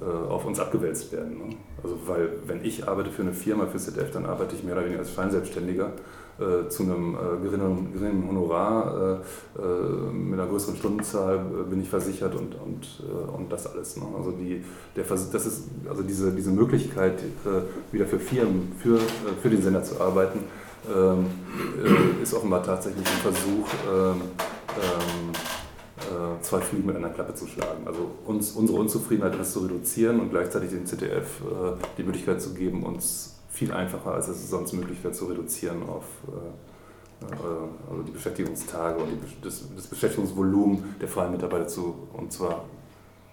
auf 0.02 0.46
uns 0.46 0.60
abgewälzt 0.60 1.12
werden. 1.12 1.38
Ne? 1.38 1.56
Also 1.82 1.98
weil 2.06 2.30
wenn 2.46 2.66
ich 2.66 2.88
arbeite 2.88 3.12
für 3.12 3.22
eine 3.22 3.34
Firma, 3.34 3.66
für 3.68 3.78
ZDF, 3.78 4.12
dann 4.12 4.26
arbeite 4.26 4.56
ich 4.56 4.64
mehr 4.64 4.74
oder 4.74 4.84
weniger 4.84 5.00
als 5.00 5.14
Scheinselbstständiger 5.14 5.94
äh, 6.38 6.68
zu 6.68 6.84
einem 6.84 7.16
äh, 7.16 7.42
geringen, 7.42 7.94
geringen 7.94 8.28
Honorar, 8.28 9.22
äh, 9.58 9.62
äh 9.62 10.12
mit 10.12 10.38
einer 10.38 10.50
größeren 10.50 10.76
Stundenzahl 10.76 11.38
äh, 11.38 11.70
bin 11.70 11.82
ich 11.82 11.90
versichert 11.90 12.36
und, 12.36 12.56
und, 12.56 13.04
und 13.34 13.50
das 13.50 13.68
alles. 13.68 13.96
Ne? 13.96 14.04
Also, 14.18 14.32
die, 14.32 14.62
der, 14.98 15.06
das 15.06 15.46
ist, 15.46 15.70
also 15.90 16.04
diese, 16.04 16.34
diese 16.34 16.52
Möglichkeit, 16.52 17.20
wieder 17.92 18.06
für 18.06 18.20
Firmen, 18.20 18.74
für, 18.80 19.00
für 19.42 19.50
den 19.50 19.62
Sender 19.62 19.84
zu 19.84 20.02
arbeiten, 20.02 20.40
ähm, 20.94 21.28
ist 22.22 22.34
offenbar 22.34 22.64
tatsächlich 22.64 23.06
ein 23.06 23.22
Versuch, 23.22 23.68
ähm, 23.90 24.22
ähm, 24.76 25.32
äh, 26.06 26.42
zwei 26.42 26.60
Fliegen 26.60 26.88
mit 26.88 26.96
einer 26.96 27.10
Klappe 27.10 27.34
zu 27.34 27.48
schlagen. 27.48 27.86
Also 27.86 28.12
uns, 28.26 28.52
unsere 28.52 28.80
Unzufriedenheit 28.80 29.34
etwas 29.34 29.54
zu 29.54 29.60
reduzieren 29.60 30.20
und 30.20 30.30
gleichzeitig 30.30 30.70
dem 30.70 30.86
ZDF 30.86 31.42
äh, 31.42 31.74
die 31.98 32.04
Möglichkeit 32.04 32.42
zu 32.42 32.54
geben, 32.54 32.84
uns 32.84 33.36
viel 33.50 33.72
einfacher, 33.72 34.14
als 34.14 34.28
es 34.28 34.50
sonst 34.50 34.74
möglich 34.74 35.04
wäre, 35.04 35.14
zu 35.14 35.26
reduzieren 35.26 35.84
auf 35.88 36.06
äh, 36.28 36.66
also 37.90 38.04
die 38.04 38.12
Beschäftigungstage 38.12 39.02
und 39.02 39.10
die, 39.10 39.42
das, 39.42 39.64
das 39.76 39.88
Beschäftigungsvolumen 39.88 40.96
der 41.02 41.08
freien 41.08 41.32
Mitarbeiter 41.32 41.68
zu, 41.68 42.08
und 42.14 42.32
zwar 42.32 42.66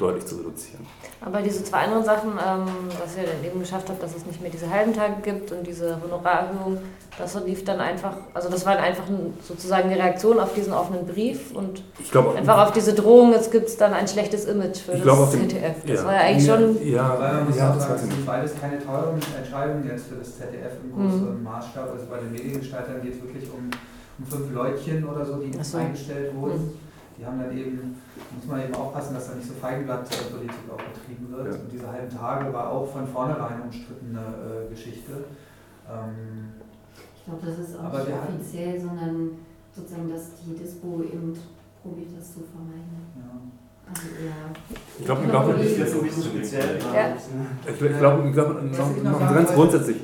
deutlich 0.03 0.27
zu 0.27 0.37
reduzieren. 0.37 0.85
Aber 1.25 1.41
diese 1.41 1.63
zwei 1.63 1.85
anderen 1.85 2.05
Sachen, 2.05 2.33
ähm, 2.33 2.67
was 3.01 3.17
ihr 3.17 3.23
dann 3.23 3.45
eben 3.45 3.61
geschafft 3.61 3.89
habt, 3.89 4.03
dass 4.03 4.17
es 4.17 4.27
nicht 4.27 4.43
mehr 4.43 4.51
diese 4.51 4.69
halben 4.69 4.93
Tage 4.93 5.15
gibt 5.23 5.53
und 5.53 5.65
diese 5.65 5.97
Honorarerhöhung, 6.03 6.79
das 7.17 7.39
lief 7.45 7.65
dann 7.65 7.79
einfach, 7.79 8.17
also 8.35 8.49
das 8.49 8.67
war 8.67 8.77
einfach 8.79 9.05
sozusagen 9.43 9.89
die 9.89 9.95
Reaktion 9.95 10.41
auf 10.41 10.55
diesen 10.55 10.73
offenen 10.73 11.07
Brief 11.07 11.55
und 11.55 11.85
glaub, 12.11 12.35
einfach 12.35 12.67
auf 12.67 12.73
diese 12.73 12.95
Drohung, 12.95 13.33
jetzt 13.33 13.53
gibt 13.53 13.69
es 13.69 13.77
dann 13.77 13.95
ein 13.95 14.09
schlechtes 14.09 14.47
Image 14.47 14.79
für 14.79 14.93
das 14.93 15.03
glaub, 15.03 15.31
ZDF. 15.31 15.77
Das 15.87 16.01
ja. 16.01 16.05
war 16.05 16.15
ja 16.15 16.21
eigentlich 16.21 16.47
schon... 16.47 16.87
Ja, 16.87 17.17
weil 17.19 17.35
man 17.35 17.47
muss 17.47 17.57
ja, 17.57 17.71
auch 17.71 17.79
sagen, 17.79 17.95
es 17.95 18.03
sind 18.03 18.27
beides 18.27 18.61
keine 18.61 18.85
teuren 18.85 19.21
Entscheidungen 19.39 19.87
jetzt 19.87 20.09
für 20.09 20.17
das 20.17 20.37
ZDF 20.37 20.73
im 20.83 20.93
großen 20.93 21.39
mhm. 21.39 21.45
Maßstab. 21.45 21.93
Also 21.93 22.07
bei 22.11 22.19
den 22.19 22.33
Mediengestaltern 22.33 23.01
geht 23.01 23.15
es 23.15 23.23
wirklich 23.23 23.49
um, 23.51 23.71
um 24.19 24.27
fünf 24.27 24.53
Leutchen 24.53 25.09
oder 25.09 25.25
so, 25.25 25.37
die 25.37 25.53
so. 25.63 25.79
eingestellt 25.79 26.35
wurden. 26.35 26.55
Mhm 26.55 26.92
die 27.23 27.27
haben 27.27 27.39
dann 27.39 27.57
eben, 27.57 27.95
muss 28.35 28.47
man 28.47 28.63
eben 28.65 28.75
aufpassen, 28.75 29.15
dass 29.15 29.29
da 29.29 29.35
nicht 29.37 29.47
so 29.47 29.55
Feigenblattpolitik 29.55 30.67
auch 30.69 30.83
betrieben 30.83 31.31
wird. 31.31 31.55
Ja. 31.55 31.61
Und 31.61 31.71
diese 31.71 31.87
halben 31.87 32.11
Tage 32.11 32.53
war 32.53 32.71
auch 32.71 32.91
von 32.91 33.07
vornherein 33.07 33.63
umstrittene 33.63 34.19
äh, 34.19 34.71
Geschichte. 34.71 35.13
Ähm, 35.89 36.51
ich 37.15 37.25
glaube, 37.25 37.47
das 37.47 37.59
ist 37.61 37.79
auch 37.79 37.93
nicht 37.93 38.11
offiziell, 38.11 38.81
sondern 38.81 39.31
sozusagen, 39.73 40.11
dass 40.11 40.35
die 40.43 40.59
Dispo 40.59 41.03
eben 41.05 41.39
probiert, 41.81 42.11
das 42.19 42.35
zu 42.35 42.41
vermeiden. 42.43 43.07
Ja. 43.15 43.39
Also 43.89 44.03
ich 44.99 45.05
glaube, 45.05 45.23
ich 45.23 45.31
glaube, 45.31 45.53
das 45.53 45.67
ist 45.67 45.79
jetzt 45.79 45.93
so 45.93 46.05
speziell. 46.05 46.79
Ja. 46.93 47.15
Ich 47.71 47.79
glaube, 47.99 48.27
ich 48.27 48.33
glaube, 48.33 48.63
noch, 48.63 49.03
noch 49.03 49.21
ganz 49.21 49.53
grundsätzlich. 49.53 49.97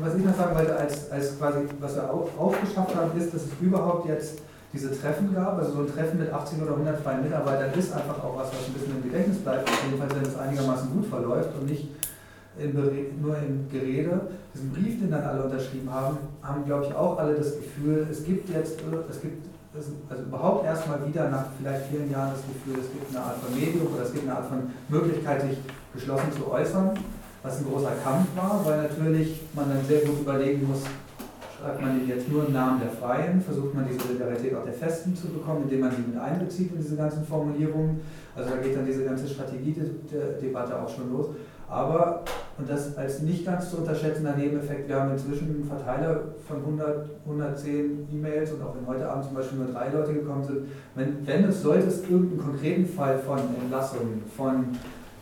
Was 0.00 0.14
ich 0.16 0.24
noch 0.24 0.34
sagen 0.34 0.56
wollte, 0.56 0.74
als, 0.74 1.10
als 1.10 1.38
quasi, 1.38 1.58
was 1.80 1.94
wir 1.96 2.10
auch 2.10 2.28
aufgeschafft 2.38 2.96
haben, 2.96 3.20
ist, 3.20 3.34
dass 3.34 3.42
es 3.42 3.50
überhaupt 3.60 4.08
jetzt 4.08 4.40
diese 4.76 4.92
Treffen 4.92 5.34
gab. 5.34 5.58
Also 5.58 5.72
so 5.72 5.80
ein 5.80 5.92
Treffen 5.92 6.18
mit 6.18 6.32
18 6.32 6.62
oder 6.62 6.72
100 6.72 7.00
freien 7.00 7.22
Mitarbeitern 7.24 7.72
ist 7.72 7.92
einfach 7.92 8.22
auch 8.22 8.36
was, 8.36 8.48
was 8.48 8.66
ein 8.66 8.74
bisschen 8.74 8.96
im 8.96 9.02
Gedächtnis 9.02 9.38
bleibt, 9.38 9.68
jedenfalls 9.84 10.14
wenn 10.14 10.22
es 10.22 10.38
einigermaßen 10.38 10.90
gut 10.92 11.06
verläuft 11.06 11.50
und 11.58 11.68
nicht 11.68 11.88
im 12.58 12.72
nur 13.20 13.36
im 13.36 13.68
Gerede. 13.70 14.20
Diesen 14.54 14.72
Brief, 14.72 15.00
den 15.00 15.10
dann 15.10 15.24
alle 15.24 15.44
unterschrieben 15.44 15.92
haben, 15.92 16.16
haben, 16.42 16.64
glaube 16.64 16.86
ich, 16.86 16.94
auch 16.94 17.18
alle 17.18 17.34
das 17.34 17.56
Gefühl, 17.56 18.06
es 18.10 18.24
gibt 18.24 18.48
jetzt, 18.48 18.78
es 19.10 19.20
gibt 19.20 19.46
also 20.08 20.22
überhaupt 20.22 20.64
erstmal 20.64 21.06
wieder 21.06 21.28
nach 21.28 21.46
vielleicht 21.58 21.86
vielen 21.88 22.10
Jahren 22.10 22.32
das 22.32 22.40
Gefühl, 22.48 22.82
es 22.82 22.90
gibt 22.90 23.14
eine 23.14 23.26
Art 23.26 23.36
von 23.36 23.54
Medium 23.54 23.92
oder 23.92 24.04
es 24.04 24.12
gibt 24.12 24.24
eine 24.24 24.38
Art 24.38 24.48
von 24.48 24.70
Möglichkeit, 24.88 25.42
sich 25.42 25.58
geschlossen 25.92 26.32
zu 26.34 26.50
äußern, 26.50 26.92
was 27.42 27.58
ein 27.58 27.66
großer 27.66 27.92
Kampf 28.02 28.28
war, 28.36 28.62
weil 28.64 28.82
natürlich 28.84 29.42
man 29.52 29.68
dann 29.68 29.84
sehr 29.84 30.00
gut 30.00 30.20
überlegen 30.20 30.66
muss, 30.66 30.80
schreibt 31.60 31.80
man 31.80 31.98
den 31.98 32.08
jetzt 32.08 32.30
nur 32.30 32.46
im 32.46 32.52
Namen 32.52 32.80
der 32.80 32.90
Freien, 32.90 33.40
versucht 33.40 33.74
man 33.74 33.86
die 33.88 33.98
Solidarität 33.98 34.54
auch 34.54 34.64
der 34.64 34.72
Festen 34.72 35.16
zu 35.16 35.28
bekommen, 35.28 35.62
indem 35.64 35.80
man 35.80 35.90
sie 35.90 36.02
mit 36.02 36.20
einbezieht 36.20 36.72
in 36.72 36.78
diese 36.78 36.96
ganzen 36.96 37.24
Formulierungen. 37.24 38.00
Also 38.34 38.50
da 38.50 38.56
geht 38.56 38.76
dann 38.76 38.84
diese 38.84 39.04
ganze 39.04 39.26
Strategiedebatte 39.26 40.78
auch 40.78 40.88
schon 40.88 41.12
los. 41.12 41.28
Aber, 41.68 42.22
und 42.58 42.70
das 42.70 42.96
als 42.96 43.22
nicht 43.22 43.44
ganz 43.44 43.70
zu 43.70 43.78
unterschätzender 43.78 44.36
Nebeneffekt, 44.36 44.88
wir 44.88 45.00
haben 45.00 45.10
inzwischen 45.10 45.48
einen 45.48 45.64
Verteiler 45.64 46.20
von 46.46 46.58
100, 46.58 47.10
110 47.24 48.08
E-Mails 48.12 48.52
und 48.52 48.62
auch 48.62 48.76
wenn 48.76 48.86
heute 48.86 49.08
Abend 49.08 49.24
zum 49.24 49.34
Beispiel 49.34 49.58
nur 49.58 49.72
drei 49.72 49.88
Leute 49.88 50.14
gekommen 50.14 50.44
sind, 50.44 50.58
wenn, 50.94 51.26
wenn 51.26 51.44
es 51.44 51.62
sollte 51.62 51.88
es 51.88 52.02
irgendeinen 52.02 52.38
konkreten 52.38 52.86
Fall 52.86 53.18
von 53.18 53.40
Entlassungen, 53.60 54.22
von 54.36 54.66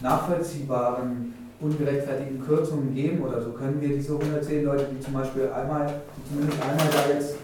nachvollziehbaren 0.00 1.32
ungerechtfertigten 1.60 2.44
Kürzungen 2.44 2.94
geben 2.94 3.22
oder 3.22 3.40
so, 3.40 3.50
können 3.50 3.80
wir 3.80 3.88
diese 3.88 4.12
110 4.12 4.64
Leute, 4.64 4.86
die 4.92 5.00
zum 5.00 5.14
Beispiel 5.14 5.48
einmal, 5.48 5.86
zumindest 6.28 6.62
einmal 6.62 6.88
da 6.90 7.14
jetzt 7.14 7.36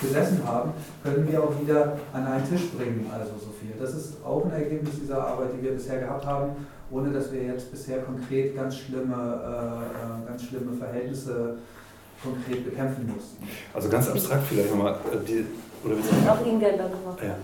gesessen 0.00 0.40
haben, 0.44 0.72
können 1.02 1.28
wir 1.30 1.42
auch 1.42 1.60
wieder 1.60 1.96
an 2.12 2.26
einen 2.26 2.48
Tisch 2.48 2.70
bringen, 2.76 3.08
also 3.12 3.32
so 3.38 3.52
viel. 3.60 3.72
Das 3.78 3.94
ist 3.94 4.24
auch 4.24 4.44
ein 4.44 4.52
Ergebnis 4.52 5.00
dieser 5.00 5.24
Arbeit, 5.26 5.50
die 5.56 5.62
wir 5.62 5.72
bisher 5.72 6.00
gehabt 6.00 6.26
haben, 6.26 6.56
ohne 6.90 7.10
dass 7.10 7.32
wir 7.32 7.42
jetzt 7.42 7.70
bisher 7.70 7.98
konkret 7.98 8.56
ganz 8.56 8.76
schlimme, 8.76 9.14
äh, 9.14 10.24
äh 10.24 10.28
ganz 10.28 10.44
schlimme 10.44 10.76
Verhältnisse 10.76 11.56
konkret 12.22 12.64
bekämpfen 12.64 13.10
mussten. 13.14 13.48
Also 13.74 13.88
ganz 13.88 14.08
abstrakt 14.08 14.44
vielleicht 14.48 14.70
nochmal, 14.70 14.94
äh, 15.12 15.26
die, 15.26 15.44
oder 15.84 15.96
auch 16.32 16.46
Ingelder 16.46 16.88
gemacht. 16.88 17.18
Ja. 17.22 17.36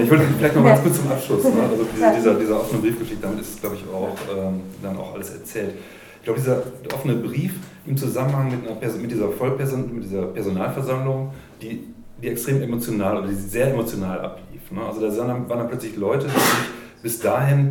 Ich 0.00 0.10
wollte 0.10 0.24
vielleicht 0.36 0.56
noch 0.56 0.64
ganz 0.64 0.82
kurz 0.82 0.96
zum 0.96 1.12
Abschluss. 1.12 1.44
Ne? 1.44 1.62
Also 1.70 1.86
diese, 1.94 2.12
dieser, 2.16 2.34
dieser 2.34 2.60
offene 2.60 2.80
Briefgeschichte, 2.80 3.22
damit 3.22 3.40
ist 3.40 3.54
es, 3.54 3.60
glaube 3.60 3.76
ich, 3.76 3.84
auch 3.88 4.16
ähm, 4.36 4.62
dann 4.82 4.96
auch 4.96 5.14
alles 5.14 5.30
erzählt. 5.30 5.74
Ich 6.18 6.24
glaube, 6.24 6.40
dieser 6.40 6.62
offene 6.92 7.14
Brief 7.14 7.54
im 7.86 7.96
Zusammenhang 7.96 8.50
mit, 8.50 8.68
einer, 8.68 8.96
mit, 8.96 9.10
dieser 9.10 9.28
Vollperson, 9.30 9.94
mit 9.94 10.04
dieser 10.04 10.26
Personalversammlung, 10.26 11.32
die, 11.62 11.84
die 12.22 12.28
extrem 12.28 12.62
emotional 12.62 13.18
oder 13.18 13.28
die 13.28 13.34
sehr 13.34 13.72
emotional 13.72 14.20
ablief. 14.20 14.70
Ne? 14.70 14.80
Also 14.82 15.00
da 15.00 15.16
waren 15.16 15.48
dann 15.48 15.68
plötzlich 15.68 15.96
Leute, 15.96 16.26
die 16.26 16.32
sich 16.32 16.68
bis 17.02 17.20
dahin, 17.20 17.70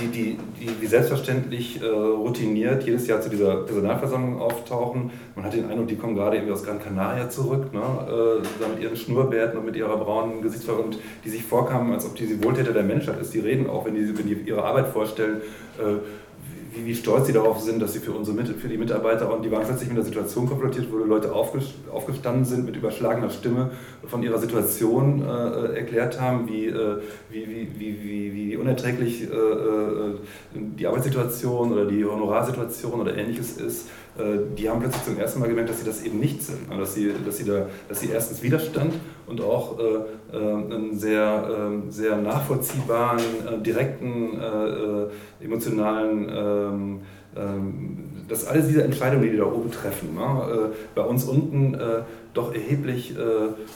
die, 0.00 0.06
die, 0.06 0.38
die, 0.60 0.66
die 0.80 0.86
selbstverständlich 0.86 1.82
äh, 1.82 1.86
routiniert 1.86 2.84
jedes 2.84 3.08
Jahr 3.08 3.20
zu 3.20 3.28
dieser 3.28 3.56
Personalversammlung 3.62 4.40
auftauchen. 4.40 5.10
Man 5.34 5.44
hat 5.44 5.52
den 5.52 5.68
Eindruck, 5.68 5.88
die 5.88 5.96
kommen 5.96 6.14
gerade 6.14 6.36
irgendwie 6.36 6.52
aus 6.52 6.62
Gran 6.62 6.80
Canaria 6.80 7.28
zurück, 7.28 7.72
ne? 7.72 7.80
äh, 7.80 8.68
mit 8.68 8.80
ihren 8.80 8.96
Schnurrbärten 8.96 9.58
und 9.58 9.66
mit 9.66 9.74
ihrer 9.74 9.96
braunen 9.96 10.42
Gesichtsfarbe 10.42 10.82
und 10.82 10.98
die 11.24 11.28
sich 11.28 11.42
vorkamen, 11.42 11.92
als 11.92 12.06
ob 12.06 12.14
die, 12.14 12.26
die 12.26 12.42
Wohltäter 12.44 12.72
der 12.72 12.84
Menschheit 12.84 13.20
ist. 13.20 13.34
Die 13.34 13.40
reden 13.40 13.68
auch, 13.68 13.84
wenn 13.84 13.94
die, 13.94 14.16
wenn 14.16 14.26
die 14.26 14.34
ihre 14.34 14.64
Arbeit 14.64 14.88
vorstellen, 14.88 15.40
äh, 15.78 15.98
wie, 16.78 16.86
wie, 16.86 16.94
stolz 16.94 17.26
sie 17.26 17.32
darauf 17.32 17.60
sind, 17.60 17.80
dass 17.80 17.92
sie 17.92 17.98
für, 17.98 18.12
unsere, 18.12 18.44
für 18.44 18.68
die 18.68 18.78
Mitarbeiter 18.78 19.32
und 19.32 19.44
die 19.44 19.50
waren 19.50 19.64
plötzlich 19.64 19.88
mit 19.88 19.98
der 19.98 20.04
Situation 20.04 20.46
konfrontiert, 20.46 20.86
wo 20.90 20.98
Leute 20.98 21.32
aufgestanden 21.32 22.44
sind 22.44 22.64
mit 22.64 22.76
überschlagener 22.76 23.30
Stimme 23.30 23.70
von 24.06 24.22
ihrer 24.22 24.38
Situation 24.38 25.22
äh, 25.22 25.78
erklärt 25.78 26.20
haben, 26.20 26.48
wie, 26.48 26.66
äh, 26.66 26.98
wie, 27.30 27.46
wie, 27.46 27.68
wie, 27.78 28.34
wie, 28.34 28.56
unerträglich 28.56 29.22
äh, 29.22 29.34
äh, 29.34 30.14
die 30.54 30.86
Arbeitssituation 30.86 31.72
oder 31.72 31.86
die 31.86 32.04
Honorarsituation 32.04 33.00
oder 33.00 33.16
ähnliches 33.16 33.56
ist. 33.56 33.88
Äh, 34.18 34.38
die 34.56 34.68
haben 34.68 34.80
plötzlich 34.80 35.04
zum 35.04 35.18
ersten 35.18 35.40
Mal 35.40 35.48
gemerkt, 35.48 35.70
dass 35.70 35.80
sie 35.80 35.86
das 35.86 36.02
eben 36.02 36.18
nicht 36.18 36.42
sind. 36.42 36.70
Dass 36.70 36.94
sie, 36.94 37.12
dass 37.24 37.36
sie, 37.36 37.44
da, 37.44 37.66
dass 37.88 38.00
sie 38.00 38.10
erstens 38.10 38.42
Widerstand 38.42 38.94
und 39.28 39.40
auch 39.40 39.78
äh, 39.78 40.36
einen 40.36 40.96
sehr, 40.96 41.48
ähm, 41.56 41.90
sehr 41.90 42.16
nachvollziehbaren, 42.16 43.20
direkten, 43.62 44.40
emotionalen 45.40 46.28
ähm, 46.34 47.00
ähm, 47.36 48.04
dass 48.28 48.46
alle 48.46 48.62
diese 48.62 48.82
Entscheidungen, 48.82 49.22
die 49.22 49.30
die 49.30 49.36
da 49.36 49.44
oben 49.44 49.70
treffen, 49.70 50.14
ne, 50.14 50.70
bei 50.94 51.02
uns 51.02 51.24
unten 51.24 51.78
doch 52.34 52.52
erheblich, 52.52 53.14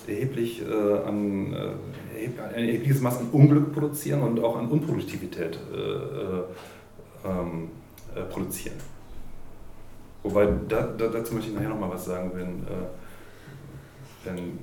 erheblich 0.07 0.63
an, 1.07 1.55
ein 2.55 2.65
erhebliches 2.65 3.01
Maß 3.01 3.21
an 3.21 3.29
Unglück 3.33 3.73
produzieren 3.73 4.21
und 4.21 4.45
auch 4.45 4.59
an 4.59 4.69
Unproduktivität 4.69 5.59
produzieren. 8.31 8.77
Wobei, 10.23 10.47
da, 10.69 10.83
da, 10.97 11.09
dazu 11.09 11.35
möchte 11.35 11.51
ich 11.51 11.57
nachher 11.57 11.71
nochmal 11.71 11.91
was 11.91 12.05
sagen, 12.05 12.31
wenn, 12.35 12.63
äh, 12.63 12.87
wenn 14.25 14.59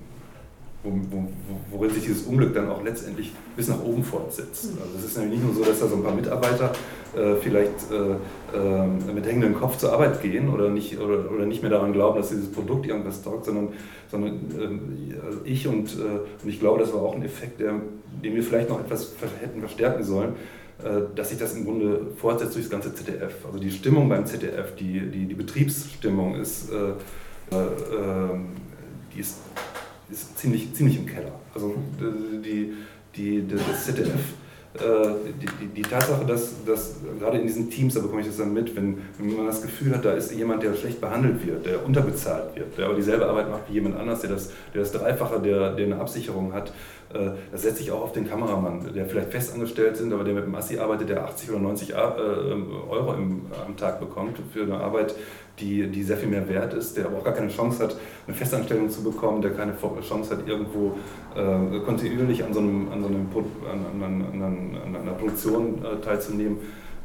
worin 0.83 1.89
sich 1.89 2.03
dieses 2.03 2.23
Unglück 2.23 2.53
dann 2.53 2.69
auch 2.69 2.81
letztendlich 2.83 3.33
bis 3.57 3.67
nach 3.67 3.83
oben 3.83 4.03
fortsetzt. 4.03 4.69
Also 4.81 4.97
es 4.97 5.05
ist 5.05 5.17
nämlich 5.17 5.39
nicht 5.39 5.45
nur 5.45 5.55
so, 5.55 5.69
dass 5.69 5.79
da 5.79 5.87
so 5.87 5.95
ein 5.95 6.03
paar 6.03 6.15
Mitarbeiter 6.15 6.71
äh, 7.15 7.35
vielleicht 7.35 7.91
äh, 7.91 8.57
äh, 8.57 9.13
mit 9.13 9.25
hängendem 9.25 9.55
Kopf 9.55 9.77
zur 9.77 9.91
Arbeit 9.91 10.21
gehen 10.21 10.47
oder 10.47 10.69
nicht, 10.69 10.97
oder, 10.97 11.29
oder 11.31 11.45
nicht 11.45 11.61
mehr 11.61 11.71
daran 11.71 11.91
glauben, 11.91 12.17
dass 12.17 12.29
dieses 12.29 12.49
Produkt 12.51 12.87
irgendwas 12.87 13.21
taugt, 13.21 13.45
sondern, 13.45 13.69
sondern 14.09 14.39
äh, 14.57 15.25
also 15.25 15.39
ich 15.43 15.67
und, 15.67 15.97
äh, 15.97 16.43
und 16.43 16.49
ich 16.49 16.59
glaube, 16.59 16.79
das 16.79 16.93
war 16.93 17.01
auch 17.01 17.15
ein 17.15 17.23
Effekt, 17.23 17.59
der, 17.59 17.73
den 18.23 18.35
wir 18.35 18.43
vielleicht 18.43 18.69
noch 18.69 18.79
etwas 18.79 19.13
hätten 19.41 19.59
verstärken 19.59 20.03
sollen, 20.03 20.35
äh, 20.81 21.13
dass 21.13 21.29
sich 21.29 21.37
das 21.37 21.55
im 21.55 21.65
Grunde 21.65 22.07
fortsetzt 22.15 22.55
durch 22.55 22.65
das 22.65 22.71
ganze 22.71 22.93
ZDF. 22.93 23.45
Also 23.45 23.59
die 23.59 23.71
Stimmung 23.71 24.07
beim 24.07 24.25
ZDF, 24.25 24.75
die, 24.75 25.11
die, 25.11 25.25
die 25.25 25.35
Betriebsstimmung 25.35 26.35
ist, 26.35 26.71
äh, 26.71 26.91
äh, 27.53 27.65
die 29.13 29.19
ist, 29.19 29.39
ist 30.11 30.37
ziemlich, 30.37 30.73
ziemlich 30.73 30.97
im 30.97 31.05
Keller. 31.05 31.31
Also 31.53 31.75
die, 31.99 32.73
die, 33.15 33.47
das 33.47 33.85
ZDF, 33.85 34.19
die, 34.79 35.45
die, 35.45 35.67
die 35.67 35.81
Tatsache, 35.81 36.25
dass, 36.25 36.63
dass 36.63 36.97
gerade 37.19 37.39
in 37.39 37.47
diesen 37.47 37.69
Teams, 37.69 37.95
da 37.95 38.01
bekomme 38.01 38.21
ich 38.21 38.27
das 38.27 38.37
dann 38.37 38.53
mit, 38.53 38.75
wenn, 38.75 38.99
wenn 39.17 39.35
man 39.35 39.47
das 39.47 39.61
Gefühl 39.61 39.95
hat, 39.95 40.05
da 40.05 40.13
ist 40.13 40.31
jemand, 40.31 40.61
der 40.61 40.75
schlecht 40.75 41.01
behandelt 41.01 41.45
wird, 41.45 41.65
der 41.65 41.83
unterbezahlt 41.83 42.55
wird, 42.55 42.77
der 42.77 42.85
aber 42.85 42.95
dieselbe 42.95 43.25
Arbeit 43.25 43.49
macht 43.49 43.63
wie 43.69 43.73
jemand 43.73 43.97
anders, 43.97 44.21
der 44.21 44.29
das, 44.29 44.51
der 44.73 44.81
das 44.81 44.91
Dreifache, 44.91 45.41
der, 45.41 45.73
der 45.73 45.85
eine 45.85 45.99
Absicherung 45.99 46.53
hat, 46.53 46.69
äh, 46.69 46.71
das 47.51 47.63
setzt 47.63 47.77
sich 47.77 47.91
auch 47.91 48.01
auf 48.01 48.11
den 48.11 48.29
Kameramann, 48.29 48.93
der 48.93 49.05
vielleicht 49.07 49.31
festangestellt 49.31 49.97
ist, 49.97 50.13
aber 50.13 50.23
der 50.23 50.35
mit 50.35 50.43
dem 50.43 50.53
Assi 50.53 50.77
arbeitet, 50.77 51.09
der 51.09 51.23
80 51.23 51.49
oder 51.49 51.59
90 51.59 51.89
äh, 51.89 51.95
Euro 51.95 53.13
im, 53.15 53.41
am 53.65 53.75
Tag 53.77 53.99
bekommt 53.99 54.37
für 54.53 54.61
eine 54.61 54.77
Arbeit, 54.77 55.15
die, 55.59 55.87
die 55.87 56.03
sehr 56.03 56.17
viel 56.17 56.29
mehr 56.29 56.47
wert 56.47 56.73
ist, 56.73 56.95
der 56.97 57.07
aber 57.07 57.17
auch 57.17 57.23
gar 57.23 57.33
keine 57.33 57.49
Chance 57.49 57.83
hat, 57.83 57.95
eine 58.27 58.35
Festanstellung 58.35 58.89
zu 58.89 59.03
bekommen, 59.03 59.41
der 59.41 59.51
keine 59.51 59.73
Chance 60.01 60.37
hat, 60.37 60.47
irgendwo 60.47 60.95
äh, 61.35 61.79
kontinuierlich 61.79 62.43
an 62.43 62.53
so, 62.53 62.59
einem, 62.59 62.89
an, 62.91 63.01
so 63.01 63.07
einem, 63.07 63.27
an, 63.69 64.03
an, 64.03 64.41
an, 64.41 64.95
einer 64.95 65.13
Produktion 65.13 65.83
äh, 65.83 65.99
teilzunehmen. 66.03 66.57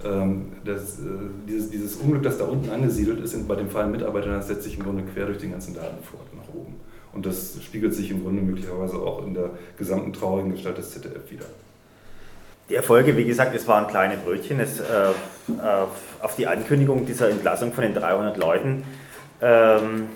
Ähm, 0.04 0.52
das, 0.64 0.98
äh, 0.98 1.02
dieses, 1.48 1.70
dieses 1.70 1.96
Unglück, 1.96 2.22
das 2.22 2.38
da 2.38 2.44
unten 2.44 2.70
angesiedelt 2.70 3.20
ist, 3.20 3.48
bei 3.48 3.56
dem 3.56 3.70
Fall 3.70 3.88
Mitarbeitern, 3.88 4.32
das 4.32 4.48
setzt 4.48 4.64
sich 4.64 4.76
im 4.76 4.84
Grunde 4.84 5.02
quer 5.02 5.26
durch 5.26 5.38
den 5.38 5.52
ganzen 5.52 5.74
Laden 5.74 6.02
fort 6.02 6.26
nach 6.34 6.52
oben. 6.54 6.74
Und 7.14 7.26
das 7.26 7.56
spiegelt 7.62 7.94
sich 7.94 8.10
im 8.10 8.22
Grunde 8.22 8.42
möglicherweise 8.42 8.96
auch 8.96 9.24
in 9.24 9.34
der 9.34 9.50
gesamten 9.78 10.12
traurigen 10.12 10.52
Gestalt 10.52 10.78
des 10.78 10.90
ZDF 10.90 11.30
wieder. 11.30 11.46
Die 12.68 12.74
Erfolge, 12.74 13.16
wie 13.16 13.24
gesagt, 13.24 13.54
es 13.54 13.68
waren 13.68 13.86
kleine 13.86 14.16
Brötchen. 14.16 14.58
Es, 14.58 14.80
äh, 14.80 14.84
äh, 14.84 15.12
auf 16.22 16.34
die 16.36 16.46
Ankündigung 16.46 17.04
dieser 17.04 17.28
Entlassung 17.28 17.72
von 17.72 17.82
den 17.82 17.94
300 17.94 18.36
Leuten. 18.38 18.84
Ähm, 19.42 20.08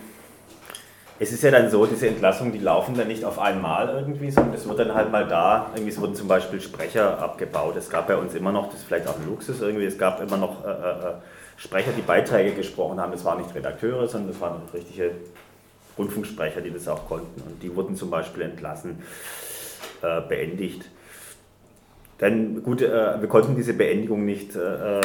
es 1.20 1.32
ist 1.32 1.42
ja 1.42 1.50
dann 1.50 1.68
so, 1.68 1.84
diese 1.84 2.06
Entlassungen, 2.06 2.52
die 2.52 2.60
laufen 2.60 2.94
dann 2.96 3.08
nicht 3.08 3.24
auf 3.24 3.38
einmal 3.38 3.88
irgendwie, 3.88 4.30
sondern 4.30 4.54
es 4.54 4.68
wird 4.68 4.78
dann 4.78 4.94
halt 4.94 5.10
mal 5.10 5.26
da, 5.26 5.70
irgendwie 5.74 5.90
es 5.90 6.00
wurden 6.00 6.14
zum 6.14 6.28
Beispiel 6.28 6.60
Sprecher 6.60 7.20
abgebaut. 7.20 7.76
Es 7.76 7.90
gab 7.90 8.06
bei 8.06 8.16
uns 8.16 8.34
immer 8.34 8.52
noch, 8.52 8.66
das 8.66 8.80
ist 8.80 8.84
vielleicht 8.86 9.08
auch 9.08 9.16
ein 9.16 9.26
Luxus 9.26 9.60
irgendwie, 9.60 9.84
es 9.84 9.98
gab 9.98 10.20
immer 10.22 10.36
noch 10.36 10.64
äh, 10.64 10.70
äh, 10.70 11.14
Sprecher, 11.56 11.90
die 11.96 12.02
Beiträge 12.02 12.52
gesprochen 12.52 13.00
haben. 13.00 13.10
Das 13.10 13.24
waren 13.24 13.42
nicht 13.42 13.52
Redakteure, 13.52 14.06
sondern 14.06 14.30
das 14.30 14.40
waren 14.40 14.62
richtige 14.72 15.10
Rundfunksprecher, 15.98 16.60
die 16.60 16.70
das 16.70 16.88
auch 16.88 17.08
konnten. 17.08 17.40
Und 17.42 17.62
die 17.62 17.74
wurden 17.74 17.96
zum 17.96 18.10
Beispiel 18.10 18.42
entlassen, 18.42 19.02
äh, 20.02 20.20
beendigt. 20.22 20.88
Dann, 22.18 22.62
gut, 22.62 22.82
äh, 22.82 23.20
wir 23.20 23.28
konnten 23.28 23.56
diese 23.56 23.74
Beendigung 23.74 24.24
nicht 24.24 24.56
äh, 24.56 25.00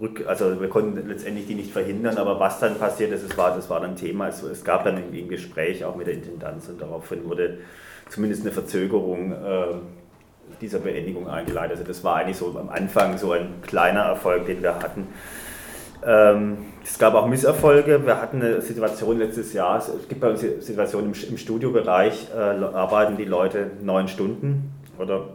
rück, 0.00 0.24
also 0.26 0.60
wir 0.60 0.68
konnten 0.68 1.08
letztendlich 1.08 1.46
die 1.46 1.54
nicht 1.54 1.72
verhindern, 1.72 2.16
aber 2.18 2.38
was 2.38 2.60
dann 2.60 2.78
passiert 2.78 3.12
ist, 3.12 3.28
das 3.28 3.36
war, 3.36 3.54
das 3.54 3.68
war 3.68 3.80
dann 3.80 3.96
Thema. 3.96 4.28
Es, 4.28 4.42
es 4.42 4.64
gab 4.64 4.84
dann 4.84 4.96
irgendwie 4.96 5.22
ein 5.22 5.28
Gespräch 5.28 5.84
auch 5.84 5.96
mit 5.96 6.06
der 6.06 6.14
Intendanz 6.14 6.68
und 6.68 6.80
daraufhin 6.80 7.24
wurde 7.24 7.58
zumindest 8.08 8.42
eine 8.42 8.52
Verzögerung 8.52 9.32
äh, 9.32 9.74
dieser 10.60 10.78
Beendigung 10.78 11.28
eingeleitet. 11.28 11.72
Also 11.72 11.84
das 11.84 12.04
war 12.04 12.16
eigentlich 12.16 12.36
so 12.36 12.56
am 12.58 12.68
Anfang 12.68 13.18
so 13.18 13.32
ein 13.32 13.60
kleiner 13.62 14.02
Erfolg, 14.02 14.46
den 14.46 14.62
wir 14.62 14.76
hatten. 14.76 15.08
Ähm, 16.06 16.58
es 16.84 16.98
gab 16.98 17.14
auch 17.14 17.26
Misserfolge. 17.26 18.04
Wir 18.06 18.20
hatten 18.20 18.40
eine 18.40 18.60
Situation 18.60 19.18
letztes 19.18 19.52
Jahr, 19.52 19.78
es 19.78 20.08
gibt 20.08 20.20
bei 20.20 20.30
uns 20.30 20.42
eine 20.42 20.60
Situation 20.60 21.04
im, 21.04 21.12
im 21.28 21.38
Studiobereich, 21.38 22.28
äh, 22.34 22.38
arbeiten 22.38 23.16
die 23.16 23.24
Leute 23.24 23.70
neun 23.82 24.08
Stunden 24.08 24.72
oder, 24.98 25.28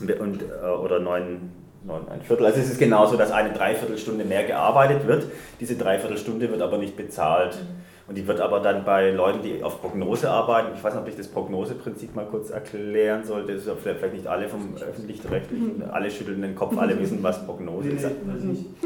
und, 0.00 0.42
äh, 0.42 0.66
oder 0.66 0.98
neun, 0.98 1.52
neun, 1.84 2.08
ein 2.08 2.22
Viertel. 2.22 2.46
Also 2.46 2.60
es 2.60 2.70
ist 2.70 2.78
genauso, 2.78 3.16
dass 3.16 3.30
eine 3.30 3.52
Dreiviertelstunde 3.52 4.24
mehr 4.24 4.44
gearbeitet 4.44 5.06
wird. 5.06 5.26
Diese 5.60 5.76
Dreiviertelstunde 5.76 6.50
wird 6.50 6.60
aber 6.60 6.78
nicht 6.78 6.96
bezahlt. 6.96 7.56
Mhm. 7.56 7.87
Und 8.08 8.16
die 8.16 8.26
wird 8.26 8.40
aber 8.40 8.60
dann 8.60 8.84
bei 8.86 9.10
Leuten, 9.10 9.42
die 9.42 9.62
auf 9.62 9.82
Prognose 9.82 10.30
arbeiten, 10.30 10.70
ich 10.74 10.82
weiß 10.82 10.94
nicht, 10.94 11.02
ob 11.02 11.08
ich 11.08 11.16
das 11.16 11.28
Prognoseprinzip 11.28 12.16
mal 12.16 12.24
kurz 12.24 12.48
erklären 12.48 13.22
sollte, 13.24 13.52
das 13.52 13.66
ist 13.66 13.72
vielleicht 13.82 14.14
nicht 14.14 14.26
alle 14.26 14.48
vom 14.48 14.76
öffentlich-rechtlichen, 14.76 15.76
mhm. 15.76 15.90
alle 15.90 16.10
schütteln 16.10 16.40
den 16.40 16.54
Kopf, 16.54 16.78
alle 16.78 16.98
wissen, 16.98 17.22
was 17.22 17.44
Prognose 17.44 17.90
ist. 17.90 18.06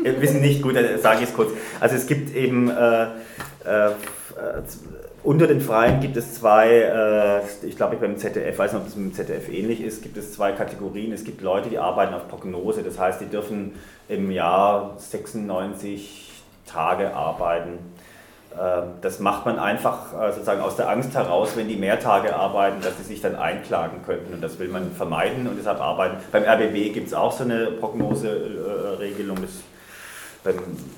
Nee, 0.02 0.08
äh, 0.08 0.20
wissen 0.20 0.40
nicht, 0.40 0.60
gut, 0.60 0.74
dann 0.74 0.98
sage 0.98 1.20
ich 1.22 1.28
es 1.28 1.34
kurz. 1.34 1.52
Also 1.78 1.94
es 1.94 2.08
gibt 2.08 2.34
eben 2.34 2.68
äh, 2.68 3.04
äh, 3.04 3.90
unter 5.22 5.46
den 5.46 5.60
Freien 5.60 6.00
gibt 6.00 6.16
es 6.16 6.34
zwei, 6.34 6.70
äh, 6.70 7.66
ich 7.66 7.76
glaube 7.76 7.94
beim 7.98 8.16
ZDF, 8.16 8.58
weiß 8.58 8.72
nicht, 8.72 8.80
ob 8.80 8.86
das 8.86 8.96
mit 8.96 9.06
dem 9.06 9.14
ZDF 9.14 9.48
ähnlich 9.52 9.80
ist, 9.82 10.02
gibt 10.02 10.16
es 10.16 10.32
zwei 10.32 10.50
Kategorien. 10.50 11.12
Es 11.12 11.22
gibt 11.22 11.42
Leute, 11.42 11.68
die 11.68 11.78
arbeiten 11.78 12.12
auf 12.12 12.26
Prognose, 12.26 12.82
das 12.82 12.98
heißt, 12.98 13.20
die 13.20 13.26
dürfen 13.26 13.74
im 14.08 14.32
Jahr 14.32 14.96
96 14.98 16.32
Tage 16.66 17.14
arbeiten 17.14 17.78
das 19.00 19.18
macht 19.18 19.46
man 19.46 19.58
einfach 19.58 20.12
äh, 20.12 20.32
sozusagen 20.32 20.60
aus 20.60 20.76
der 20.76 20.88
Angst 20.88 21.14
heraus, 21.14 21.56
wenn 21.56 21.68
die 21.68 21.76
mehr 21.76 21.98
Tage 21.98 22.34
arbeiten, 22.36 22.80
dass 22.82 22.96
sie 22.98 23.04
sich 23.04 23.20
dann 23.20 23.36
einklagen 23.36 24.02
könnten. 24.04 24.34
Und 24.34 24.42
das 24.42 24.58
will 24.58 24.68
man 24.68 24.92
vermeiden 24.92 25.46
und 25.46 25.56
deshalb 25.58 25.80
arbeiten. 25.80 26.16
Beim 26.30 26.44
RBB 26.44 26.92
gibt 26.92 27.08
es 27.08 27.14
auch 27.14 27.32
so 27.32 27.44
eine 27.44 27.66
Prognoseregelung. 27.72 29.38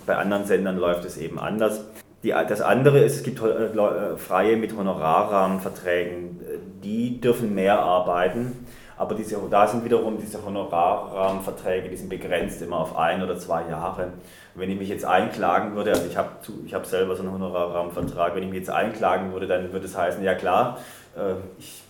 bei 0.07 0.17
anderen 0.17 0.47
Sendern 0.47 0.79
läuft 0.79 1.05
es 1.05 1.17
eben 1.17 1.39
anders. 1.39 1.85
Die, 2.25 2.31
das 2.31 2.63
andere 2.63 3.01
ist, 3.01 3.17
es 3.17 3.23
gibt 3.23 3.41
äh, 3.43 3.67
äh, 3.67 4.17
Freie 4.17 4.57
mit 4.57 4.75
Honorarrahmenverträgen. 4.77 6.41
Die 6.83 7.21
dürfen 7.21 7.55
mehr 7.55 7.79
arbeiten. 7.79 8.67
Aber 8.97 9.15
diese, 9.15 9.37
da 9.51 9.67
sind 9.67 9.85
wiederum 9.85 10.19
diese 10.19 10.45
Honorarrahmenverträge, 10.45 11.89
die 11.89 11.97
sind 11.97 12.09
begrenzt 12.09 12.63
immer 12.63 12.79
auf 12.79 12.97
ein 12.97 13.23
oder 13.23 13.37
zwei 13.39 13.69
Jahre. 13.69 14.13
Wenn 14.55 14.71
ich 14.71 14.79
mich 14.79 14.89
jetzt 14.89 15.05
einklagen 15.05 15.75
würde, 15.75 15.91
also 15.91 16.07
ich 16.07 16.17
habe 16.17 16.29
ich 16.65 16.75
hab 16.75 16.87
selber 16.87 17.17
so 17.17 17.23
einen 17.23 17.33
Honorarrahmenvertrag, 17.33 18.37
wenn 18.37 18.45
ich 18.45 18.51
mich 18.51 18.59
jetzt 18.61 18.71
einklagen 18.71 19.33
würde, 19.33 19.49
dann 19.49 19.73
würde 19.73 19.87
es 19.87 19.97
heißen, 19.97 20.23
ja 20.23 20.35
klar, 20.35 20.79
äh, 21.17 21.35
ich, 21.59 21.83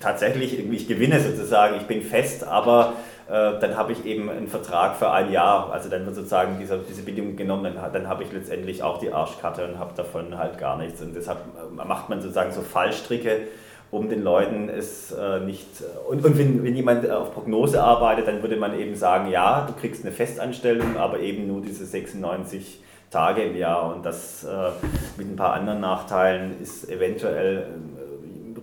tatsächlich, 0.00 0.58
ich 0.58 0.88
gewinne 0.88 1.20
sozusagen, 1.20 1.76
ich 1.76 1.86
bin 1.86 2.00
fest, 2.02 2.44
aber 2.44 2.94
äh, 3.28 3.58
dann 3.60 3.76
habe 3.76 3.92
ich 3.92 4.04
eben 4.04 4.28
einen 4.30 4.48
Vertrag 4.48 4.96
für 4.96 5.10
ein 5.10 5.30
Jahr. 5.30 5.72
Also 5.72 5.88
dann 5.88 6.06
wird 6.06 6.16
sozusagen 6.16 6.58
dieser, 6.58 6.78
diese 6.78 7.02
Bedingung 7.02 7.36
genommen, 7.36 7.64
dann, 7.64 7.92
dann 7.92 8.08
habe 8.08 8.22
ich 8.22 8.32
letztendlich 8.32 8.82
auch 8.82 8.98
die 8.98 9.12
Arschkarte 9.12 9.66
und 9.66 9.78
habe 9.78 9.92
davon 9.96 10.38
halt 10.38 10.58
gar 10.58 10.76
nichts. 10.76 11.00
Und 11.02 11.14
deshalb 11.14 11.38
äh, 11.38 11.84
macht 11.84 12.08
man 12.08 12.20
sozusagen 12.20 12.52
so 12.52 12.62
Fallstricke, 12.62 13.48
um 13.92 14.08
den 14.08 14.22
Leuten 14.22 14.70
es 14.70 15.12
äh, 15.12 15.38
nicht. 15.40 15.68
Und, 16.08 16.24
und 16.24 16.38
wenn, 16.38 16.64
wenn 16.64 16.74
jemand 16.74 17.08
auf 17.10 17.34
Prognose 17.34 17.82
arbeitet, 17.82 18.26
dann 18.26 18.42
würde 18.42 18.56
man 18.56 18.76
eben 18.76 18.96
sagen, 18.96 19.30
ja, 19.30 19.66
du 19.66 19.74
kriegst 19.74 20.02
eine 20.02 20.12
Festanstellung, 20.12 20.96
aber 20.96 21.20
eben 21.20 21.46
nur 21.46 21.60
diese 21.60 21.84
96 21.84 22.80
Tage 23.10 23.42
im 23.42 23.54
Jahr. 23.54 23.94
Und 23.94 24.06
das 24.06 24.44
äh, 24.44 24.70
mit 25.18 25.30
ein 25.30 25.36
paar 25.36 25.52
anderen 25.52 25.80
Nachteilen 25.80 26.58
ist 26.62 26.90
eventuell 26.90 27.66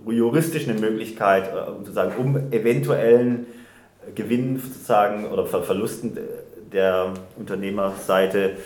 äh, 0.04 0.12
juristisch 0.12 0.68
eine 0.68 0.78
Möglichkeit, 0.80 1.44
äh, 1.44 1.66
sozusagen 1.78 2.16
um 2.16 2.52
eventuellen 2.52 3.46
Gewinn 4.16 4.58
sozusagen 4.58 5.26
oder 5.26 5.46
Verlusten 5.46 6.18
der 6.72 7.12
Unternehmerseite 7.36 8.56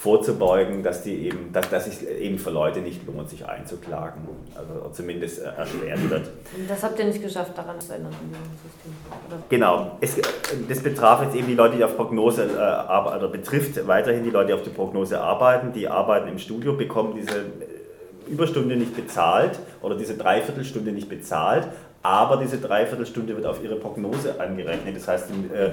vorzubeugen, 0.00 0.82
dass 0.82 1.02
die 1.02 1.26
eben, 1.26 1.52
dass, 1.52 1.68
dass 1.68 1.86
es 1.86 2.02
eben 2.02 2.38
für 2.38 2.48
Leute 2.48 2.80
nicht 2.80 3.06
lohnt, 3.06 3.28
sich 3.28 3.46
einzuklagen. 3.46 4.22
Also 4.54 4.88
zumindest 4.94 5.42
erschwert 5.42 6.08
wird. 6.08 6.30
Das 6.66 6.82
habt 6.82 6.98
ihr 6.98 7.04
nicht 7.04 7.22
geschafft, 7.22 7.52
daran 7.56 7.78
zu 7.78 7.92
ändern 7.92 8.14
System. 8.62 8.92
Oder? 9.28 9.42
Genau. 9.50 9.98
Es, 10.00 10.16
das 10.66 10.80
betraf 10.80 11.22
jetzt 11.22 11.36
eben 11.36 11.48
die 11.48 11.54
Leute, 11.54 11.76
die 11.76 11.84
auf 11.84 11.98
Prognose 11.98 12.44
äh, 12.44 12.58
arbeiten, 12.58 13.18
oder 13.18 13.28
betrifft 13.28 13.86
weiterhin 13.86 14.24
die 14.24 14.30
Leute, 14.30 14.46
die 14.46 14.54
auf 14.54 14.62
die 14.62 14.70
Prognose 14.70 15.20
arbeiten, 15.20 15.74
die 15.74 15.86
arbeiten 15.86 16.28
im 16.28 16.38
Studio, 16.38 16.72
bekommen 16.72 17.14
diese 17.14 17.44
Überstunde 18.26 18.76
nicht 18.76 18.96
bezahlt 18.96 19.58
oder 19.82 19.96
diese 19.96 20.16
Dreiviertelstunde 20.16 20.92
nicht 20.92 21.10
bezahlt, 21.10 21.68
aber 22.02 22.38
diese 22.38 22.56
Dreiviertelstunde 22.56 23.36
wird 23.36 23.44
auf 23.44 23.62
ihre 23.62 23.76
Prognose 23.76 24.40
angerechnet. 24.40 24.96
Das 24.96 25.06
heißt, 25.06 25.26
äh, 25.52 25.66
äh, 25.66 25.72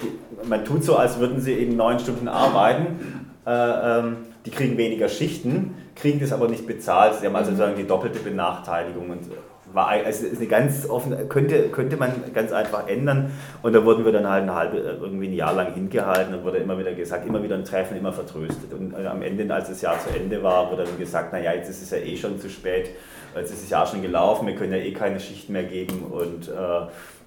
die, 0.00 0.48
man 0.48 0.64
tut 0.64 0.84
so, 0.84 0.94
als 0.94 1.18
würden 1.18 1.40
sie 1.40 1.54
eben 1.54 1.74
neun 1.74 1.98
Stunden 1.98 2.28
arbeiten. 2.28 3.31
Äh, 3.46 3.98
ähm, 3.98 4.16
die 4.46 4.50
kriegen 4.50 4.76
weniger 4.76 5.08
Schichten, 5.08 5.74
kriegen 5.94 6.20
das 6.20 6.32
aber 6.32 6.48
nicht 6.48 6.66
bezahlt. 6.66 7.14
Sie 7.14 7.26
haben 7.26 7.36
also 7.36 7.50
sozusagen 7.50 7.76
die 7.76 7.86
doppelte 7.86 8.18
Benachteiligung. 8.20 9.10
Und 9.10 9.30
war 9.72 9.88
also 9.88 10.26
ist 10.26 10.38
eine 10.38 10.46
ganz 10.46 10.88
offen, 10.88 11.28
könnte, 11.28 11.68
könnte 11.68 11.96
man 11.96 12.12
ganz 12.34 12.52
einfach 12.52 12.88
ändern. 12.88 13.32
Und 13.62 13.72
da 13.72 13.84
wurden 13.84 14.04
wir 14.04 14.12
dann 14.12 14.28
halt 14.28 14.44
ein 14.44 14.54
halbe, 14.54 14.78
irgendwie 14.78 15.28
ein 15.28 15.32
Jahr 15.32 15.54
lang 15.54 15.74
hingehalten 15.74 16.34
und 16.34 16.44
wurde 16.44 16.58
immer 16.58 16.78
wieder 16.78 16.92
gesagt, 16.92 17.26
immer 17.26 17.42
wieder 17.42 17.56
ein 17.56 17.64
Treffen, 17.64 17.96
immer 17.96 18.12
vertröstet. 18.12 18.72
Und 18.72 18.94
äh, 18.94 19.06
am 19.06 19.22
Ende, 19.22 19.52
als 19.52 19.68
das 19.68 19.80
Jahr 19.80 19.98
zu 19.98 20.14
Ende 20.14 20.42
war, 20.42 20.70
wurde 20.70 20.84
dann 20.84 20.98
gesagt, 20.98 21.32
naja, 21.32 21.52
jetzt 21.52 21.70
ist 21.70 21.82
es 21.82 21.90
ja 21.90 21.98
eh 21.98 22.16
schon 22.16 22.38
zu 22.38 22.48
spät, 22.48 22.90
jetzt 23.34 23.52
ist 23.52 23.62
das 23.64 23.70
Jahr 23.70 23.86
schon 23.86 24.02
gelaufen, 24.02 24.46
wir 24.46 24.54
können 24.54 24.72
ja 24.72 24.78
eh 24.78 24.92
keine 24.92 25.20
Schichten 25.20 25.52
mehr 25.52 25.64
geben. 25.64 26.02
Und 26.10 26.48
äh, 26.48 26.52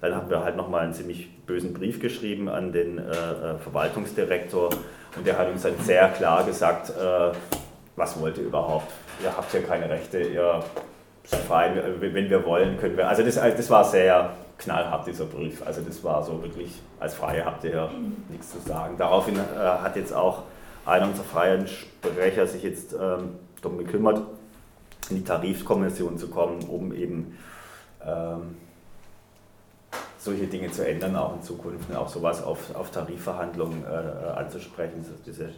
dann 0.00 0.14
haben 0.14 0.30
wir 0.30 0.44
halt 0.44 0.56
nochmal 0.56 0.84
einen 0.84 0.94
ziemlich 0.94 1.28
bösen 1.46 1.72
Brief 1.72 2.00
geschrieben 2.00 2.48
an 2.48 2.72
den 2.72 2.98
äh, 2.98 3.02
äh, 3.02 3.58
Verwaltungsdirektor 3.58 4.70
und 5.16 5.26
der 5.26 5.38
hat 5.38 5.48
uns 5.48 5.62
dann 5.62 5.78
sehr 5.82 6.08
klar 6.10 6.44
gesagt, 6.44 6.90
äh, 6.90 7.32
was 7.96 8.20
wollt 8.20 8.38
ihr 8.38 8.44
überhaupt? 8.44 8.90
Ihr 9.22 9.34
habt 9.34 9.52
ja 9.52 9.60
keine 9.60 9.88
Rechte, 9.88 10.18
ihr 10.20 10.62
seid 11.24 11.40
frei, 11.40 11.82
wenn 12.00 12.30
wir 12.30 12.44
wollen, 12.44 12.78
können 12.78 12.96
wir. 12.96 13.08
Also 13.08 13.22
das, 13.22 13.36
das 13.36 13.70
war 13.70 13.84
sehr 13.84 14.30
knallhart, 14.58 15.06
dieser 15.06 15.24
Brief. 15.24 15.66
Also 15.66 15.80
das 15.80 16.02
war 16.04 16.22
so 16.22 16.42
wirklich, 16.42 16.80
als 17.00 17.14
Freie 17.14 17.44
habt 17.44 17.64
ihr 17.64 17.70
ja 17.70 17.90
nichts 18.28 18.52
zu 18.52 18.58
sagen. 18.60 18.96
Daraufhin 18.98 19.36
äh, 19.36 19.58
hat 19.58 19.96
jetzt 19.96 20.12
auch 20.12 20.42
einer 20.84 21.06
unserer 21.06 21.24
freien 21.24 21.66
Sprecher 21.66 22.46
sich 22.46 22.62
jetzt 22.62 22.92
ähm, 22.92 23.36
darum 23.60 23.78
gekümmert, 23.78 24.22
in 25.10 25.16
die 25.16 25.24
Tarifkommission 25.24 26.18
zu 26.18 26.28
kommen, 26.28 26.62
um 26.68 26.94
eben 26.94 27.36
ähm, 28.04 28.56
solche 30.26 30.46
Dinge 30.46 30.70
zu 30.70 30.86
ändern, 30.86 31.16
auch 31.16 31.34
in 31.34 31.42
Zukunft, 31.42 31.88
und 31.88 31.96
auch 31.96 32.08
sowas 32.08 32.42
auf, 32.42 32.74
auf 32.74 32.90
Tarifverhandlungen 32.90 33.84
äh, 33.84 34.38
anzusprechen, 34.38 35.04
diese 35.24 35.50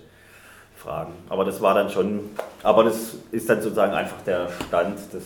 Fragen. 0.76 1.12
Aber 1.28 1.44
das 1.44 1.60
war 1.60 1.74
dann 1.74 1.90
schon, 1.90 2.30
aber 2.62 2.84
das 2.84 3.14
ist 3.32 3.50
dann 3.50 3.60
sozusagen 3.60 3.92
einfach 3.92 4.22
der 4.22 4.48
Stand, 4.68 4.98
das 5.12 5.24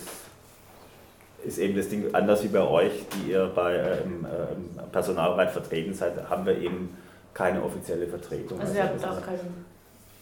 ist 1.44 1.58
eben 1.58 1.76
das 1.76 1.88
Ding, 1.88 2.14
anders 2.14 2.42
wie 2.42 2.48
bei 2.48 2.62
euch, 2.62 2.92
die 3.14 3.32
ihr 3.32 3.50
bei 3.54 3.74
äh, 3.74 4.02
im, 4.02 4.24
äh, 4.24 4.82
Personalrat 4.90 5.50
vertreten 5.50 5.92
seid, 5.92 6.12
haben 6.30 6.46
wir 6.46 6.56
eben 6.58 6.96
keine 7.34 7.62
offizielle 7.62 8.06
Vertretung. 8.06 8.60
Also, 8.60 8.72
also 8.72 8.82
ihr 8.82 8.88
habt 8.88 9.18
auch 9.18 9.26
keinen 9.26 9.64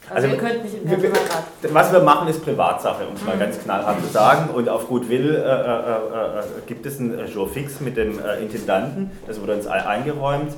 also, 0.08 0.26
also, 0.26 0.28
ihr 0.28 0.36
könnt 0.36 0.64
nicht 0.64 0.74
im 0.74 0.88
Personalrat. 0.88 1.44
Was 1.70 1.92
wir 1.92 2.00
machen, 2.00 2.28
ist 2.28 2.44
Privatsache, 2.44 3.06
um 3.06 3.14
es 3.14 3.22
mal 3.22 3.36
mhm. 3.36 3.40
ganz 3.40 3.60
knallhart 3.60 4.00
zu 4.00 4.08
sagen. 4.08 4.50
Und 4.54 4.68
auf 4.68 4.88
Gutwill 4.88 5.34
äh, 5.34 5.38
äh, 5.38 5.42
äh, 5.42 6.40
äh 6.40 6.42
gibt 6.66 6.86
es 6.86 6.98
einen 6.98 7.26
Jour 7.28 7.48
fix 7.48 7.80
mit 7.80 7.96
dem 7.96 8.18
äh, 8.18 8.40
Intendanten. 8.40 9.10
Das 9.26 9.40
wurde 9.40 9.54
uns 9.54 9.66
eingeräumt. 9.66 10.54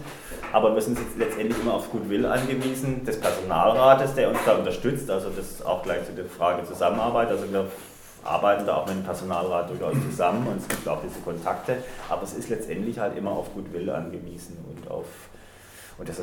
Aber 0.52 0.74
wir 0.74 0.82
sind 0.82 0.98
jetzt 0.98 1.18
letztendlich 1.18 1.58
immer 1.60 1.74
auf 1.74 1.90
Gutwill 1.90 2.26
angewiesen 2.26 3.04
des 3.04 3.18
Personalrates, 3.18 4.14
der 4.14 4.28
uns 4.28 4.38
da 4.44 4.52
unterstützt. 4.52 5.10
Also 5.10 5.30
das 5.30 5.50
ist 5.50 5.66
auch 5.66 5.82
gleich 5.82 6.04
zu 6.04 6.12
der 6.12 6.26
Frage 6.26 6.64
Zusammenarbeit. 6.64 7.28
Also 7.28 7.50
wir 7.50 7.66
arbeiten 8.22 8.66
da 8.66 8.76
auch 8.76 8.86
mit 8.86 8.96
dem 8.96 9.02
Personalrat 9.02 9.70
durchaus 9.70 9.94
zusammen 10.08 10.46
und 10.46 10.58
es 10.58 10.68
gibt 10.68 10.86
auch 10.88 11.00
diese 11.02 11.20
Kontakte. 11.20 11.76
Aber 12.08 12.22
es 12.22 12.34
ist 12.34 12.50
letztendlich 12.50 12.98
halt 12.98 13.16
immer 13.16 13.32
auf 13.32 13.52
Gutwill 13.54 13.90
angewiesen 13.90 14.58
und 14.68 14.90
auf 14.90 15.06
und 15.98 16.08
das, 16.08 16.20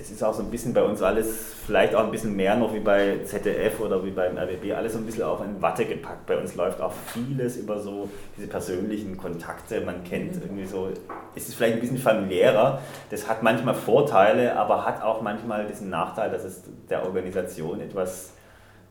das 0.00 0.10
ist 0.10 0.24
auch 0.24 0.32
so 0.32 0.42
ein 0.42 0.50
bisschen 0.50 0.72
bei 0.72 0.82
uns 0.82 1.02
alles, 1.02 1.52
vielleicht 1.66 1.94
auch 1.94 2.04
ein 2.04 2.10
bisschen 2.10 2.34
mehr 2.34 2.56
noch 2.56 2.72
wie 2.72 2.80
bei 2.80 3.18
ZDF 3.22 3.80
oder 3.80 4.02
wie 4.02 4.10
beim 4.10 4.38
RBB, 4.38 4.72
alles 4.72 4.94
so 4.94 4.98
ein 4.98 5.04
bisschen 5.04 5.24
auf 5.24 5.44
in 5.44 5.60
Watte 5.60 5.84
gepackt. 5.84 6.24
Bei 6.24 6.38
uns 6.38 6.54
läuft 6.54 6.80
auch 6.80 6.92
vieles 7.12 7.58
über 7.58 7.78
so 7.78 8.08
diese 8.34 8.46
persönlichen 8.46 9.18
Kontakte, 9.18 9.82
man 9.82 10.02
kennt 10.02 10.36
mhm. 10.36 10.42
irgendwie 10.42 10.64
so, 10.64 10.88
es 11.34 11.48
ist 11.48 11.54
vielleicht 11.54 11.74
ein 11.74 11.80
bisschen 11.80 11.98
familiärer, 11.98 12.80
das 13.10 13.28
hat 13.28 13.42
manchmal 13.42 13.74
Vorteile, 13.74 14.56
aber 14.56 14.86
hat 14.86 15.02
auch 15.02 15.20
manchmal 15.20 15.66
diesen 15.66 15.90
Nachteil, 15.90 16.30
dass 16.30 16.44
es 16.44 16.62
der 16.88 17.04
Organisation 17.04 17.82
etwas 17.82 18.32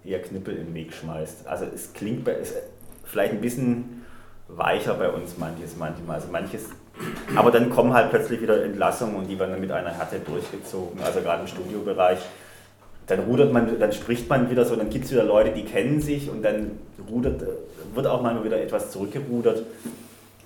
eher 0.06 0.22
Knüppel 0.22 0.58
im 0.58 0.76
Weg 0.76 0.94
schmeißt. 0.94 1.48
Also 1.48 1.66
es 1.74 1.92
klingt 1.94 2.24
bei, 2.24 2.34
es, 2.34 2.54
vielleicht 3.04 3.34
ein 3.34 3.42
bisschen 3.42 4.06
weicher 4.48 4.94
bei 4.94 5.10
uns 5.10 5.40
manches 5.40 5.76
manchmal. 5.76 6.18
Also 6.18 6.32
manches 6.32 6.70
aber 7.36 7.52
dann 7.52 7.70
kommen 7.70 7.94
halt 7.94 8.10
plötzlich 8.10 8.42
wieder 8.42 8.64
Entlassungen 8.64 9.16
und 9.16 9.28
die 9.28 9.40
werden 9.40 9.52
dann 9.52 9.62
mit 9.62 9.72
einer 9.72 9.92
Härte 9.92 10.20
durchgezogen, 10.20 11.02
also 11.04 11.22
gerade 11.22 11.42
im 11.42 11.48
Studiobereich. 11.48 12.20
Dann 13.08 13.22
rudert 13.22 13.52
man, 13.52 13.80
dann 13.80 13.92
spricht 13.92 14.30
man 14.30 14.50
wieder 14.52 14.66
so, 14.66 14.76
dann 14.76 14.90
gibt 14.90 15.06
es 15.06 15.12
wieder 15.12 15.24
Leute, 15.24 15.52
die 15.52 15.66
kennen 15.66 16.00
sich 16.00 16.30
und 16.30 16.44
dann 16.44 16.72
rudert, 17.10 17.44
wird 17.94 18.08
auch 18.08 18.22
manchmal 18.22 18.46
wieder 18.46 18.62
etwas 18.62 18.92
zurückgerudert. 18.92 19.64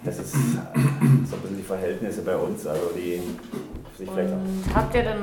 Das 0.06 0.20
ist 0.20 0.34
so 0.34 0.38
ein 0.38 1.26
bisschen 1.26 1.58
die 1.58 1.64
Verhältnisse 1.64 2.22
bei 2.22 2.36
uns, 2.36 2.66
also 2.68 2.91
die 2.95 3.22
sich 3.97 4.10
vielleicht 4.10 4.34
auch 4.34 4.76
Habt 4.76 4.95
ihr 4.95 5.04
denn 5.04 5.18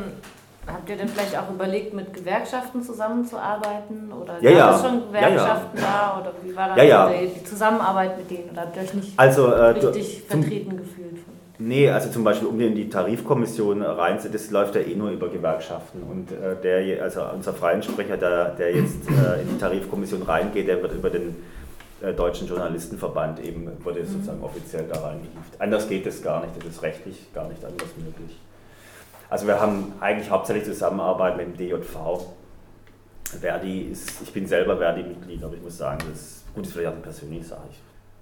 Habt 0.66 0.88
ihr 0.88 0.96
denn 0.96 1.08
vielleicht 1.08 1.36
auch 1.36 1.50
überlegt, 1.50 1.94
mit 1.94 2.12
Gewerkschaften 2.12 2.82
zusammenzuarbeiten? 2.82 4.12
Oder 4.12 4.40
ja, 4.42 4.52
gab 4.52 4.76
es 4.76 4.82
schon 4.82 5.06
Gewerkschaften 5.08 5.78
ja, 5.78 5.82
ja. 5.82 6.14
da? 6.14 6.20
Oder 6.20 6.32
wie 6.42 6.56
war 6.56 6.74
da 6.74 6.82
ja, 6.82 7.10
die 7.10 7.44
Zusammenarbeit 7.44 8.18
mit 8.18 8.30
denen? 8.30 8.50
Oder 8.50 8.62
habt 8.62 8.76
ihr 8.76 8.82
euch 8.82 8.94
nicht 8.94 9.18
also, 9.18 9.46
äh, 9.46 9.70
richtig 9.70 10.26
du, 10.28 10.34
vertreten 10.36 10.76
gefühlt? 10.76 11.18
Nee, 11.58 11.90
also 11.90 12.10
zum 12.10 12.24
Beispiel, 12.24 12.48
um 12.48 12.58
in 12.60 12.74
die 12.74 12.88
Tarifkommission 12.88 13.82
reinzusetzen, 13.82 14.32
das 14.32 14.50
läuft 14.50 14.74
ja 14.76 14.80
eh 14.80 14.94
nur 14.94 15.10
über 15.10 15.28
Gewerkschaften. 15.28 16.02
Und 16.02 16.32
äh, 16.32 16.56
der, 16.62 17.02
also 17.02 17.22
unser 17.34 17.52
freien 17.52 17.82
Sprecher, 17.82 18.16
der, 18.16 18.50
der 18.50 18.74
jetzt 18.74 19.08
äh, 19.08 19.42
in 19.42 19.48
die 19.50 19.58
Tarifkommission 19.58 20.22
reingeht, 20.22 20.68
der 20.68 20.80
wird 20.82 20.94
über 20.94 21.10
den 21.10 21.36
äh, 22.00 22.14
Deutschen 22.14 22.48
Journalistenverband 22.48 23.44
eben, 23.44 23.70
wurde 23.84 24.06
sozusagen 24.06 24.42
offiziell 24.42 24.84
da 24.90 25.00
reingehieft. 25.00 25.58
Anders 25.58 25.86
geht 25.86 26.06
es 26.06 26.22
gar 26.22 26.40
nicht, 26.40 26.56
das 26.56 26.64
ist 26.64 26.82
rechtlich 26.82 27.30
gar 27.34 27.46
nicht 27.48 27.62
anders 27.62 27.88
möglich. 27.96 28.38
Also 29.30 29.46
wir 29.46 29.60
haben 29.60 29.92
eigentlich 30.00 30.30
hauptsächlich 30.30 30.64
Zusammenarbeit 30.64 31.36
mit 31.36 31.46
dem 31.46 31.56
DJV. 31.56 32.26
Verdi 33.40 33.82
ist, 33.82 34.20
ich 34.22 34.32
bin 34.32 34.44
selber 34.44 34.76
Verdi-Mitglied, 34.76 35.44
aber 35.44 35.54
ich 35.54 35.62
muss 35.62 35.78
sagen, 35.78 35.98
das 36.10 36.20
ist, 36.20 36.54
gut, 36.54 36.66
ist 36.66 36.72
vielleicht 36.72 36.88
auch 36.88 36.94
eine 36.94 37.02
persönliche 37.02 37.44
Sache. 37.44 37.62
Ich 37.70 37.78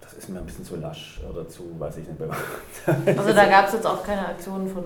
das 0.08 0.18
ist 0.18 0.28
mir 0.28 0.38
ein 0.38 0.46
bisschen 0.46 0.64
zu 0.64 0.76
lasch 0.76 1.20
oder 1.28 1.46
zu, 1.48 1.78
weiß 1.78 1.98
ich 1.98 2.08
nicht. 2.08 2.20
also 3.18 3.32
da 3.32 3.46
gab 3.46 3.66
es 3.66 3.74
jetzt 3.74 3.86
auch 3.86 4.02
keine 4.02 4.26
Aktionen 4.26 4.66
von 4.66 4.84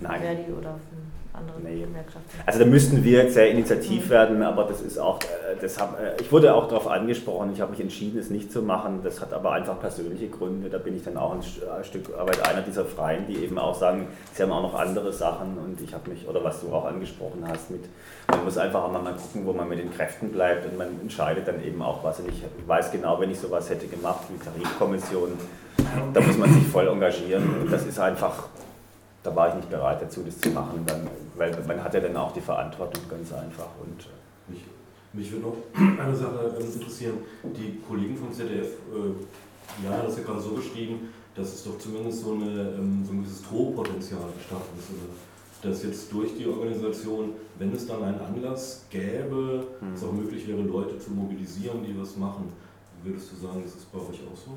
Nein. 0.00 0.20
Verdi 0.20 0.52
oder 0.52 0.70
von 0.70 1.07
anderen 1.38 1.62
nee. 1.62 1.84
Gewerkschaften. 1.84 2.40
Also 2.46 2.58
da 2.58 2.64
müssten 2.66 3.04
wir 3.04 3.30
sehr 3.30 3.50
initiativ 3.50 4.06
mhm. 4.06 4.10
werden, 4.10 4.42
aber 4.42 4.64
das 4.64 4.80
ist 4.80 4.98
auch, 4.98 5.18
äh, 5.20 5.56
das 5.60 5.80
hab, 5.80 5.98
äh, 6.00 6.20
ich 6.20 6.30
wurde 6.30 6.54
auch 6.54 6.68
darauf 6.68 6.88
angesprochen, 6.88 7.50
ich 7.52 7.60
habe 7.60 7.70
mich 7.70 7.80
entschieden, 7.80 8.18
es 8.18 8.30
nicht 8.30 8.52
zu 8.52 8.62
machen. 8.62 9.00
Das 9.02 9.20
hat 9.20 9.32
aber 9.32 9.52
einfach 9.52 9.78
persönliche 9.80 10.28
Gründe. 10.28 10.68
Da 10.68 10.78
bin 10.78 10.96
ich 10.96 11.04
dann 11.04 11.16
auch 11.16 11.32
ein, 11.32 11.40
ein 11.40 11.84
Stück 11.84 12.16
Arbeit 12.16 12.46
einer 12.48 12.62
dieser 12.62 12.84
Freien, 12.84 13.26
die 13.26 13.36
eben 13.36 13.58
auch 13.58 13.74
sagen, 13.74 14.08
sie 14.34 14.42
haben 14.42 14.52
auch 14.52 14.62
noch 14.62 14.74
andere 14.74 15.12
Sachen 15.12 15.58
und 15.58 15.80
ich 15.80 15.94
habe 15.94 16.10
mich, 16.10 16.28
oder 16.28 16.42
was 16.44 16.60
du 16.60 16.72
auch 16.72 16.84
angesprochen 16.84 17.44
hast, 17.46 17.70
mit, 17.70 17.84
man 18.28 18.44
muss 18.44 18.58
einfach 18.58 18.84
auch 18.84 18.92
mal 18.92 19.12
gucken, 19.12 19.46
wo 19.46 19.52
man 19.52 19.68
mit 19.68 19.78
den 19.78 19.92
Kräften 19.92 20.30
bleibt 20.30 20.66
und 20.66 20.76
man 20.76 20.88
entscheidet 21.00 21.48
dann 21.48 21.62
eben 21.64 21.82
auch 21.82 22.02
was. 22.04 22.20
Und 22.20 22.28
ich 22.28 22.42
weiß 22.66 22.92
genau, 22.92 23.20
wenn 23.20 23.30
ich 23.30 23.38
sowas 23.38 23.70
hätte 23.70 23.86
gemacht 23.86 24.24
wie 24.28 24.38
Tarifkommission, 24.38 25.30
da 26.12 26.20
muss 26.20 26.36
man 26.36 26.52
sich 26.52 26.66
voll 26.66 26.88
engagieren 26.88 27.60
und 27.62 27.72
das 27.72 27.86
ist 27.86 27.98
einfach 27.98 28.48
da 29.28 29.36
war 29.36 29.48
ich 29.48 29.54
nicht 29.56 29.70
bereit 29.70 30.00
dazu, 30.00 30.22
das 30.24 30.40
zu 30.40 30.48
machen, 30.50 30.82
dann, 30.86 31.06
weil 31.36 31.56
man 31.66 31.82
hat 31.84 31.92
ja 31.92 32.00
dann 32.00 32.16
auch 32.16 32.32
die 32.32 32.40
Verantwortung 32.40 33.02
ganz 33.10 33.32
einfach. 33.32 33.68
Und, 33.80 34.06
äh, 34.06 34.52
mich, 34.52 34.64
mich 35.12 35.32
würde 35.32 35.46
noch 35.46 36.02
eine 36.02 36.16
Sache 36.16 36.56
interessieren. 36.58 37.18
Die 37.44 37.80
Kollegen 37.86 38.16
vom 38.16 38.32
ZDF, 38.32 38.66
äh, 38.66 39.86
haben 39.86 40.06
das 40.06 40.16
ja 40.16 40.24
gerade 40.24 40.40
so 40.40 40.50
beschrieben, 40.50 41.12
dass 41.34 41.54
es 41.54 41.64
doch 41.64 41.78
zumindest 41.78 42.24
so, 42.24 42.32
eine, 42.32 42.74
ähm, 42.78 43.04
so 43.04 43.12
ein 43.12 43.22
gewisses 43.22 43.42
Drohpotenzial 43.42 44.32
geschaffen 44.36 44.78
ist. 44.78 44.90
Oder? 44.90 45.70
Dass 45.70 45.82
jetzt 45.82 46.10
durch 46.12 46.36
die 46.38 46.46
Organisation, 46.46 47.32
wenn 47.58 47.72
es 47.74 47.86
dann 47.86 48.02
einen 48.02 48.20
Anlass 48.20 48.86
gäbe, 48.88 49.66
hm. 49.80 49.94
es 49.94 50.02
auch 50.04 50.12
möglich 50.12 50.48
wäre, 50.48 50.62
Leute 50.62 50.98
zu 50.98 51.10
mobilisieren, 51.10 51.84
die 51.84 51.98
was 52.00 52.16
machen. 52.16 52.52
Würdest 53.02 53.30
du 53.32 53.46
sagen, 53.46 53.62
das 53.62 53.74
ist 53.74 53.92
bei 53.92 53.98
euch 53.98 54.20
auch 54.24 54.36
so? 54.36 54.52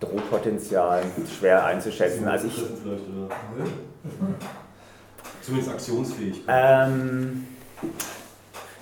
Drohpotenzial 0.00 1.02
schwer 1.38 1.64
einzuschätzen. 1.64 2.28
Also 2.28 2.46
ich, 2.46 2.62
Zumindest 5.42 5.72
aktionsfähig. 5.72 6.42
Ähm, 6.46 7.46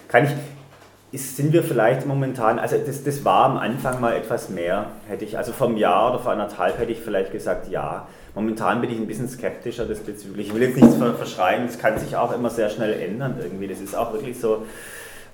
kann 0.08 0.24
ich, 0.24 0.30
ist, 1.12 1.36
sind 1.36 1.52
wir 1.52 1.62
vielleicht 1.62 2.06
momentan, 2.06 2.58
also 2.58 2.76
das, 2.84 3.04
das 3.04 3.24
war 3.24 3.44
am 3.46 3.56
Anfang 3.56 4.00
mal 4.00 4.14
etwas 4.14 4.48
mehr, 4.50 4.86
hätte 5.08 5.24
ich, 5.24 5.38
also 5.38 5.52
vom 5.52 5.76
Jahr 5.76 6.10
oder 6.10 6.18
vor 6.18 6.32
anderthalb 6.32 6.78
hätte 6.78 6.92
ich 6.92 7.00
vielleicht 7.00 7.32
gesagt, 7.32 7.68
ja. 7.70 8.08
Momentan 8.34 8.82
bin 8.82 8.90
ich 8.90 8.98
ein 8.98 9.06
bisschen 9.06 9.28
skeptischer 9.28 9.86
diesbezüglich. 9.86 10.48
Ich 10.48 10.54
will 10.54 10.62
jetzt 10.62 10.76
nichts 10.76 10.96
verschreien, 10.96 11.64
es 11.64 11.78
kann 11.78 11.98
sich 11.98 12.16
auch 12.16 12.32
immer 12.34 12.50
sehr 12.50 12.68
schnell 12.68 13.00
ändern 13.00 13.36
irgendwie. 13.40 13.66
Das 13.66 13.80
ist 13.80 13.96
auch 13.96 14.12
wirklich 14.12 14.38
so, 14.38 14.66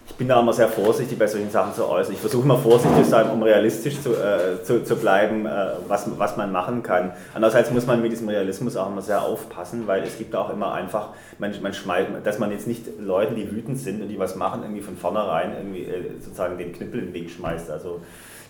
ich 0.06 0.16
bin 0.16 0.28
da 0.28 0.40
immer 0.40 0.52
sehr 0.52 0.68
vorsichtig 0.68 1.18
bei 1.18 1.26
solchen 1.26 1.50
Sachen 1.50 1.74
zu 1.74 1.88
äußern. 1.88 2.14
Ich 2.14 2.20
versuche 2.20 2.46
mal 2.46 2.56
vorsichtig 2.56 3.04
zu 3.04 3.10
sein, 3.10 3.30
um 3.30 3.42
realistisch 3.42 4.00
zu, 4.00 4.10
äh, 4.10 4.62
zu, 4.62 4.82
zu 4.84 4.96
bleiben, 4.96 5.46
äh, 5.46 5.68
was, 5.86 6.06
was 6.18 6.36
man 6.36 6.50
machen 6.50 6.82
kann. 6.82 7.12
Andererseits 7.34 7.70
muss 7.70 7.86
man 7.86 8.02
mit 8.02 8.10
diesem 8.10 8.28
Realismus 8.28 8.76
auch 8.76 8.88
immer 8.88 9.02
sehr 9.02 9.22
aufpassen, 9.22 9.86
weil 9.86 10.02
es 10.02 10.18
gibt 10.18 10.34
auch 10.34 10.50
immer 10.50 10.72
einfach, 10.72 11.10
man, 11.38 11.54
man 11.62 11.72
schmeißt, 11.72 12.08
dass 12.24 12.38
man 12.38 12.50
jetzt 12.50 12.66
nicht 12.66 12.86
Leuten, 12.98 13.36
die 13.36 13.50
wütend 13.50 13.78
sind 13.78 14.02
und 14.02 14.08
die 14.08 14.18
was 14.18 14.34
machen, 14.34 14.62
irgendwie 14.62 14.82
von 14.82 14.96
vornherein 14.96 15.54
irgendwie 15.56 15.84
äh, 15.84 16.20
sozusagen 16.20 16.58
den 16.58 16.72
Knüppel 16.72 17.00
in 17.00 17.06
den 17.06 17.14
Weg 17.14 17.30
schmeißt. 17.30 17.70
Also 17.70 18.00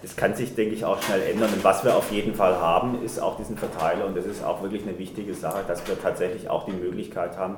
das 0.01 0.17
kann 0.17 0.35
sich, 0.35 0.55
denke 0.55 0.75
ich, 0.75 0.85
auch 0.87 1.03
schnell 1.03 1.21
ändern. 1.31 1.51
Und 1.53 1.63
was 1.63 1.85
wir 1.85 1.95
auf 1.95 2.11
jeden 2.11 2.35
Fall 2.35 2.57
haben, 2.57 3.05
ist 3.05 3.21
auch 3.21 3.37
diesen 3.37 3.59
Verteiler 3.59 4.07
und 4.07 4.17
das 4.17 4.25
ist 4.25 4.43
auch 4.43 4.63
wirklich 4.63 4.83
eine 4.83 4.99
wichtige 4.99 5.35
Sache, 5.35 5.61
dass 5.69 5.87
wir 5.87 6.01
tatsächlich 6.01 6.49
auch 6.49 6.65
die 6.65 6.73
Möglichkeit 6.73 7.37
haben, 7.37 7.57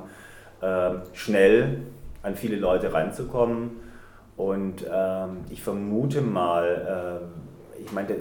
äh, 0.61 0.91
schnell 1.13 1.79
an 2.21 2.35
viele 2.35 2.57
Leute 2.57 2.91
ranzukommen 2.91 3.84
und 4.37 4.85
ähm, 4.91 5.37
ich 5.49 5.61
vermute 5.61 6.21
mal, 6.21 7.21
äh, 7.77 7.81
ich 7.81 7.91
meine, 7.91 8.15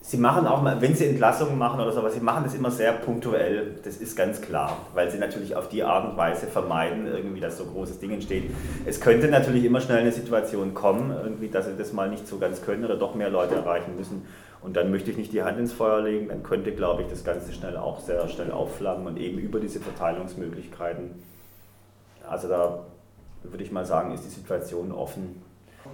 sie 0.00 0.16
machen 0.16 0.46
auch 0.46 0.62
mal, 0.62 0.80
wenn 0.80 0.94
sie 0.94 1.06
Entlassungen 1.06 1.58
machen 1.58 1.78
oder 1.78 1.92
sowas, 1.92 2.14
sie 2.14 2.20
machen 2.20 2.42
das 2.44 2.54
immer 2.54 2.70
sehr 2.70 2.92
punktuell, 2.92 3.78
das 3.84 3.98
ist 3.98 4.16
ganz 4.16 4.40
klar, 4.40 4.78
weil 4.94 5.10
sie 5.10 5.18
natürlich 5.18 5.54
auf 5.54 5.68
die 5.68 5.82
Art 5.82 6.10
und 6.10 6.16
Weise 6.16 6.46
vermeiden, 6.46 7.06
irgendwie, 7.06 7.40
dass 7.40 7.58
so 7.58 7.64
großes 7.64 7.98
Ding 7.98 8.10
entsteht. 8.10 8.50
Es 8.86 9.00
könnte 9.00 9.28
natürlich 9.28 9.64
immer 9.64 9.80
schnell 9.80 9.98
eine 9.98 10.12
Situation 10.12 10.72
kommen, 10.72 11.10
irgendwie, 11.10 11.48
dass 11.48 11.66
sie 11.66 11.76
das 11.76 11.92
mal 11.92 12.08
nicht 12.08 12.26
so 12.26 12.38
ganz 12.38 12.62
können 12.62 12.84
oder 12.84 12.96
doch 12.96 13.14
mehr 13.14 13.30
Leute 13.30 13.54
erreichen 13.56 13.96
müssen. 13.96 14.26
Und 14.62 14.76
dann 14.76 14.90
möchte 14.90 15.10
ich 15.10 15.16
nicht 15.16 15.32
die 15.32 15.42
Hand 15.42 15.58
ins 15.58 15.72
Feuer 15.72 16.02
legen, 16.02 16.28
dann 16.28 16.42
könnte, 16.42 16.72
glaube 16.72 17.02
ich, 17.02 17.08
das 17.08 17.24
Ganze 17.24 17.52
schnell 17.52 17.76
auch 17.76 18.00
sehr 18.00 18.26
schnell 18.28 18.50
aufflammen 18.50 19.06
und 19.06 19.16
eben 19.18 19.38
über 19.38 19.58
diese 19.58 19.80
Verteilungsmöglichkeiten. 19.80 21.12
Also 22.28 22.48
da 22.48 22.80
würde 23.42 23.64
ich 23.64 23.72
mal 23.72 23.84
sagen, 23.84 24.12
ist 24.12 24.24
die 24.24 24.30
Situation 24.30 24.92
offen. 24.92 25.42